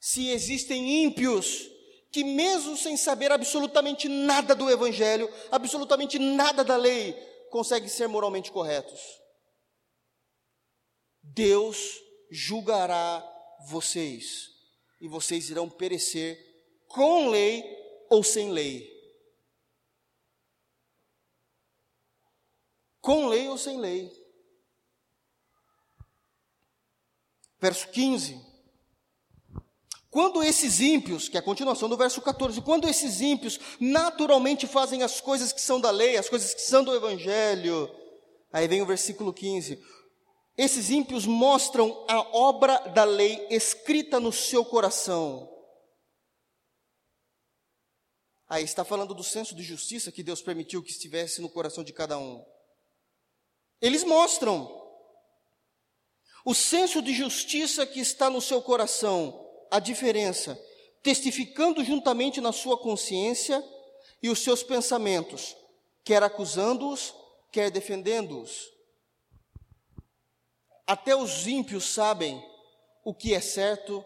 Se 0.00 0.30
existem 0.30 1.04
ímpios 1.04 1.68
que, 2.10 2.24
mesmo 2.24 2.74
sem 2.76 2.96
saber 2.96 3.30
absolutamente 3.30 4.08
nada 4.08 4.54
do 4.54 4.70
Evangelho, 4.70 5.30
absolutamente 5.50 6.18
nada 6.18 6.64
da 6.64 6.76
lei, 6.76 7.12
conseguem 7.50 7.88
ser 7.88 8.06
moralmente 8.06 8.50
corretos. 8.50 9.00
Deus 11.22 12.00
julgará 12.30 13.22
vocês, 13.68 14.48
e 15.02 15.08
vocês 15.08 15.50
irão 15.50 15.68
perecer 15.68 16.53
com 16.94 17.28
lei 17.28 17.62
ou 18.08 18.22
sem 18.22 18.50
lei. 18.50 18.94
com 23.04 23.26
lei 23.26 23.46
ou 23.50 23.58
sem 23.58 23.78
lei. 23.78 24.10
Verso 27.60 27.86
15. 27.88 28.40
Quando 30.10 30.42
esses 30.42 30.80
ímpios, 30.80 31.28
que 31.28 31.36
é 31.36 31.40
a 31.40 31.42
continuação 31.42 31.88
do 31.88 31.98
verso 31.98 32.22
14, 32.22 32.62
quando 32.62 32.88
esses 32.88 33.20
ímpios 33.20 33.60
naturalmente 33.78 34.66
fazem 34.66 35.02
as 35.02 35.20
coisas 35.20 35.52
que 35.52 35.60
são 35.60 35.78
da 35.78 35.90
lei, 35.90 36.16
as 36.16 36.30
coisas 36.30 36.54
que 36.54 36.62
são 36.62 36.82
do 36.82 36.94
evangelho, 36.94 37.90
aí 38.50 38.66
vem 38.66 38.80
o 38.80 38.86
versículo 38.86 39.34
15. 39.34 39.78
Esses 40.56 40.88
ímpios 40.88 41.26
mostram 41.26 42.06
a 42.08 42.20
obra 42.34 42.78
da 42.94 43.04
lei 43.04 43.46
escrita 43.50 44.18
no 44.18 44.32
seu 44.32 44.64
coração. 44.64 45.53
Aí 48.48 48.62
está 48.62 48.84
falando 48.84 49.14
do 49.14 49.24
senso 49.24 49.54
de 49.54 49.62
justiça 49.62 50.12
que 50.12 50.22
Deus 50.22 50.42
permitiu 50.42 50.82
que 50.82 50.90
estivesse 50.90 51.40
no 51.40 51.48
coração 51.48 51.82
de 51.82 51.92
cada 51.92 52.18
um. 52.18 52.44
Eles 53.80 54.04
mostram 54.04 54.82
o 56.44 56.54
senso 56.54 57.00
de 57.00 57.14
justiça 57.14 57.86
que 57.86 58.00
está 58.00 58.28
no 58.28 58.40
seu 58.40 58.60
coração, 58.60 59.48
a 59.70 59.78
diferença, 59.78 60.60
testificando 61.02 61.82
juntamente 61.82 62.40
na 62.40 62.52
sua 62.52 62.76
consciência 62.76 63.64
e 64.22 64.28
os 64.28 64.40
seus 64.40 64.62
pensamentos, 64.62 65.56
quer 66.02 66.22
acusando-os, 66.22 67.14
quer 67.50 67.70
defendendo-os. 67.70 68.70
Até 70.86 71.16
os 71.16 71.46
ímpios 71.46 71.86
sabem 71.86 72.42
o 73.02 73.14
que 73.14 73.34
é 73.34 73.40
certo 73.40 74.04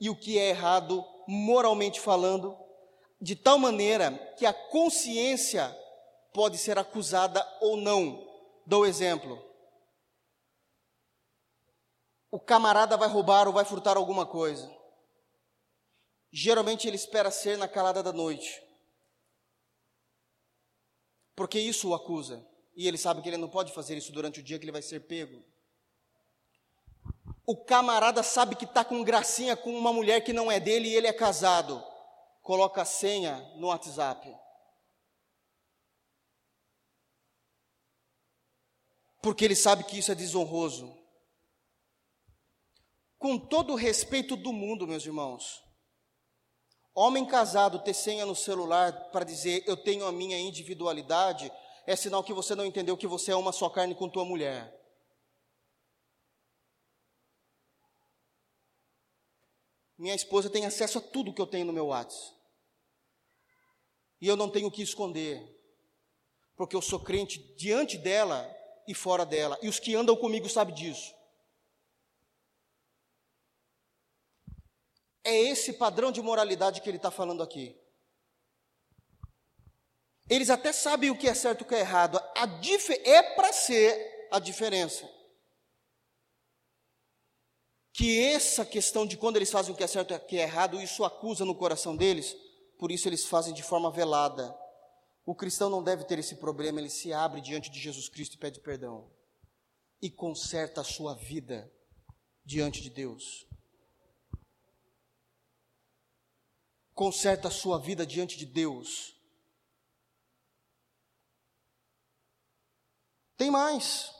e 0.00 0.10
o 0.10 0.16
que 0.16 0.38
é 0.38 0.48
errado, 0.48 1.04
moralmente 1.26 2.00
falando, 2.00 2.56
de 3.20 3.34
tal 3.34 3.58
maneira 3.58 4.12
que 4.36 4.46
a 4.46 4.52
consciência 4.52 5.74
pode 6.32 6.58
ser 6.58 6.78
acusada 6.78 7.46
ou 7.60 7.76
não 7.76 8.26
Dou 8.66 8.84
exemplo. 8.84 9.40
O 12.32 12.40
camarada 12.40 12.96
vai 12.96 13.08
roubar 13.08 13.46
ou 13.46 13.52
vai 13.54 13.64
furtar 13.64 13.96
alguma 13.96 14.26
coisa. 14.26 14.68
Geralmente 16.32 16.88
ele 16.88 16.96
espera 16.96 17.30
ser 17.30 17.56
na 17.56 17.68
calada 17.68 18.02
da 18.02 18.12
noite. 18.12 18.60
Porque 21.36 21.60
isso 21.60 21.90
o 21.90 21.94
acusa. 21.94 22.44
E 22.74 22.88
ele 22.88 22.98
sabe 22.98 23.22
que 23.22 23.28
ele 23.28 23.36
não 23.36 23.48
pode 23.48 23.72
fazer 23.72 23.96
isso 23.96 24.10
durante 24.10 24.40
o 24.40 24.42
dia 24.42 24.58
que 24.58 24.64
ele 24.64 24.72
vai 24.72 24.82
ser 24.82 25.00
pego. 25.06 25.42
O 27.46 27.56
camarada 27.56 28.24
sabe 28.24 28.56
que 28.56 28.64
está 28.64 28.84
com 28.84 29.04
gracinha 29.04 29.56
com 29.56 29.70
uma 29.78 29.92
mulher 29.92 30.22
que 30.22 30.32
não 30.32 30.50
é 30.50 30.58
dele 30.58 30.88
e 30.88 30.94
ele 30.96 31.06
é 31.06 31.12
casado. 31.12 31.82
Coloca 32.46 32.80
a 32.80 32.86
senha 32.86 33.36
no 33.56 33.66
WhatsApp. 33.66 34.46
porque 39.26 39.44
ele 39.44 39.56
sabe 39.56 39.82
que 39.82 39.98
isso 39.98 40.12
é 40.12 40.14
desonroso. 40.14 40.96
Com 43.18 43.36
todo 43.36 43.72
o 43.72 43.76
respeito 43.76 44.36
do 44.36 44.52
mundo, 44.52 44.86
meus 44.86 45.04
irmãos, 45.04 45.64
homem 46.94 47.26
casado 47.26 47.82
ter 47.82 47.92
senha 47.92 48.24
no 48.24 48.36
celular 48.36 49.10
para 49.10 49.24
dizer 49.24 49.64
eu 49.66 49.76
tenho 49.76 50.06
a 50.06 50.12
minha 50.12 50.38
individualidade, 50.38 51.50
é 51.88 51.96
sinal 51.96 52.22
que 52.22 52.32
você 52.32 52.54
não 52.54 52.64
entendeu 52.64 52.96
que 52.96 53.08
você 53.08 53.32
é 53.32 53.36
uma 53.36 53.50
só 53.50 53.68
carne 53.68 53.96
com 53.96 54.08
tua 54.08 54.24
mulher. 54.24 54.72
Minha 59.98 60.14
esposa 60.14 60.50
tem 60.50 60.66
acesso 60.66 60.98
a 60.98 61.00
tudo 61.00 61.32
que 61.32 61.40
eu 61.40 61.46
tenho 61.46 61.66
no 61.66 61.72
meu 61.72 61.86
WhatsApp. 61.86 62.34
E 64.20 64.28
eu 64.28 64.36
não 64.36 64.50
tenho 64.50 64.68
o 64.68 64.70
que 64.70 64.82
esconder, 64.82 65.42
porque 66.56 66.74
eu 66.74 66.82
sou 66.82 67.00
crente 67.00 67.38
diante 67.54 67.98
dela, 67.98 68.56
e 68.86 68.94
fora 68.94 69.26
dela. 69.26 69.58
E 69.60 69.68
os 69.68 69.78
que 69.78 69.94
andam 69.94 70.16
comigo 70.16 70.48
sabem 70.48 70.74
disso. 70.74 71.14
É 75.24 75.34
esse 75.34 75.72
padrão 75.72 76.12
de 76.12 76.22
moralidade 76.22 76.80
que 76.80 76.88
ele 76.88 76.98
está 76.98 77.10
falando 77.10 77.42
aqui. 77.42 77.76
Eles 80.28 80.50
até 80.50 80.72
sabem 80.72 81.10
o 81.10 81.18
que 81.18 81.28
é 81.28 81.34
certo 81.34 81.62
e 81.62 81.64
o 81.64 81.66
que 81.66 81.74
é 81.74 81.80
errado. 81.80 82.20
é 83.04 83.22
para 83.34 83.52
ser 83.52 84.28
a 84.30 84.38
diferença. 84.38 85.08
Que 87.96 88.20
essa 88.20 88.62
questão 88.66 89.06
de 89.06 89.16
quando 89.16 89.36
eles 89.36 89.50
fazem 89.50 89.72
o 89.72 89.76
que 89.76 89.82
é 89.82 89.86
certo 89.86 90.12
e 90.12 90.16
o 90.18 90.20
que 90.20 90.36
é 90.36 90.42
errado, 90.42 90.78
isso 90.78 91.02
acusa 91.02 91.46
no 91.46 91.54
coração 91.54 91.96
deles, 91.96 92.36
por 92.78 92.92
isso 92.92 93.08
eles 93.08 93.24
fazem 93.24 93.54
de 93.54 93.62
forma 93.62 93.90
velada. 93.90 94.54
O 95.24 95.34
cristão 95.34 95.70
não 95.70 95.82
deve 95.82 96.04
ter 96.04 96.18
esse 96.18 96.36
problema, 96.36 96.78
ele 96.78 96.90
se 96.90 97.10
abre 97.10 97.40
diante 97.40 97.70
de 97.70 97.80
Jesus 97.80 98.06
Cristo 98.06 98.34
e 98.34 98.38
pede 98.38 98.60
perdão. 98.60 99.10
E 100.02 100.10
conserta 100.10 100.82
a 100.82 100.84
sua 100.84 101.14
vida 101.14 101.72
diante 102.44 102.82
de 102.82 102.90
Deus. 102.90 103.46
Conserta 106.92 107.48
a 107.48 107.50
sua 107.50 107.78
vida 107.78 108.04
diante 108.04 108.36
de 108.36 108.44
Deus. 108.44 109.16
Tem 113.38 113.50
mais. 113.50 114.15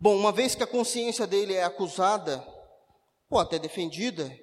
Bom, 0.00 0.16
uma 0.16 0.32
vez 0.32 0.54
que 0.54 0.62
a 0.62 0.66
consciência 0.66 1.26
dele 1.26 1.52
é 1.52 1.62
acusada, 1.62 2.42
ou 3.28 3.38
até 3.38 3.58
defendida, 3.58 4.34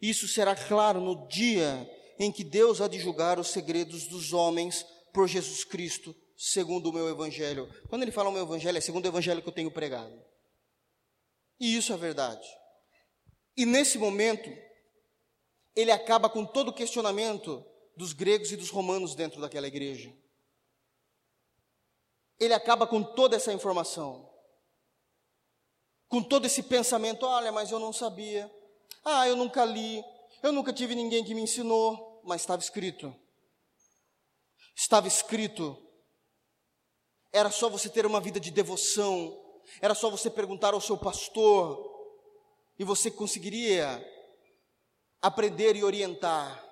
isso 0.00 0.26
será 0.26 0.56
claro 0.56 1.02
no 1.02 1.28
dia 1.28 1.88
em 2.18 2.32
que 2.32 2.42
Deus 2.42 2.80
há 2.80 2.88
de 2.88 2.98
julgar 2.98 3.38
os 3.38 3.48
segredos 3.48 4.06
dos 4.06 4.32
homens 4.32 4.86
por 5.12 5.28
Jesus 5.28 5.64
Cristo, 5.64 6.16
segundo 6.34 6.88
o 6.88 6.92
meu 6.94 7.10
evangelho. 7.10 7.68
Quando 7.90 8.02
ele 8.02 8.10
fala 8.10 8.30
o 8.30 8.32
meu 8.32 8.42
evangelho, 8.42 8.78
é 8.78 8.80
segundo 8.80 9.04
o 9.04 9.08
evangelho 9.08 9.42
que 9.42 9.48
eu 9.48 9.52
tenho 9.52 9.70
pregado. 9.70 10.18
E 11.60 11.76
isso 11.76 11.92
é 11.92 11.96
verdade. 11.98 12.48
E 13.54 13.66
nesse 13.66 13.98
momento, 13.98 14.50
ele 15.76 15.90
acaba 15.90 16.30
com 16.30 16.46
todo 16.46 16.68
o 16.68 16.74
questionamento 16.74 17.62
dos 17.94 18.14
gregos 18.14 18.50
e 18.50 18.56
dos 18.56 18.70
romanos 18.70 19.14
dentro 19.14 19.42
daquela 19.42 19.68
igreja. 19.68 20.10
Ele 22.40 22.54
acaba 22.54 22.86
com 22.86 23.02
toda 23.02 23.36
essa 23.36 23.52
informação. 23.52 24.31
Com 26.12 26.22
todo 26.22 26.44
esse 26.44 26.62
pensamento, 26.62 27.24
olha, 27.24 27.50
mas 27.50 27.72
eu 27.72 27.80
não 27.80 27.92
sabia. 27.92 28.48
Ah, 29.02 29.26
eu 29.26 29.34
nunca 29.34 29.64
li. 29.64 30.04
Eu 30.42 30.52
nunca 30.52 30.72
tive 30.72 30.94
ninguém 30.94 31.24
que 31.24 31.34
me 31.34 31.40
ensinou 31.40 32.12
mas 32.22 32.42
estava 32.42 32.62
escrito. 32.62 33.14
Estava 34.74 35.08
escrito. 35.08 35.76
Era 37.32 37.50
só 37.50 37.68
você 37.68 37.88
ter 37.88 38.06
uma 38.06 38.20
vida 38.20 38.38
de 38.38 38.50
devoção, 38.50 39.38
era 39.80 39.94
só 39.94 40.10
você 40.10 40.30
perguntar 40.30 40.74
ao 40.74 40.80
seu 40.80 40.98
pastor, 40.98 41.90
e 42.78 42.84
você 42.84 43.10
conseguiria 43.10 44.04
aprender 45.20 45.76
e 45.76 45.84
orientar. 45.84 46.62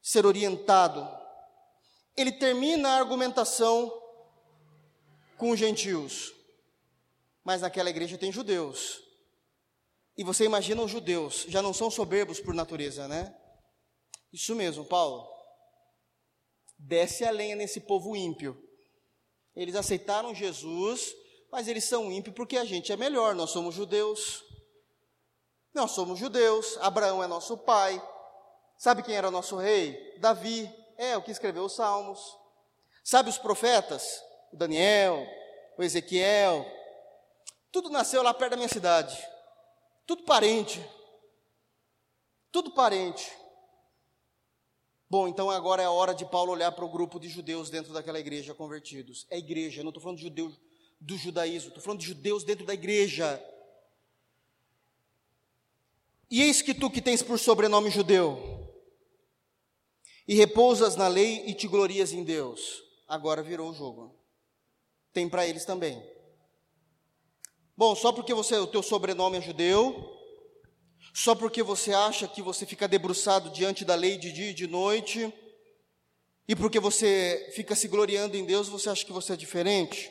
Ser 0.00 0.24
orientado. 0.24 1.06
Ele 2.16 2.32
termina 2.32 2.90
a 2.90 2.98
argumentação 2.98 3.92
com 5.36 5.50
os 5.50 5.58
gentios, 5.58 6.32
mas 7.48 7.62
naquela 7.62 7.88
igreja 7.88 8.18
tem 8.18 8.30
judeus. 8.30 9.02
E 10.18 10.22
você 10.22 10.44
imagina 10.44 10.82
os 10.82 10.90
judeus, 10.90 11.46
já 11.48 11.62
não 11.62 11.72
são 11.72 11.90
soberbos 11.90 12.38
por 12.38 12.52
natureza, 12.52 13.08
né? 13.08 13.34
Isso 14.30 14.54
mesmo, 14.54 14.84
Paulo. 14.84 15.26
Desce 16.78 17.24
a 17.24 17.30
lenha 17.30 17.56
nesse 17.56 17.80
povo 17.80 18.14
ímpio. 18.14 18.54
Eles 19.56 19.76
aceitaram 19.76 20.34
Jesus, 20.34 21.10
mas 21.50 21.68
eles 21.68 21.84
são 21.84 22.12
ímpios 22.12 22.36
porque 22.36 22.58
a 22.58 22.66
gente 22.66 22.92
é 22.92 22.98
melhor, 22.98 23.34
nós 23.34 23.48
somos 23.48 23.74
judeus. 23.74 24.44
Nós 25.72 25.92
somos 25.92 26.18
judeus, 26.18 26.76
Abraão 26.82 27.24
é 27.24 27.26
nosso 27.26 27.56
pai. 27.56 27.98
Sabe 28.76 29.02
quem 29.02 29.16
era 29.16 29.30
nosso 29.30 29.56
rei? 29.56 30.18
Davi, 30.18 30.70
é 30.98 31.16
o 31.16 31.22
que 31.22 31.30
escreveu 31.30 31.64
os 31.64 31.74
Salmos. 31.74 32.20
Sabe 33.02 33.30
os 33.30 33.38
profetas? 33.38 34.22
O 34.52 34.56
Daniel, 34.58 35.26
o 35.78 35.82
Ezequiel. 35.82 36.76
Tudo 37.70 37.90
nasceu 37.90 38.22
lá 38.22 38.32
perto 38.32 38.52
da 38.52 38.56
minha 38.56 38.68
cidade. 38.68 39.16
Tudo 40.06 40.22
parente. 40.22 40.84
Tudo 42.50 42.70
parente. 42.70 43.30
Bom, 45.10 45.26
então 45.26 45.50
agora 45.50 45.82
é 45.82 45.86
a 45.86 45.90
hora 45.90 46.14
de 46.14 46.24
Paulo 46.26 46.52
olhar 46.52 46.72
para 46.72 46.84
o 46.84 46.88
grupo 46.88 47.18
de 47.18 47.28
judeus 47.28 47.70
dentro 47.70 47.92
daquela 47.92 48.20
igreja 48.20 48.54
convertidos. 48.54 49.26
É 49.30 49.38
igreja, 49.38 49.82
não 49.82 49.90
estou 49.90 50.02
falando 50.02 50.18
de 50.18 50.24
judeus 50.24 50.58
do 51.00 51.16
judaísmo, 51.16 51.68
estou 51.68 51.82
falando 51.82 52.00
de 52.00 52.06
judeus 52.06 52.44
dentro 52.44 52.66
da 52.66 52.74
igreja. 52.74 53.42
E 56.30 56.42
eis 56.42 56.60
que 56.60 56.74
tu 56.74 56.90
que 56.90 57.00
tens 57.00 57.22
por 57.22 57.38
sobrenome 57.38 57.90
judeu, 57.90 58.58
e 60.26 60.34
repousas 60.34 60.94
na 60.94 61.08
lei 61.08 61.44
e 61.46 61.54
te 61.54 61.66
glorias 61.66 62.12
em 62.12 62.22
Deus, 62.22 62.82
agora 63.06 63.42
virou 63.42 63.70
o 63.70 63.74
jogo. 63.74 64.14
Tem 65.10 65.26
para 65.26 65.46
eles 65.46 65.64
também. 65.64 66.02
Bom, 67.78 67.94
só 67.94 68.10
porque 68.10 68.34
você, 68.34 68.56
o 68.56 68.66
teu 68.66 68.82
sobrenome 68.82 69.38
é 69.38 69.40
judeu, 69.40 70.12
só 71.14 71.32
porque 71.32 71.62
você 71.62 71.92
acha 71.94 72.26
que 72.26 72.42
você 72.42 72.66
fica 72.66 72.88
debruçado 72.88 73.50
diante 73.50 73.84
da 73.84 73.94
lei 73.94 74.18
de 74.18 74.32
dia 74.32 74.50
e 74.50 74.52
de 74.52 74.66
noite, 74.66 75.32
e 76.48 76.56
porque 76.56 76.80
você 76.80 77.52
fica 77.54 77.76
se 77.76 77.86
gloriando 77.86 78.36
em 78.36 78.44
Deus, 78.44 78.66
você 78.68 78.90
acha 78.90 79.06
que 79.06 79.12
você 79.12 79.34
é 79.34 79.36
diferente? 79.36 80.10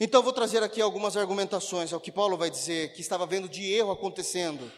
Então 0.00 0.20
vou 0.20 0.32
trazer 0.32 0.64
aqui 0.64 0.80
algumas 0.80 1.16
argumentações 1.16 1.92
ao 1.92 2.00
que 2.00 2.10
Paulo 2.10 2.36
vai 2.36 2.50
dizer 2.50 2.92
que 2.92 3.00
estava 3.00 3.24
vendo 3.24 3.48
de 3.48 3.72
erro 3.72 3.92
acontecendo. 3.92 4.68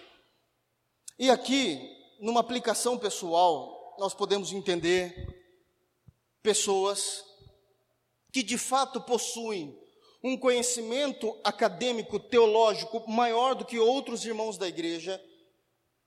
E 1.18 1.30
aqui, 1.30 1.80
numa 2.20 2.40
aplicação 2.40 2.98
pessoal, 2.98 3.96
nós 3.98 4.12
podemos 4.12 4.52
entender 4.52 5.14
pessoas 6.42 7.24
que 8.30 8.42
de 8.42 8.58
fato 8.58 9.00
possuem 9.00 9.85
um 10.26 10.36
conhecimento 10.36 11.38
acadêmico, 11.44 12.18
teológico 12.18 13.08
maior 13.08 13.54
do 13.54 13.64
que 13.64 13.78
outros 13.78 14.24
irmãos 14.24 14.58
da 14.58 14.66
igreja 14.66 15.24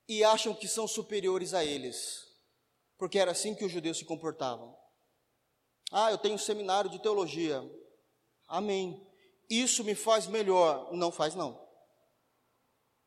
e 0.10 0.26
acham 0.26 0.54
que 0.54 0.68
são 0.68 0.86
superiores 0.86 1.54
a 1.54 1.64
eles, 1.64 2.28
porque 2.98 3.18
era 3.18 3.32
assim 3.32 3.56
que 3.56 3.64
os 3.64 3.72
judeus 3.72 3.98
se 3.98 4.04
comportavam. 4.04 4.78
Ah, 5.90 6.12
eu 6.12 6.18
tenho 6.18 6.36
um 6.36 6.40
seminário 6.40 6.90
de 6.90 7.00
teologia. 7.00 7.64
Amém. 8.46 9.02
Isso 9.50 9.86
me 9.86 9.96
faz 9.96 10.28
melhor. 10.28 10.92
Não 10.92 11.14
faz 11.14 11.34
não. 11.34 11.58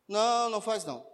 Não, 0.09 0.49
não 0.49 0.63
faz 0.63 0.87
não. 0.87 1.07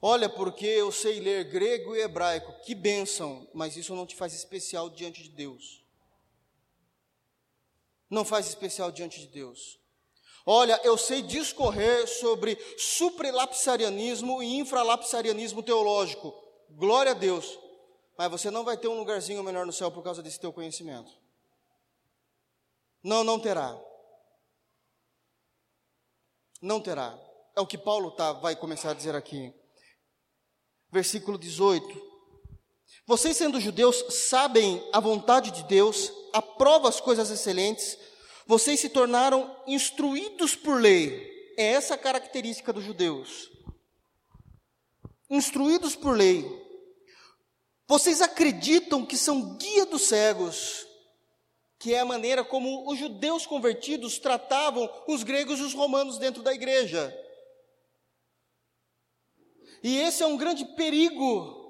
Olha, 0.00 0.28
porque 0.28 0.66
eu 0.66 0.92
sei 0.92 1.20
ler 1.20 1.44
grego 1.44 1.96
e 1.96 2.02
hebraico, 2.02 2.60
que 2.66 2.74
bênção, 2.74 3.48
mas 3.54 3.78
isso 3.78 3.94
não 3.94 4.06
te 4.06 4.14
faz 4.14 4.34
especial 4.34 4.90
diante 4.90 5.22
de 5.22 5.30
Deus 5.30 5.81
não 8.12 8.26
faz 8.26 8.46
especial 8.46 8.92
diante 8.92 9.20
de 9.20 9.26
Deus. 9.26 9.80
Olha, 10.44 10.78
eu 10.84 10.98
sei 10.98 11.22
discorrer 11.22 12.06
sobre 12.06 12.58
supralapsarianismo 12.76 14.42
e 14.42 14.58
infralapsarianismo 14.58 15.62
teológico. 15.62 16.34
Glória 16.68 17.12
a 17.12 17.14
Deus. 17.14 17.58
Mas 18.18 18.30
você 18.30 18.50
não 18.50 18.64
vai 18.64 18.76
ter 18.76 18.88
um 18.88 18.98
lugarzinho 18.98 19.42
melhor 19.42 19.64
no 19.64 19.72
céu 19.72 19.90
por 19.90 20.04
causa 20.04 20.22
desse 20.22 20.38
teu 20.38 20.52
conhecimento. 20.52 21.10
Não, 23.02 23.24
não 23.24 23.40
terá. 23.40 23.80
Não 26.60 26.82
terá. 26.82 27.18
É 27.56 27.60
o 27.62 27.66
que 27.66 27.78
Paulo 27.78 28.10
tá, 28.10 28.34
vai 28.34 28.54
começar 28.54 28.90
a 28.90 28.94
dizer 28.94 29.14
aqui. 29.14 29.54
Versículo 30.90 31.38
18. 31.38 32.11
Vocês, 33.06 33.36
sendo 33.36 33.60
judeus, 33.60 34.04
sabem 34.10 34.82
a 34.92 35.00
vontade 35.00 35.50
de 35.50 35.64
Deus, 35.64 36.12
aprovam 36.32 36.88
as 36.88 37.00
coisas 37.00 37.30
excelentes, 37.30 37.98
vocês 38.46 38.80
se 38.80 38.88
tornaram 38.88 39.54
instruídos 39.66 40.54
por 40.54 40.80
lei. 40.80 41.30
É 41.56 41.72
essa 41.72 41.94
a 41.94 41.98
característica 41.98 42.72
dos 42.72 42.84
judeus. 42.84 43.50
Instruídos 45.28 45.96
por 45.96 46.16
lei. 46.16 46.44
Vocês 47.88 48.22
acreditam 48.22 49.04
que 49.04 49.16
são 49.16 49.56
guia 49.56 49.84
dos 49.84 50.02
cegos, 50.02 50.86
que 51.78 51.92
é 51.92 52.00
a 52.00 52.04
maneira 52.04 52.44
como 52.44 52.90
os 52.90 52.98
judeus 52.98 53.44
convertidos 53.44 54.18
tratavam 54.18 54.88
os 55.08 55.22
gregos 55.22 55.58
e 55.58 55.62
os 55.62 55.74
romanos 55.74 56.18
dentro 56.18 56.42
da 56.42 56.54
igreja. 56.54 57.12
E 59.82 59.98
esse 59.98 60.22
é 60.22 60.26
um 60.26 60.36
grande 60.36 60.64
perigo 60.76 61.61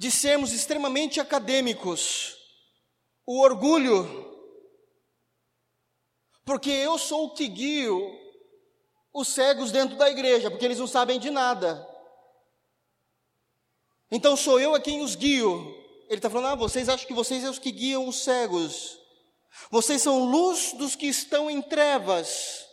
de 0.00 0.10
sermos 0.10 0.54
extremamente 0.54 1.20
acadêmicos, 1.20 2.34
o 3.26 3.38
orgulho, 3.38 4.08
porque 6.42 6.70
eu 6.70 6.96
sou 6.96 7.26
o 7.26 7.34
que 7.34 7.46
guio 7.46 8.18
os 9.12 9.28
cegos 9.28 9.70
dentro 9.70 9.98
da 9.98 10.08
igreja, 10.08 10.50
porque 10.50 10.64
eles 10.64 10.78
não 10.78 10.86
sabem 10.86 11.20
de 11.20 11.28
nada. 11.28 11.86
Então 14.10 14.34
sou 14.38 14.58
eu 14.58 14.74
a 14.74 14.80
quem 14.80 15.02
os 15.02 15.14
guio. 15.14 15.76
Ele 16.08 16.16
está 16.16 16.30
falando, 16.30 16.52
ah, 16.52 16.54
vocês 16.54 16.88
acham 16.88 17.06
que 17.06 17.12
vocês 17.12 17.42
são 17.42 17.50
os 17.50 17.58
que 17.58 17.70
guiam 17.70 18.08
os 18.08 18.24
cegos. 18.24 18.98
Vocês 19.70 20.00
são 20.00 20.24
luz 20.24 20.72
dos 20.72 20.96
que 20.96 21.08
estão 21.08 21.50
em 21.50 21.60
trevas 21.60 22.66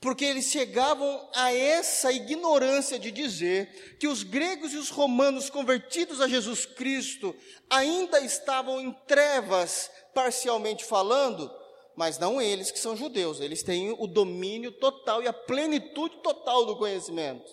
porque 0.00 0.24
eles 0.24 0.46
chegavam 0.46 1.28
a 1.34 1.52
essa 1.52 2.10
ignorância 2.10 2.98
de 2.98 3.10
dizer 3.10 3.96
que 3.98 4.08
os 4.08 4.22
gregos 4.22 4.72
e 4.72 4.78
os 4.78 4.88
romanos 4.88 5.50
convertidos 5.50 6.22
a 6.22 6.28
Jesus 6.28 6.64
Cristo 6.64 7.36
ainda 7.68 8.18
estavam 8.20 8.80
em 8.80 8.92
trevas, 9.06 9.90
parcialmente 10.14 10.84
falando, 10.84 11.54
mas 11.94 12.18
não 12.18 12.40
eles 12.40 12.70
que 12.70 12.78
são 12.78 12.96
judeus, 12.96 13.40
eles 13.40 13.62
têm 13.62 13.94
o 13.98 14.06
domínio 14.06 14.72
total 14.72 15.22
e 15.22 15.28
a 15.28 15.34
plenitude 15.34 16.16
total 16.22 16.64
do 16.64 16.78
conhecimento. 16.78 17.50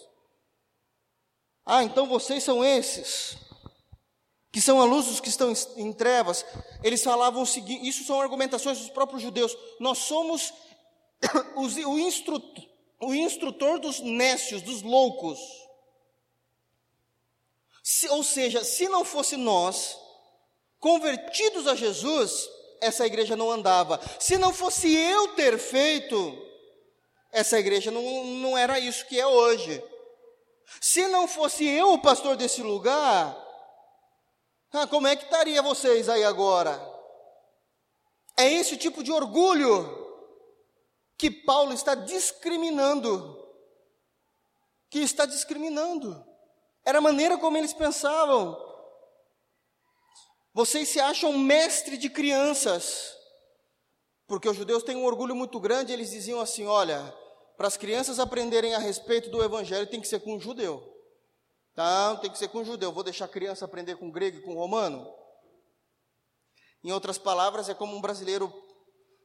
Ah, 1.65 1.83
então 1.83 2.07
vocês 2.07 2.45
são 2.45 2.63
esses, 2.63 3.35
que 4.53 4.61
são 4.61 4.79
a 4.79 4.85
luz 4.85 5.07
dos 5.07 5.19
que 5.19 5.27
estão 5.27 5.51
em 5.75 5.91
trevas. 5.91 6.45
Eles 6.81 7.03
falavam 7.03 7.43
o 7.43 7.45
seguinte: 7.45 7.85
isso 7.85 8.05
são 8.05 8.21
argumentações 8.21 8.79
dos 8.79 8.89
próprios 8.89 9.21
judeus. 9.21 9.53
Nós 9.81 9.97
somos 9.97 10.53
o, 11.55 11.99
instrutor, 11.99 12.65
o 13.01 13.13
instrutor 13.13 13.79
dos 13.79 13.99
nécios, 13.99 14.61
dos 14.61 14.81
loucos. 14.81 15.39
Se, 17.83 18.07
ou 18.09 18.23
seja, 18.23 18.63
se 18.63 18.87
não 18.89 19.05
fosse 19.05 19.37
nós, 19.37 19.97
convertidos 20.79 21.67
a 21.67 21.75
Jesus, 21.75 22.49
essa 22.81 23.05
igreja 23.05 23.35
não 23.35 23.51
andava. 23.51 23.99
Se 24.19 24.37
não 24.37 24.53
fosse 24.53 24.93
eu 24.93 25.29
ter 25.29 25.57
feito, 25.57 26.37
essa 27.31 27.57
igreja 27.57 27.91
não, 27.91 28.25
não 28.25 28.57
era 28.57 28.79
isso 28.79 29.05
que 29.05 29.19
é 29.19 29.25
hoje. 29.25 29.83
Se 30.81 31.07
não 31.07 31.27
fosse 31.27 31.65
eu 31.65 31.93
o 31.93 32.01
pastor 32.01 32.35
desse 32.35 32.61
lugar, 32.61 33.35
ah, 34.73 34.85
como 34.87 35.07
é 35.07 35.15
que 35.15 35.23
estaria 35.23 35.61
vocês 35.61 36.09
aí 36.09 36.23
agora? 36.23 36.79
É 38.37 38.51
esse 38.51 38.77
tipo 38.77 39.01
de 39.01 39.11
orgulho 39.11 40.06
que 41.17 41.31
Paulo 41.31 41.73
está 41.73 41.95
discriminando. 41.95 43.43
Que 44.89 44.99
está 44.99 45.25
discriminando. 45.25 46.25
Era 46.85 46.99
a 46.99 47.01
maneira 47.01 47.37
como 47.37 47.57
eles 47.57 47.73
pensavam. 47.73 48.55
Vocês 50.53 50.87
se 50.89 50.99
acham 50.99 51.37
mestre 51.37 51.97
de 51.97 52.09
crianças. 52.09 53.15
Porque 54.27 54.47
os 54.47 54.57
judeus 54.57 54.83
têm 54.83 54.95
um 54.95 55.05
orgulho 55.05 55.35
muito 55.35 55.59
grande, 55.59 55.93
eles 55.93 56.11
diziam 56.11 56.39
assim: 56.39 56.65
olha, 56.65 57.13
para 57.55 57.67
as 57.67 57.77
crianças 57.77 58.19
aprenderem 58.19 58.75
a 58.75 58.79
respeito 58.79 59.29
do 59.29 59.43
evangelho 59.43 59.87
tem 59.87 60.01
que 60.01 60.07
ser 60.07 60.19
com 60.19 60.35
um 60.35 60.39
judeu. 60.39 60.95
Tá? 61.73 62.15
Tem 62.17 62.31
que 62.31 62.37
ser 62.37 62.49
com 62.49 62.59
um 62.59 62.65
judeu. 62.65 62.91
Vou 62.91 63.03
deixar 63.03 63.25
a 63.25 63.29
criança 63.29 63.65
aprender 63.65 63.97
com 63.97 64.11
grego 64.11 64.37
e 64.37 64.41
com 64.41 64.53
romano? 64.53 65.13
Em 66.83 66.91
outras 66.91 67.17
palavras, 67.17 67.69
é 67.69 67.73
como 67.73 67.95
um 67.95 68.01
brasileiro 68.01 68.51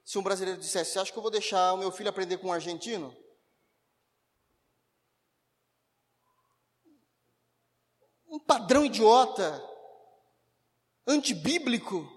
se 0.04 0.18
um 0.18 0.22
brasileiro 0.22 0.60
dissesse: 0.60 0.98
acha 0.98 1.12
que 1.12 1.18
eu 1.18 1.22
vou 1.22 1.30
deixar 1.30 1.72
o 1.72 1.78
meu 1.78 1.90
filho 1.90 2.10
aprender 2.10 2.38
com 2.38 2.48
um 2.48 2.52
argentino? 2.52 3.16
Um 8.26 8.38
padrão 8.38 8.84
idiota, 8.84 9.62
antibíblico, 11.06 12.08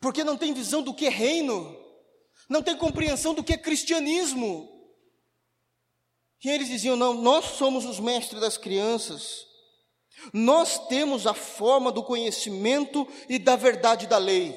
porque 0.00 0.22
não 0.22 0.36
tem 0.36 0.52
visão 0.52 0.82
do 0.82 0.94
que 0.94 1.06
é 1.06 1.10
reino, 1.10 1.74
não 2.48 2.62
tem 2.62 2.76
compreensão 2.76 3.34
do 3.34 3.42
que 3.42 3.54
é 3.54 3.58
cristianismo. 3.58 4.68
E 6.44 6.50
eles 6.50 6.68
diziam: 6.68 6.96
Não, 6.96 7.14
nós 7.14 7.44
somos 7.56 7.84
os 7.84 8.00
mestres 8.00 8.40
das 8.40 8.56
crianças. 8.56 9.51
Nós 10.32 10.86
temos 10.88 11.26
a 11.26 11.34
forma 11.34 11.90
do 11.90 12.02
conhecimento 12.02 13.06
e 13.28 13.38
da 13.38 13.56
verdade 13.56 14.06
da 14.06 14.18
lei. 14.18 14.56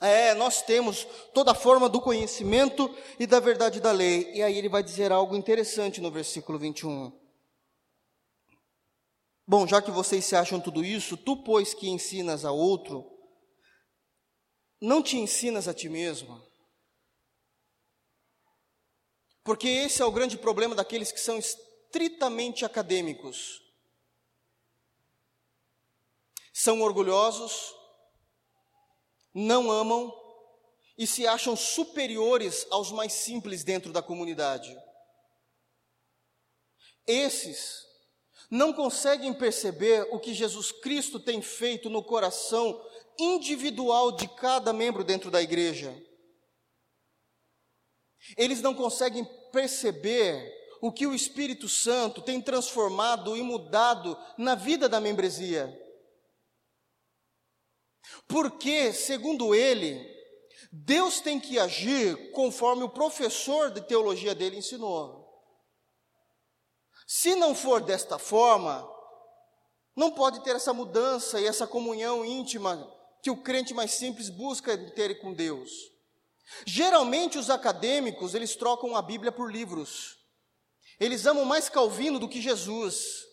É, 0.00 0.34
nós 0.34 0.60
temos 0.60 1.06
toda 1.32 1.52
a 1.52 1.54
forma 1.54 1.88
do 1.88 2.00
conhecimento 2.00 2.94
e 3.18 3.26
da 3.26 3.40
verdade 3.40 3.80
da 3.80 3.92
lei. 3.92 4.30
E 4.34 4.42
aí 4.42 4.56
ele 4.56 4.68
vai 4.68 4.82
dizer 4.82 5.10
algo 5.10 5.34
interessante 5.34 6.00
no 6.00 6.10
versículo 6.10 6.58
21. 6.58 7.12
Bom, 9.46 9.66
já 9.66 9.80
que 9.80 9.90
vocês 9.90 10.24
se 10.24 10.36
acham 10.36 10.60
tudo 10.60 10.84
isso, 10.84 11.16
tu, 11.16 11.36
pois, 11.36 11.72
que 11.72 11.88
ensinas 11.88 12.44
a 12.44 12.50
outro, 12.50 13.10
não 14.80 15.02
te 15.02 15.16
ensinas 15.16 15.68
a 15.68 15.72
ti 15.72 15.88
mesmo. 15.88 16.44
Porque 19.44 19.68
esse 19.68 20.02
é 20.02 20.04
o 20.04 20.10
grande 20.10 20.36
problema 20.36 20.74
daqueles 20.74 21.12
que 21.12 21.20
são 21.20 21.38
estritamente 21.38 22.64
acadêmicos. 22.64 23.65
São 26.58 26.80
orgulhosos, 26.80 27.74
não 29.34 29.70
amam 29.70 30.10
e 30.96 31.06
se 31.06 31.26
acham 31.26 31.54
superiores 31.54 32.66
aos 32.70 32.90
mais 32.90 33.12
simples 33.12 33.62
dentro 33.62 33.92
da 33.92 34.00
comunidade. 34.00 34.74
Esses 37.06 37.84
não 38.50 38.72
conseguem 38.72 39.34
perceber 39.34 40.08
o 40.10 40.18
que 40.18 40.32
Jesus 40.32 40.72
Cristo 40.72 41.20
tem 41.20 41.42
feito 41.42 41.90
no 41.90 42.02
coração 42.02 42.82
individual 43.18 44.12
de 44.12 44.26
cada 44.26 44.72
membro 44.72 45.04
dentro 45.04 45.30
da 45.30 45.42
igreja. 45.42 45.94
Eles 48.34 48.62
não 48.62 48.74
conseguem 48.74 49.26
perceber 49.52 50.50
o 50.80 50.90
que 50.90 51.06
o 51.06 51.14
Espírito 51.14 51.68
Santo 51.68 52.22
tem 52.22 52.40
transformado 52.40 53.36
e 53.36 53.42
mudado 53.42 54.16
na 54.38 54.54
vida 54.54 54.88
da 54.88 54.98
membresia. 54.98 55.82
Porque, 58.26 58.92
segundo 58.92 59.54
ele, 59.54 60.06
Deus 60.72 61.20
tem 61.20 61.38
que 61.40 61.58
agir 61.58 62.32
conforme 62.32 62.82
o 62.82 62.88
professor 62.88 63.70
de 63.70 63.80
teologia 63.80 64.34
dele 64.34 64.58
ensinou. 64.58 65.26
Se 67.06 67.34
não 67.36 67.54
for 67.54 67.80
desta 67.80 68.18
forma, 68.18 68.86
não 69.94 70.10
pode 70.10 70.42
ter 70.42 70.56
essa 70.56 70.74
mudança 70.74 71.40
e 71.40 71.46
essa 71.46 71.66
comunhão 71.66 72.24
íntima 72.24 72.92
que 73.22 73.30
o 73.30 73.42
crente 73.42 73.72
mais 73.72 73.92
simples 73.92 74.28
busca 74.28 74.76
ter 74.92 75.20
com 75.20 75.32
Deus. 75.32 75.70
Geralmente 76.64 77.38
os 77.38 77.50
acadêmicos, 77.50 78.34
eles 78.34 78.54
trocam 78.54 78.94
a 78.94 79.02
Bíblia 79.02 79.32
por 79.32 79.50
livros. 79.50 80.16
Eles 80.98 81.26
amam 81.26 81.44
mais 81.44 81.68
Calvino 81.68 82.18
do 82.18 82.28
que 82.28 82.40
Jesus. 82.40 83.24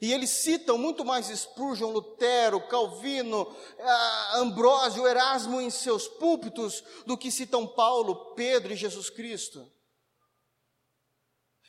E 0.00 0.12
eles 0.12 0.30
citam 0.30 0.76
muito 0.76 1.04
mais 1.04 1.26
Spurgeon, 1.26 1.90
Lutero, 1.90 2.60
Calvino, 2.68 3.54
ah, 3.78 4.32
Ambrósio, 4.36 5.06
Erasmo 5.06 5.60
em 5.60 5.70
seus 5.70 6.08
púlpitos 6.08 6.82
do 7.06 7.16
que 7.16 7.30
citam 7.30 7.66
Paulo, 7.66 8.34
Pedro 8.34 8.72
e 8.72 8.76
Jesus 8.76 9.08
Cristo. 9.10 9.70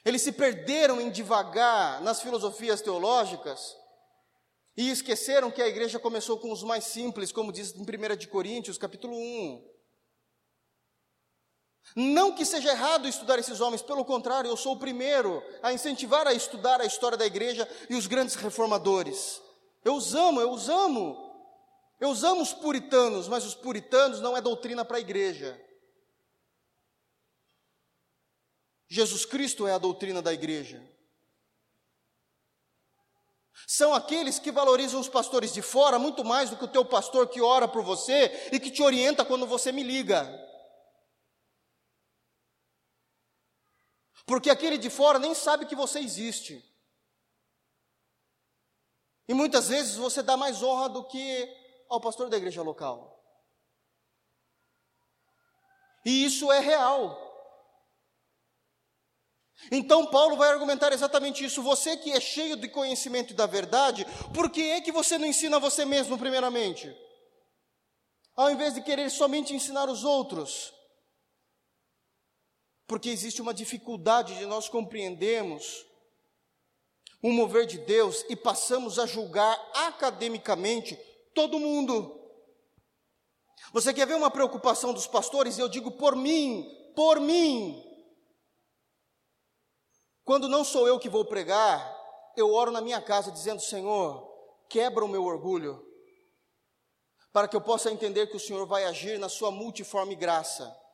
Eles 0.04 0.22
se 0.22 0.32
perderam 0.32 1.02
em 1.02 1.10
divagar 1.10 2.02
nas 2.02 2.22
filosofias 2.22 2.82
teológicas 2.82 3.76
e 4.78 4.90
esqueceram 4.90 5.50
que 5.50 5.62
a 5.62 5.68
igreja 5.68 5.98
começou 5.98 6.38
com 6.38 6.52
os 6.52 6.62
mais 6.62 6.84
simples, 6.84 7.32
como 7.32 7.52
diz 7.52 7.74
em 7.74 7.82
1 7.82 8.16
de 8.16 8.28
Coríntios, 8.28 8.78
capítulo 8.78 9.16
1. 9.18 9.75
Não 11.96 12.34
que 12.34 12.44
seja 12.44 12.72
errado 12.72 13.08
estudar 13.08 13.40
esses 13.40 13.62
homens, 13.62 13.82
pelo 13.82 14.04
contrário, 14.04 14.50
eu 14.50 14.58
sou 14.58 14.74
o 14.74 14.80
primeiro 14.80 15.42
a 15.64 15.72
incentivar 15.72 16.28
a 16.28 16.34
estudar 16.34 16.82
a 16.82 16.86
história 16.86 17.18
da 17.18 17.26
igreja 17.26 17.68
e 17.90 17.96
os 17.96 18.06
grandes 18.06 18.36
reformadores. 18.36 19.42
Eu 19.84 19.96
os 19.96 20.14
amo, 20.14 20.42
eu 20.42 20.52
os 20.52 20.68
amo. 20.68 21.24
Eu 21.98 22.10
os 22.10 22.26
amo 22.26 22.42
os 22.42 22.52
puritanos, 22.52 23.30
mas 23.30 23.46
os 23.46 23.56
puritanos 23.56 24.20
não 24.20 24.36
é 24.36 24.42
doutrina 24.42 24.84
para 24.84 24.98
a 24.98 25.00
igreja. 25.00 25.58
Jesus 28.90 29.26
Cristo 29.26 29.66
é 29.66 29.72
a 29.72 29.78
doutrina 29.78 30.22
da 30.22 30.34
igreja. 30.34 30.84
São 33.66 33.94
aqueles 33.94 34.38
que 34.38 34.52
valorizam 34.52 35.00
os 35.00 35.08
pastores 35.08 35.54
de 35.54 35.62
fora 35.62 35.98
muito 35.98 36.26
mais 36.26 36.50
do 36.50 36.58
que 36.58 36.66
o 36.66 36.68
teu 36.68 36.84
pastor 36.84 37.30
que 37.30 37.42
ora 37.42 37.70
por 37.70 37.82
você 37.82 38.50
e 38.52 38.60
que 38.60 38.70
te 38.70 38.84
orienta 38.84 39.24
quando 39.24 39.48
você 39.48 39.72
me 39.72 39.82
liga. 39.82 40.30
Porque 44.26 44.50
aquele 44.50 44.78
de 44.78 44.90
fora 44.90 45.20
nem 45.20 45.36
sabe 45.36 45.66
que 45.66 45.76
você 45.76 46.00
existe. 46.00 46.64
E 49.28 49.34
muitas 49.34 49.70
vezes 49.70 49.96
você 49.96 50.22
dá 50.22 50.36
mais 50.36 50.62
honra 50.62 50.90
do 50.90 51.04
que 51.04 51.48
ao 51.90 52.02
pastor 52.02 52.30
da 52.30 52.38
igreja 52.38 52.62
local. 52.62 53.16
E 56.06 56.26
isso 56.26 56.52
é 56.52 56.60
real. 56.60 57.24
Então 59.72 60.06
Paulo 60.08 60.38
vai 60.38 60.50
argumentar 60.50 60.92
exatamente 60.92 61.44
isso. 61.44 61.64
Você 61.64 61.98
que 61.98 62.12
é 62.12 62.20
cheio 62.20 62.56
de 62.56 62.68
conhecimento 62.68 63.34
da 63.34 63.48
verdade, 63.48 64.06
por 64.34 64.52
que 64.52 64.62
é 64.72 64.82
que 64.82 64.92
você 64.92 65.18
não 65.18 65.26
ensina 65.26 65.60
você 65.60 65.86
mesmo 65.86 66.18
primeiramente? 66.18 66.96
Ao 68.36 68.52
invés 68.52 68.74
de 68.76 68.82
querer 68.82 69.10
somente 69.10 69.56
ensinar 69.56 69.90
os 69.90 70.04
outros. 70.04 70.75
Porque 72.88 73.10
existe 73.10 73.42
uma 73.42 73.54
dificuldade 73.54 74.36
de 74.38 74.46
nós 74.46 74.70
compreendermos 74.70 75.86
o 77.22 77.32
mover 77.32 77.66
de 77.66 77.80
Deus 77.80 78.24
e 78.30 78.36
passamos 78.36 79.00
a 79.00 79.06
julgar 79.08 79.60
academicamente 79.74 80.96
todo 81.34 81.60
mundo. 81.60 82.22
Você 83.74 83.94
quer 83.94 84.06
ver 84.06 84.16
uma 84.16 84.30
preocupação 84.30 84.94
dos 84.94 85.08
pastores? 85.08 85.58
Eu 85.58 85.68
digo 85.68 85.92
por 85.92 86.16
mim, 86.16 86.70
por 86.96 87.20
mim. 87.20 87.84
Quando 90.24 90.48
não 90.48 90.64
sou 90.64 90.88
eu 90.88 91.00
que 91.00 91.10
vou 91.10 91.26
pregar, 91.26 91.84
eu 92.38 92.54
oro 92.54 92.72
na 92.72 92.82
minha 92.82 93.02
casa 93.02 93.32
dizendo: 93.32 93.62
Senhor, 93.62 94.32
quebra 94.70 95.04
o 95.04 95.08
meu 95.08 95.24
orgulho, 95.24 95.84
para 97.34 97.48
que 97.48 97.56
eu 97.56 97.62
possa 97.62 97.92
entender 97.92 98.28
que 98.28 98.38
o 98.38 98.40
Senhor 98.40 98.66
vai 98.66 98.86
agir 98.86 99.18
na 99.18 99.30
sua 99.30 99.52
multiforme 99.52 100.16
graça. 100.16 100.85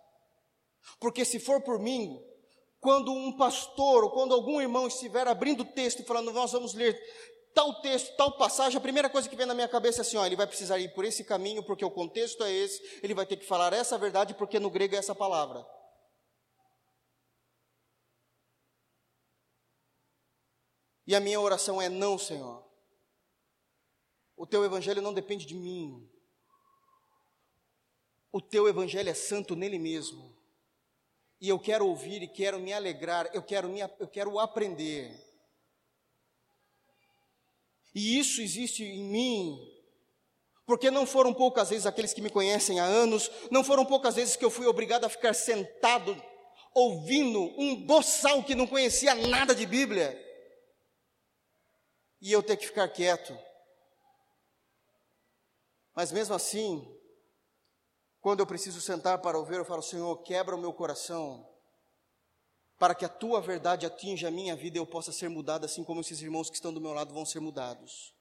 Porque 1.00 1.24
se 1.26 1.40
for 1.40 1.62
por 1.62 1.80
mim, 1.80 2.22
quando 2.80 3.12
um 3.12 3.36
pastor 3.36 4.04
ou 4.04 4.12
quando 4.12 4.34
algum 4.34 4.60
irmão 4.60 4.88
estiver 4.88 5.28
abrindo 5.28 5.62
o 5.62 5.66
texto 5.74 6.02
e 6.02 6.06
falando, 6.06 6.32
nós 6.32 6.52
vamos 6.52 6.74
ler 6.74 7.00
tal 7.54 7.82
texto, 7.82 8.16
tal 8.16 8.38
passagem, 8.38 8.78
a 8.78 8.82
primeira 8.82 9.10
coisa 9.10 9.30
que 9.30 9.36
vem 9.36 9.46
na 9.46 9.54
minha 9.54 9.68
cabeça 9.68 10.02
é 10.02 10.04
assim: 10.04 10.18
ó, 10.18 10.26
ele 10.26 10.36
vai 10.36 10.48
precisar 10.48 10.80
ir 10.80 10.94
por 10.94 11.06
esse 11.06 11.24
caminho, 11.24 11.64
porque 11.64 11.86
o 11.86 11.92
contexto 11.92 12.44
é 12.44 12.52
esse, 12.52 12.82
ele 13.04 13.14
vai 13.14 13.26
ter 13.26 13.38
que 13.38 13.46
falar 13.46 13.74
essa 13.74 13.98
verdade, 13.98 14.34
porque 14.34 14.60
no 14.60 14.70
grego 14.70 14.96
é 14.96 14.98
essa 14.98 15.16
palavra. 15.16 15.66
E 21.06 21.16
a 21.16 21.20
minha 21.20 21.40
oração 21.40 21.82
é: 21.82 21.90
não, 21.90 22.18
Senhor. 22.18 22.66
O 24.36 24.48
teu 24.48 24.64
evangelho 24.64 25.02
não 25.02 25.14
depende 25.14 25.46
de 25.46 25.54
mim. 25.54 26.10
O 28.32 28.42
teu 28.42 28.68
evangelho 28.68 29.10
é 29.10 29.14
santo 29.14 29.56
nele 29.56 29.78
mesmo. 29.78 30.31
E 31.42 31.50
eu 31.50 31.60
quero 31.60 31.88
ouvir 31.88 32.22
e 32.22 32.28
quero 32.28 32.60
me 32.60 32.72
alegrar, 32.72 33.28
eu 33.34 33.42
quero, 33.42 33.68
me, 33.68 33.82
eu 33.82 34.08
quero 34.08 34.38
aprender. 34.38 35.12
E 37.96 38.20
isso 38.20 38.42
existe 38.42 38.84
em 38.84 39.04
mim, 39.04 39.60
porque 40.68 40.92
não 40.92 41.06
foram 41.06 41.34
poucas 41.34 41.72
vezes 41.72 41.88
aqueles 41.88 42.14
que 42.14 42.22
me 42.22 42.30
conhecem 42.30 42.80
há 42.80 42.86
anos, 42.86 43.32
não 43.50 43.64
foram 43.64 43.84
poucas 43.84 44.16
vezes 44.16 44.36
que 44.36 44.46
eu 44.46 44.52
fui 44.52 44.68
obrigado 44.68 45.04
a 45.04 45.10
ficar 45.10 45.34
sentado 45.34 46.16
ouvindo 46.76 47.42
um 47.60 47.76
boçal 47.76 48.44
que 48.44 48.56
não 48.56 48.68
conhecia 48.68 49.16
nada 49.16 49.56
de 49.56 49.66
Bíblia 49.66 50.18
e 52.22 52.32
eu 52.32 52.44
ter 52.44 52.56
que 52.56 52.68
ficar 52.68 52.88
quieto. 52.88 53.38
Mas 55.96 56.12
mesmo 56.12 56.36
assim, 56.36 56.88
quando 58.22 58.40
eu 58.40 58.46
preciso 58.46 58.80
sentar 58.80 59.18
para 59.20 59.38
ouvir, 59.38 59.56
eu 59.56 59.66
falo: 59.66 59.82
Senhor, 59.82 60.16
quebra 60.24 60.56
o 60.56 60.60
meu 60.60 60.72
coração, 60.72 61.46
para 62.78 62.94
que 62.94 63.04
a 63.04 63.10
tua 63.10 63.42
verdade 63.42 63.86
atinja 63.86 64.28
a 64.28 64.32
minha 64.32 64.56
vida 64.56 64.78
e 64.78 64.80
eu 64.80 64.86
possa 64.86 65.12
ser 65.12 65.28
mudado, 65.28 65.66
assim 65.66 65.84
como 65.84 66.02
esses 66.02 66.22
irmãos 66.22 66.50
que 66.50 66.56
estão 66.56 66.74
do 66.74 66.80
meu 66.80 66.94
lado 66.94 67.14
vão 67.14 67.26
ser 67.26 67.40
mudados. 67.40 68.16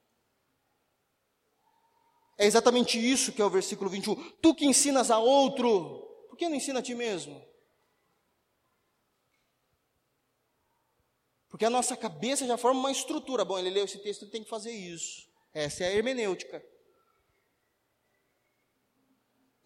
É 2.39 2.47
exatamente 2.47 2.99
isso 2.99 3.33
que 3.33 3.43
é 3.43 3.45
o 3.45 3.51
versículo 3.51 3.91
21. 3.91 4.17
Tu 4.41 4.55
que 4.55 4.65
ensinas 4.65 5.11
a 5.11 5.19
outro, 5.19 6.01
por 6.31 6.39
que 6.39 6.49
não 6.49 6.57
ensina 6.57 6.79
a 6.81 6.83
ti 6.83 6.95
mesmo? 6.95 7.47
Porque 11.51 11.67
a 11.67 11.71
nossa 11.71 11.95
cabeça 11.95 12.47
já 12.47 12.57
forma 12.57 12.81
uma 12.81 12.91
estrutura. 12.91 13.45
Bom, 13.45 13.59
ele 13.59 13.69
leu 13.69 13.85
esse 13.85 13.99
texto, 13.99 14.23
ele 14.23 14.31
tem 14.31 14.43
que 14.43 14.49
fazer 14.49 14.71
isso. 14.71 15.29
Essa 15.53 15.85
é 15.85 15.89
a 15.89 15.93
hermenêutica. 15.93 16.65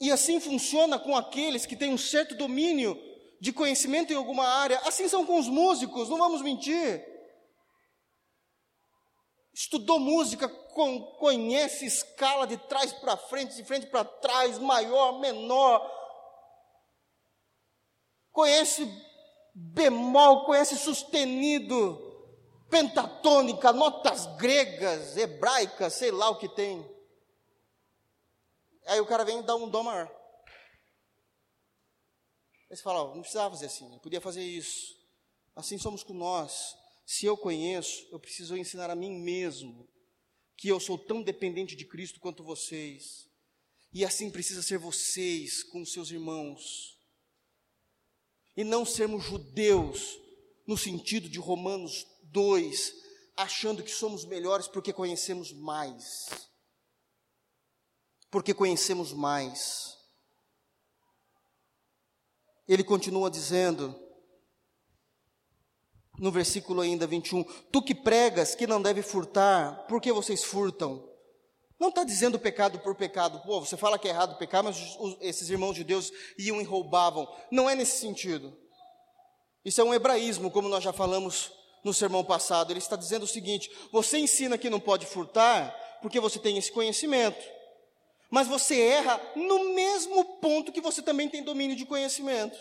E 0.01 0.11
assim 0.11 0.41
funciona 0.41 0.99
com 0.99 1.17
aqueles 1.17 1.67
que 1.67 1.77
têm 1.77 1.93
um 1.93 1.99
certo 1.99 2.35
domínio 2.35 2.99
de 3.41 3.53
conhecimento 3.53 4.13
em 4.13 4.17
alguma 4.17 4.47
área. 4.47 4.79
Assim 4.81 5.09
são 5.09 5.25
com 5.25 5.39
os 5.39 5.49
músicos, 5.49 6.09
não 6.09 6.19
vamos 6.19 6.43
mentir. 6.43 7.05
Estudou 9.53 10.01
música, 10.01 10.49
conhece 10.49 11.87
escala 11.87 12.47
de 12.47 12.57
trás 12.57 12.93
para 12.93 13.17
frente, 13.17 13.55
de 13.55 13.65
frente 13.65 13.87
para 13.87 14.05
trás, 14.05 14.59
maior, 14.59 15.21
menor. 15.21 15.89
Conhece 18.33 18.91
bemol, 19.55 20.45
conhece 20.45 20.77
sustenido, 20.77 22.01
pentatônica, 22.69 23.73
notas 23.73 24.27
gregas, 24.37 25.17
hebraicas, 25.17 25.93
sei 25.93 26.11
lá 26.11 26.31
o 26.31 26.39
que 26.39 26.49
tem. 26.49 26.94
Aí 28.87 29.01
o 29.01 29.07
cara 29.07 29.25
vem 29.25 29.41
e 29.41 29.43
dá 29.43 29.57
um 29.57 29.69
dó 29.69 29.83
maior. 29.83 30.09
Aí 32.71 32.77
você 32.77 32.83
fala, 32.83 33.15
não 33.15 33.21
precisava 33.21 33.55
fazer 33.55 33.67
assim, 33.67 33.99
podia 34.01 34.21
fazer 34.21 34.43
isso. 34.43 34.95
Assim 35.55 35.79
somos 35.79 36.03
com 36.03 36.15
nós. 36.15 36.75
se 37.07 37.27
eu 37.27 37.37
conheço, 37.37 38.07
eu 38.11 38.19
preciso 38.19 38.57
ensinar 38.57 38.91
a 38.91 38.95
mim 38.95 39.21
mesmo 39.21 39.89
que 40.57 40.69
eu 40.69 40.81
sou 40.81 40.99
tão 40.99 41.23
dependente 41.23 41.77
de 41.77 41.85
Cristo 41.85 42.21
quanto 42.21 42.43
vocês. 42.43 43.29
E 43.93 44.05
assim 44.05 44.31
precisa 44.31 44.63
ser 44.63 44.79
vocês 44.79 45.63
com 45.63 45.85
seus 45.85 46.11
irmãos. 46.11 46.99
E 48.57 48.65
não 48.65 48.85
sermos 48.85 49.25
judeus 49.25 50.19
no 50.67 50.77
sentido 50.77 51.29
de 51.29 51.39
Romanos 51.39 52.07
2, 52.25 52.95
achando 53.37 53.83
que 53.83 53.91
somos 53.91 54.25
melhores 54.25 54.67
porque 54.67 54.93
conhecemos 54.93 55.53
mais. 55.53 56.27
Porque 58.35 58.53
conhecemos 58.53 59.13
mais. 59.13 59.97
Ele 62.67 62.83
continua 62.83 63.31
dizendo, 63.31 63.95
no 66.19 66.33
versículo 66.33 66.81
ainda 66.81 67.07
21, 67.07 67.45
tu 67.71 67.81
que 67.81 67.95
pregas 67.95 68.57
que 68.57 68.67
não 68.67 68.83
deve 68.83 69.03
furtar, 69.03 69.87
por 69.87 70.01
que 70.01 70.13
vocês 70.13 70.43
furtam? 70.43 71.09
Não 71.79 71.91
está 71.91 72.03
dizendo 72.03 72.37
pecado 72.37 72.81
por 72.81 72.97
pecado, 72.97 73.41
pô, 73.47 73.61
você 73.61 73.77
fala 73.77 74.01
que 74.01 74.09
é 74.09 74.11
errado 74.11 74.37
pecar, 74.37 74.65
mas 74.65 74.97
os, 74.99 75.17
esses 75.21 75.49
irmãos 75.49 75.75
de 75.75 75.85
Deus 75.85 76.11
iam 76.37 76.61
e 76.61 76.65
roubavam. 76.65 77.33
Não 77.53 77.71
é 77.71 77.77
nesse 77.77 78.01
sentido. 78.01 78.53
Isso 79.65 79.81
é 79.81 79.85
um 79.85 79.95
hebraísmo, 79.95 80.51
como 80.51 80.69
nós 80.69 80.83
já 80.83 80.93
falamos 80.93 81.53
no 81.85 81.95
sermão 81.95 82.25
passado. 82.25 82.73
Ele 82.73 82.81
está 82.81 82.97
dizendo 82.97 83.23
o 83.23 83.29
seguinte: 83.29 83.71
você 83.93 84.19
ensina 84.19 84.59
que 84.59 84.69
não 84.69 84.81
pode 84.81 85.07
furtar, 85.07 85.73
porque 86.03 86.19
você 86.19 86.41
tem 86.41 86.59
esse 86.59 86.73
conhecimento. 86.73 87.54
Mas 88.35 88.49
você 88.49 88.81
erra 88.81 89.21
no 89.37 89.73
mesmo 89.75 90.25
ponto 90.41 90.73
que 90.73 90.81
você 90.81 91.01
também 91.01 91.29
tem 91.29 91.45
domínio 91.45 91.77
de 91.77 91.87
conhecimento. 91.87 92.59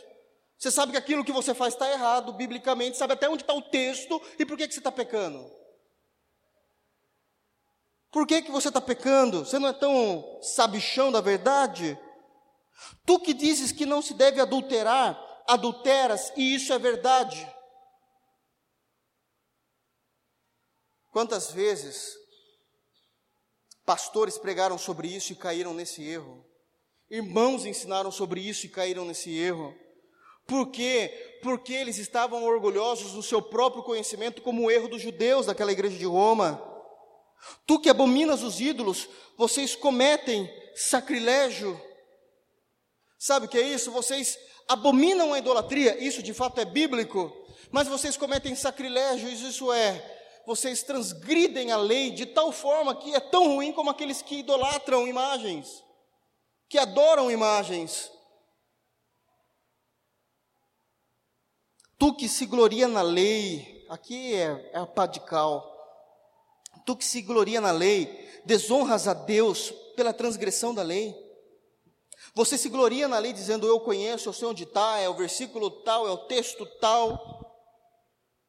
Você 0.55 0.69
sabe 0.69 0.91
que 0.91 0.99
aquilo 0.99 1.25
que 1.25 1.31
você 1.31 1.51
faz 1.55 1.73
está 1.73 1.89
errado, 1.89 2.31
biblicamente, 2.31 2.95
sabe 2.95 3.13
até 3.13 3.27
onde 3.27 3.41
está 3.41 3.55
o 3.55 3.61
texto 3.63 4.21
e 4.37 4.45
por 4.45 4.55
que, 4.55 4.67
que 4.67 4.73
você 4.75 4.79
está 4.79 4.91
pecando. 4.91 5.51
Por 8.11 8.27
que, 8.27 8.43
que 8.43 8.51
você 8.51 8.67
está 8.67 8.79
pecando? 8.79 9.39
Você 9.43 9.57
não 9.57 9.69
é 9.69 9.73
tão 9.73 10.39
sabichão 10.43 11.11
da 11.11 11.21
verdade? 11.21 11.97
Tu 13.03 13.19
que 13.21 13.33
dizes 13.33 13.71
que 13.71 13.87
não 13.87 13.99
se 13.99 14.13
deve 14.13 14.39
adulterar, 14.39 15.19
adulteras, 15.47 16.31
e 16.37 16.53
isso 16.53 16.71
é 16.71 16.77
verdade. 16.77 17.51
Quantas 21.11 21.51
vezes 21.51 22.15
pastores 23.85 24.37
pregaram 24.37 24.77
sobre 24.77 25.07
isso 25.07 25.33
e 25.33 25.35
caíram 25.35 25.73
nesse 25.73 26.03
erro? 26.03 26.45
Irmãos 27.09 27.65
ensinaram 27.65 28.11
sobre 28.11 28.41
isso 28.41 28.65
e 28.65 28.69
caíram 28.69 29.05
nesse 29.05 29.29
erro. 29.37 29.75
Por 30.47 30.71
quê? 30.71 31.39
Porque 31.41 31.73
eles 31.73 31.97
estavam 31.97 32.43
orgulhosos 32.43 33.13
do 33.13 33.23
seu 33.23 33.41
próprio 33.41 33.83
conhecimento, 33.83 34.41
como 34.41 34.63
o 34.63 34.71
erro 34.71 34.87
dos 34.87 35.01
judeus 35.01 35.45
daquela 35.45 35.71
igreja 35.71 35.97
de 35.97 36.05
Roma. 36.05 36.61
Tu 37.65 37.79
que 37.79 37.89
abominas 37.89 38.41
os 38.43 38.59
ídolos, 38.59 39.07
vocês 39.37 39.75
cometem 39.75 40.49
sacrilégio. 40.75 41.79
Sabe 43.17 43.45
o 43.45 43.49
que 43.49 43.57
é 43.57 43.61
isso? 43.61 43.91
Vocês 43.91 44.37
abominam 44.67 45.33
a 45.33 45.39
idolatria, 45.39 45.97
isso 46.03 46.21
de 46.23 46.33
fato 46.33 46.59
é 46.59 46.65
bíblico, 46.65 47.31
mas 47.71 47.87
vocês 47.87 48.17
cometem 48.17 48.55
sacrilégios, 48.55 49.41
isso 49.41 49.71
é, 49.71 50.22
vocês 50.45 50.83
transgridem 50.83 51.71
a 51.71 51.77
lei 51.77 52.11
de 52.11 52.25
tal 52.25 52.51
forma 52.51 52.95
que 52.95 53.15
é 53.15 53.19
tão 53.19 53.55
ruim 53.55 53.71
como 53.71 53.89
aqueles 53.89 54.21
que 54.21 54.39
idolatram 54.39 55.07
imagens, 55.07 55.83
que 56.67 56.77
adoram 56.77 57.31
imagens. 57.31 58.11
Tu 61.97 62.13
que 62.15 62.27
se 62.27 62.45
gloria 62.45 62.87
na 62.87 63.01
lei, 63.01 63.85
aqui 63.89 64.33
é, 64.33 64.71
é 64.73 64.77
a 64.77 64.85
padical, 64.85 65.69
tu 66.85 66.95
que 66.97 67.05
se 67.05 67.21
gloria 67.21 67.61
na 67.61 67.71
lei, 67.71 68.41
desonras 68.43 69.07
a 69.07 69.13
Deus 69.13 69.71
pela 69.95 70.13
transgressão 70.13 70.73
da 70.73 70.83
lei. 70.83 71.15
Você 72.35 72.57
se 72.57 72.67
gloria 72.67 73.07
na 73.07 73.19
lei 73.19 73.31
dizendo 73.31 73.67
eu 73.67 73.79
conheço, 73.79 74.27
eu 74.27 74.33
sei 74.33 74.47
onde 74.47 74.63
está, 74.63 74.97
é 74.97 75.07
o 75.07 75.13
versículo 75.13 75.69
tal, 75.83 76.05
é 76.07 76.11
o 76.11 76.25
texto 76.25 76.65
tal, 76.81 77.39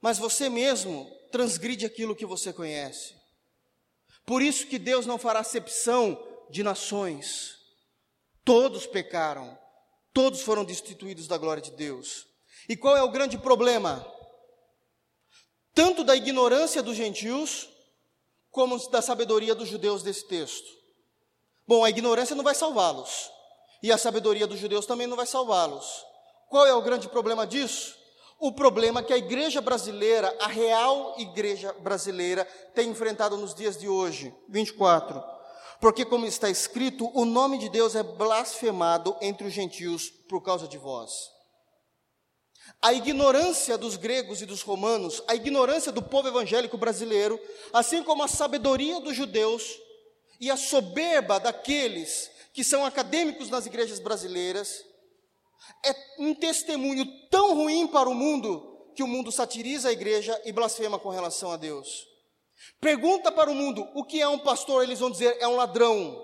mas 0.01 0.19
você 0.19 0.49
mesmo 0.49 1.14
transgride 1.35 1.85
aquilo 1.85 2.15
que 2.15 2.25
você 2.25 2.53
conhece. 2.53 3.13
Por 4.25 4.41
isso 4.41 4.69
que 4.69 4.79
Deus 4.79 5.05
não 5.05 5.19
fará 5.19 5.41
acepção 5.41 6.17
de 6.49 6.63
nações. 6.63 7.57
Todos 8.45 8.87
pecaram, 8.87 9.59
todos 10.13 10.43
foram 10.43 10.65
destituídos 10.65 11.27
da 11.27 11.37
glória 11.37 11.61
de 11.61 11.73
Deus. 11.73 12.25
E 12.69 12.77
qual 12.77 12.97
é 12.97 13.03
o 13.03 13.11
grande 13.11 13.37
problema? 13.37 14.07
Tanto 15.75 16.05
da 16.05 16.15
ignorância 16.15 16.81
dos 16.81 16.97
gentios, 16.97 17.69
como 18.53 18.79
da 18.89 19.03
sabedoria 19.03 19.57
dos 19.57 19.69
judeus 19.69 20.05
desse 20.05 20.29
texto. 20.29 20.71
Bom, 21.67 21.83
a 21.83 21.91
ignorância 21.91 22.37
não 22.37 22.45
vai 22.45 22.55
salvá-los, 22.55 23.29
e 23.83 23.91
a 23.91 23.99
sabedoria 23.99 24.47
dos 24.47 24.61
judeus 24.61 24.87
também 24.87 25.09
não 25.09 25.17
vai 25.17 25.27
salvá-los. 25.27 25.85
Qual 26.49 26.65
é 26.65 26.73
o 26.73 26.83
grande 26.83 27.09
problema 27.09 27.45
disso? 27.45 28.04
O 28.39 28.53
problema 28.53 29.03
que 29.03 29.13
a 29.13 29.19
igreja 29.19 29.61
brasileira, 29.61 30.37
a 30.41 30.47
real 30.47 31.15
igreja 31.19 31.73
brasileira, 31.81 32.45
tem 32.75 32.91
enfrentado 32.91 33.37
nos 33.37 33.55
dias 33.55 33.77
de 33.77 33.89
hoje. 33.89 34.35
24. 34.49 35.23
Porque, 35.81 36.05
como 36.05 36.27
está 36.27 36.49
escrito, 36.49 37.11
o 37.15 37.25
nome 37.25 37.59
de 37.59 37.69
Deus 37.69 37.95
é 37.95 38.03
blasfemado 38.03 39.17
entre 39.21 39.47
os 39.47 39.53
gentios 39.53 40.09
por 40.29 40.43
causa 40.43 40.67
de 40.67 40.79
vós. 40.79 41.35
A 42.81 42.93
ignorância 42.93 43.79
dos 43.79 43.97
gregos 43.97 44.43
e 44.43 44.47
dos 44.47 44.63
romanos, 44.63 45.23
a 45.27 45.35
ignorância 45.35 45.93
do 45.93 46.03
povo 46.03 46.29
evangélico 46.29 46.77
brasileiro, 46.77 47.41
assim 47.73 48.03
como 48.03 48.23
a 48.23 48.29
sabedoria 48.29 49.01
dos 49.01 49.17
judeus 49.17 49.79
e 50.41 50.51
a 50.51 50.57
soberba 50.57 51.39
daqueles 51.39 52.31
que 52.53 52.63
são 52.63 52.85
acadêmicos 52.85 53.51
nas 53.51 53.67
igrejas 53.67 53.99
brasileiras, 53.99 54.85
é 55.85 55.95
um 56.19 56.35
testemunho 56.35 57.05
tão 57.29 57.55
ruim 57.55 57.87
para 57.87 58.09
o 58.09 58.15
mundo 58.15 58.93
que 58.95 59.03
o 59.03 59.09
mundo 59.09 59.31
satiriza 59.33 59.89
a 59.89 59.93
igreja 59.93 60.41
e 60.45 60.53
blasfema 60.53 60.99
com 60.99 61.09
relação 61.09 61.51
a 61.51 61.57
Deus. 61.57 62.07
Pergunta 62.81 63.33
para 63.33 63.51
o 63.51 63.55
mundo 63.55 63.87
o 63.95 64.05
que 64.05 64.21
é 64.21 64.29
um 64.29 64.39
pastor, 64.39 64.83
eles 64.83 65.01
vão 65.01 65.11
dizer 65.11 65.37
é 65.41 65.49
um 65.49 65.57
ladrão, 65.57 66.17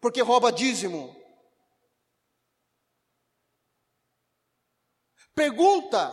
porque 0.00 0.22
rouba 0.22 0.50
dízimo. 0.50 1.14
Pergunta 5.34 6.10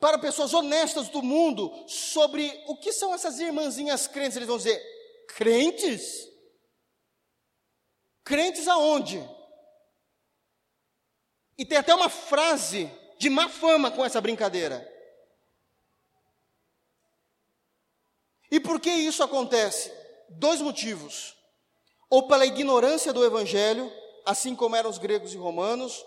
para 0.00 0.18
pessoas 0.18 0.52
honestas 0.52 1.08
do 1.08 1.22
mundo 1.22 1.72
sobre 1.86 2.62
o 2.66 2.76
que 2.76 2.92
são 2.92 3.14
essas 3.14 3.38
irmãzinhas 3.38 4.06
crentes, 4.06 4.36
eles 4.36 4.48
vão 4.48 4.58
dizer: 4.58 4.82
crentes? 5.28 6.28
Crentes 8.24 8.68
aonde? 8.68 9.18
E 11.60 11.64
tem 11.66 11.76
até 11.76 11.94
uma 11.94 12.08
frase 12.08 12.90
de 13.18 13.28
má 13.28 13.46
fama 13.46 13.90
com 13.90 14.02
essa 14.02 14.18
brincadeira. 14.18 14.90
E 18.50 18.58
por 18.58 18.80
que 18.80 18.88
isso 18.88 19.22
acontece? 19.22 19.92
Dois 20.30 20.62
motivos. 20.62 21.36
Ou 22.08 22.26
pela 22.26 22.46
ignorância 22.46 23.12
do 23.12 23.22
evangelho, 23.22 23.92
assim 24.24 24.56
como 24.56 24.74
eram 24.74 24.88
os 24.88 24.96
gregos 24.96 25.34
e 25.34 25.36
romanos, 25.36 26.02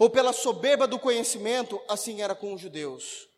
ou 0.00 0.10
pela 0.10 0.32
soberba 0.32 0.88
do 0.88 0.98
conhecimento, 0.98 1.80
assim 1.88 2.20
era 2.20 2.34
com 2.34 2.52
os 2.52 2.60
judeus. 2.60 3.28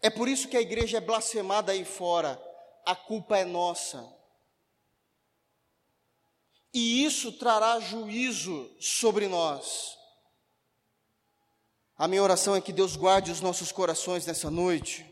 É 0.00 0.08
por 0.08 0.28
isso 0.28 0.46
que 0.46 0.56
a 0.56 0.62
igreja 0.62 0.98
é 0.98 1.00
blasfemada 1.00 1.72
aí 1.72 1.84
fora. 1.84 2.40
A 2.86 2.94
culpa 2.94 3.38
é 3.38 3.44
nossa. 3.44 4.08
E 6.72 7.04
isso 7.04 7.32
trará 7.32 7.80
juízo 7.80 8.70
sobre 8.78 9.26
nós. 9.28 9.96
A 11.96 12.08
minha 12.08 12.22
oração 12.22 12.54
é 12.54 12.60
que 12.60 12.72
Deus 12.72 12.96
guarde 12.96 13.30
os 13.30 13.40
nossos 13.40 13.72
corações 13.72 14.24
nessa 14.26 14.50
noite, 14.50 15.04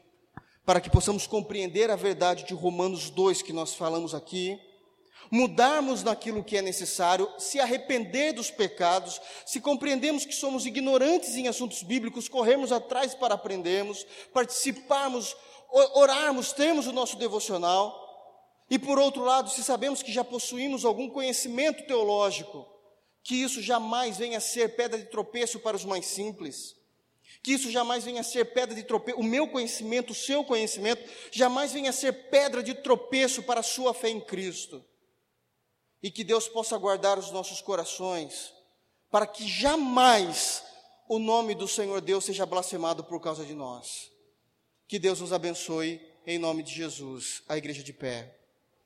para 0.65 0.81
que 0.81 0.91
possamos 0.91 1.27
compreender 1.27 1.91
a 1.91 1.97
verdade 1.97 2.45
de 2.45 2.55
Romanos 2.55 3.11
2 3.11 3.43
que 3.43 3.53
nós 3.53 3.75
falamos 3.75 4.15
aqui 4.15 4.59
mudarmos 5.31 6.03
naquilo 6.03 6.43
que 6.43 6.57
é 6.57 6.63
necessário, 6.63 7.29
se 7.39 7.61
arrepender 7.61 8.33
dos 8.33 8.51
pecados, 8.51 9.21
se 9.45 9.61
compreendemos 9.61 10.25
que 10.25 10.35
somos 10.35 10.67
ignorantes 10.67 11.35
em 11.37 11.49
assuntos 11.49 11.83
bíblicos, 11.83 12.29
corrermos 12.29 12.73
atrás 12.73 13.15
para 13.15 13.35
aprendermos, 13.35 14.07
participarmos, 14.33 15.37
orarmos, 15.95 16.53
termos 16.53 16.87
o 16.87 16.93
nosso 16.93 17.17
devocional. 17.17 18.07
E 18.71 18.79
por 18.79 18.99
outro 18.99 19.25
lado, 19.25 19.51
se 19.51 19.65
sabemos 19.65 20.03
que 20.03 20.13
já 20.13 20.23
possuímos 20.23 20.85
algum 20.85 21.09
conhecimento 21.09 21.87
teológico, 21.87 22.67
que 23.23 23.35
isso 23.35 23.63
jamais 23.63 24.19
venha 24.19 24.39
a 24.39 24.41
ser 24.41 24.77
pedra 24.77 24.99
de 24.99 25.07
tropeço 25.07 25.59
para 25.61 25.77
os 25.77 25.85
mais 25.85 26.07
simples. 26.07 26.77
Que 27.43 27.53
isso 27.53 27.71
jamais 27.71 28.05
venha 28.05 28.21
a 28.21 28.25
ser 28.25 28.47
pedra 28.47 28.75
de 28.75 28.83
tropeço, 28.83 29.19
o 29.19 29.23
meu 29.23 29.49
conhecimento, 29.49 30.11
o 30.11 30.15
seu 30.15 30.45
conhecimento, 30.45 31.03
jamais 31.31 31.73
venha 31.73 31.91
a 31.91 31.93
ser 31.93 32.13
pedra 32.31 32.63
de 32.63 32.75
tropeço 32.75 33.43
para 33.43 33.61
a 33.61 33.63
sua 33.63 33.95
fé 33.95 34.09
em 34.09 34.21
Cristo 34.21 34.85
e 36.03 36.11
que 36.11 36.25
Deus 36.25 36.49
possa 36.49 36.77
guardar 36.77 37.19
os 37.19 37.31
nossos 37.31 37.61
corações, 37.61 38.53
para 39.11 39.27
que 39.27 39.47
jamais 39.47 40.63
o 41.09 41.19
nome 41.19 41.55
do 41.55 41.67
Senhor 41.67 42.01
Deus 42.01 42.25
seja 42.25 42.47
blasfemado 42.47 43.03
por 43.05 43.21
causa 43.21 43.45
de 43.45 43.55
nós. 43.55 44.11
Que 44.87 44.99
Deus 44.99 45.21
nos 45.21 45.33
abençoe, 45.33 46.01
em 46.27 46.39
nome 46.39 46.63
de 46.63 46.73
Jesus. 46.73 47.43
A 47.49 47.57
igreja 47.57 47.83
de 47.83 47.93
pé. 47.93 48.38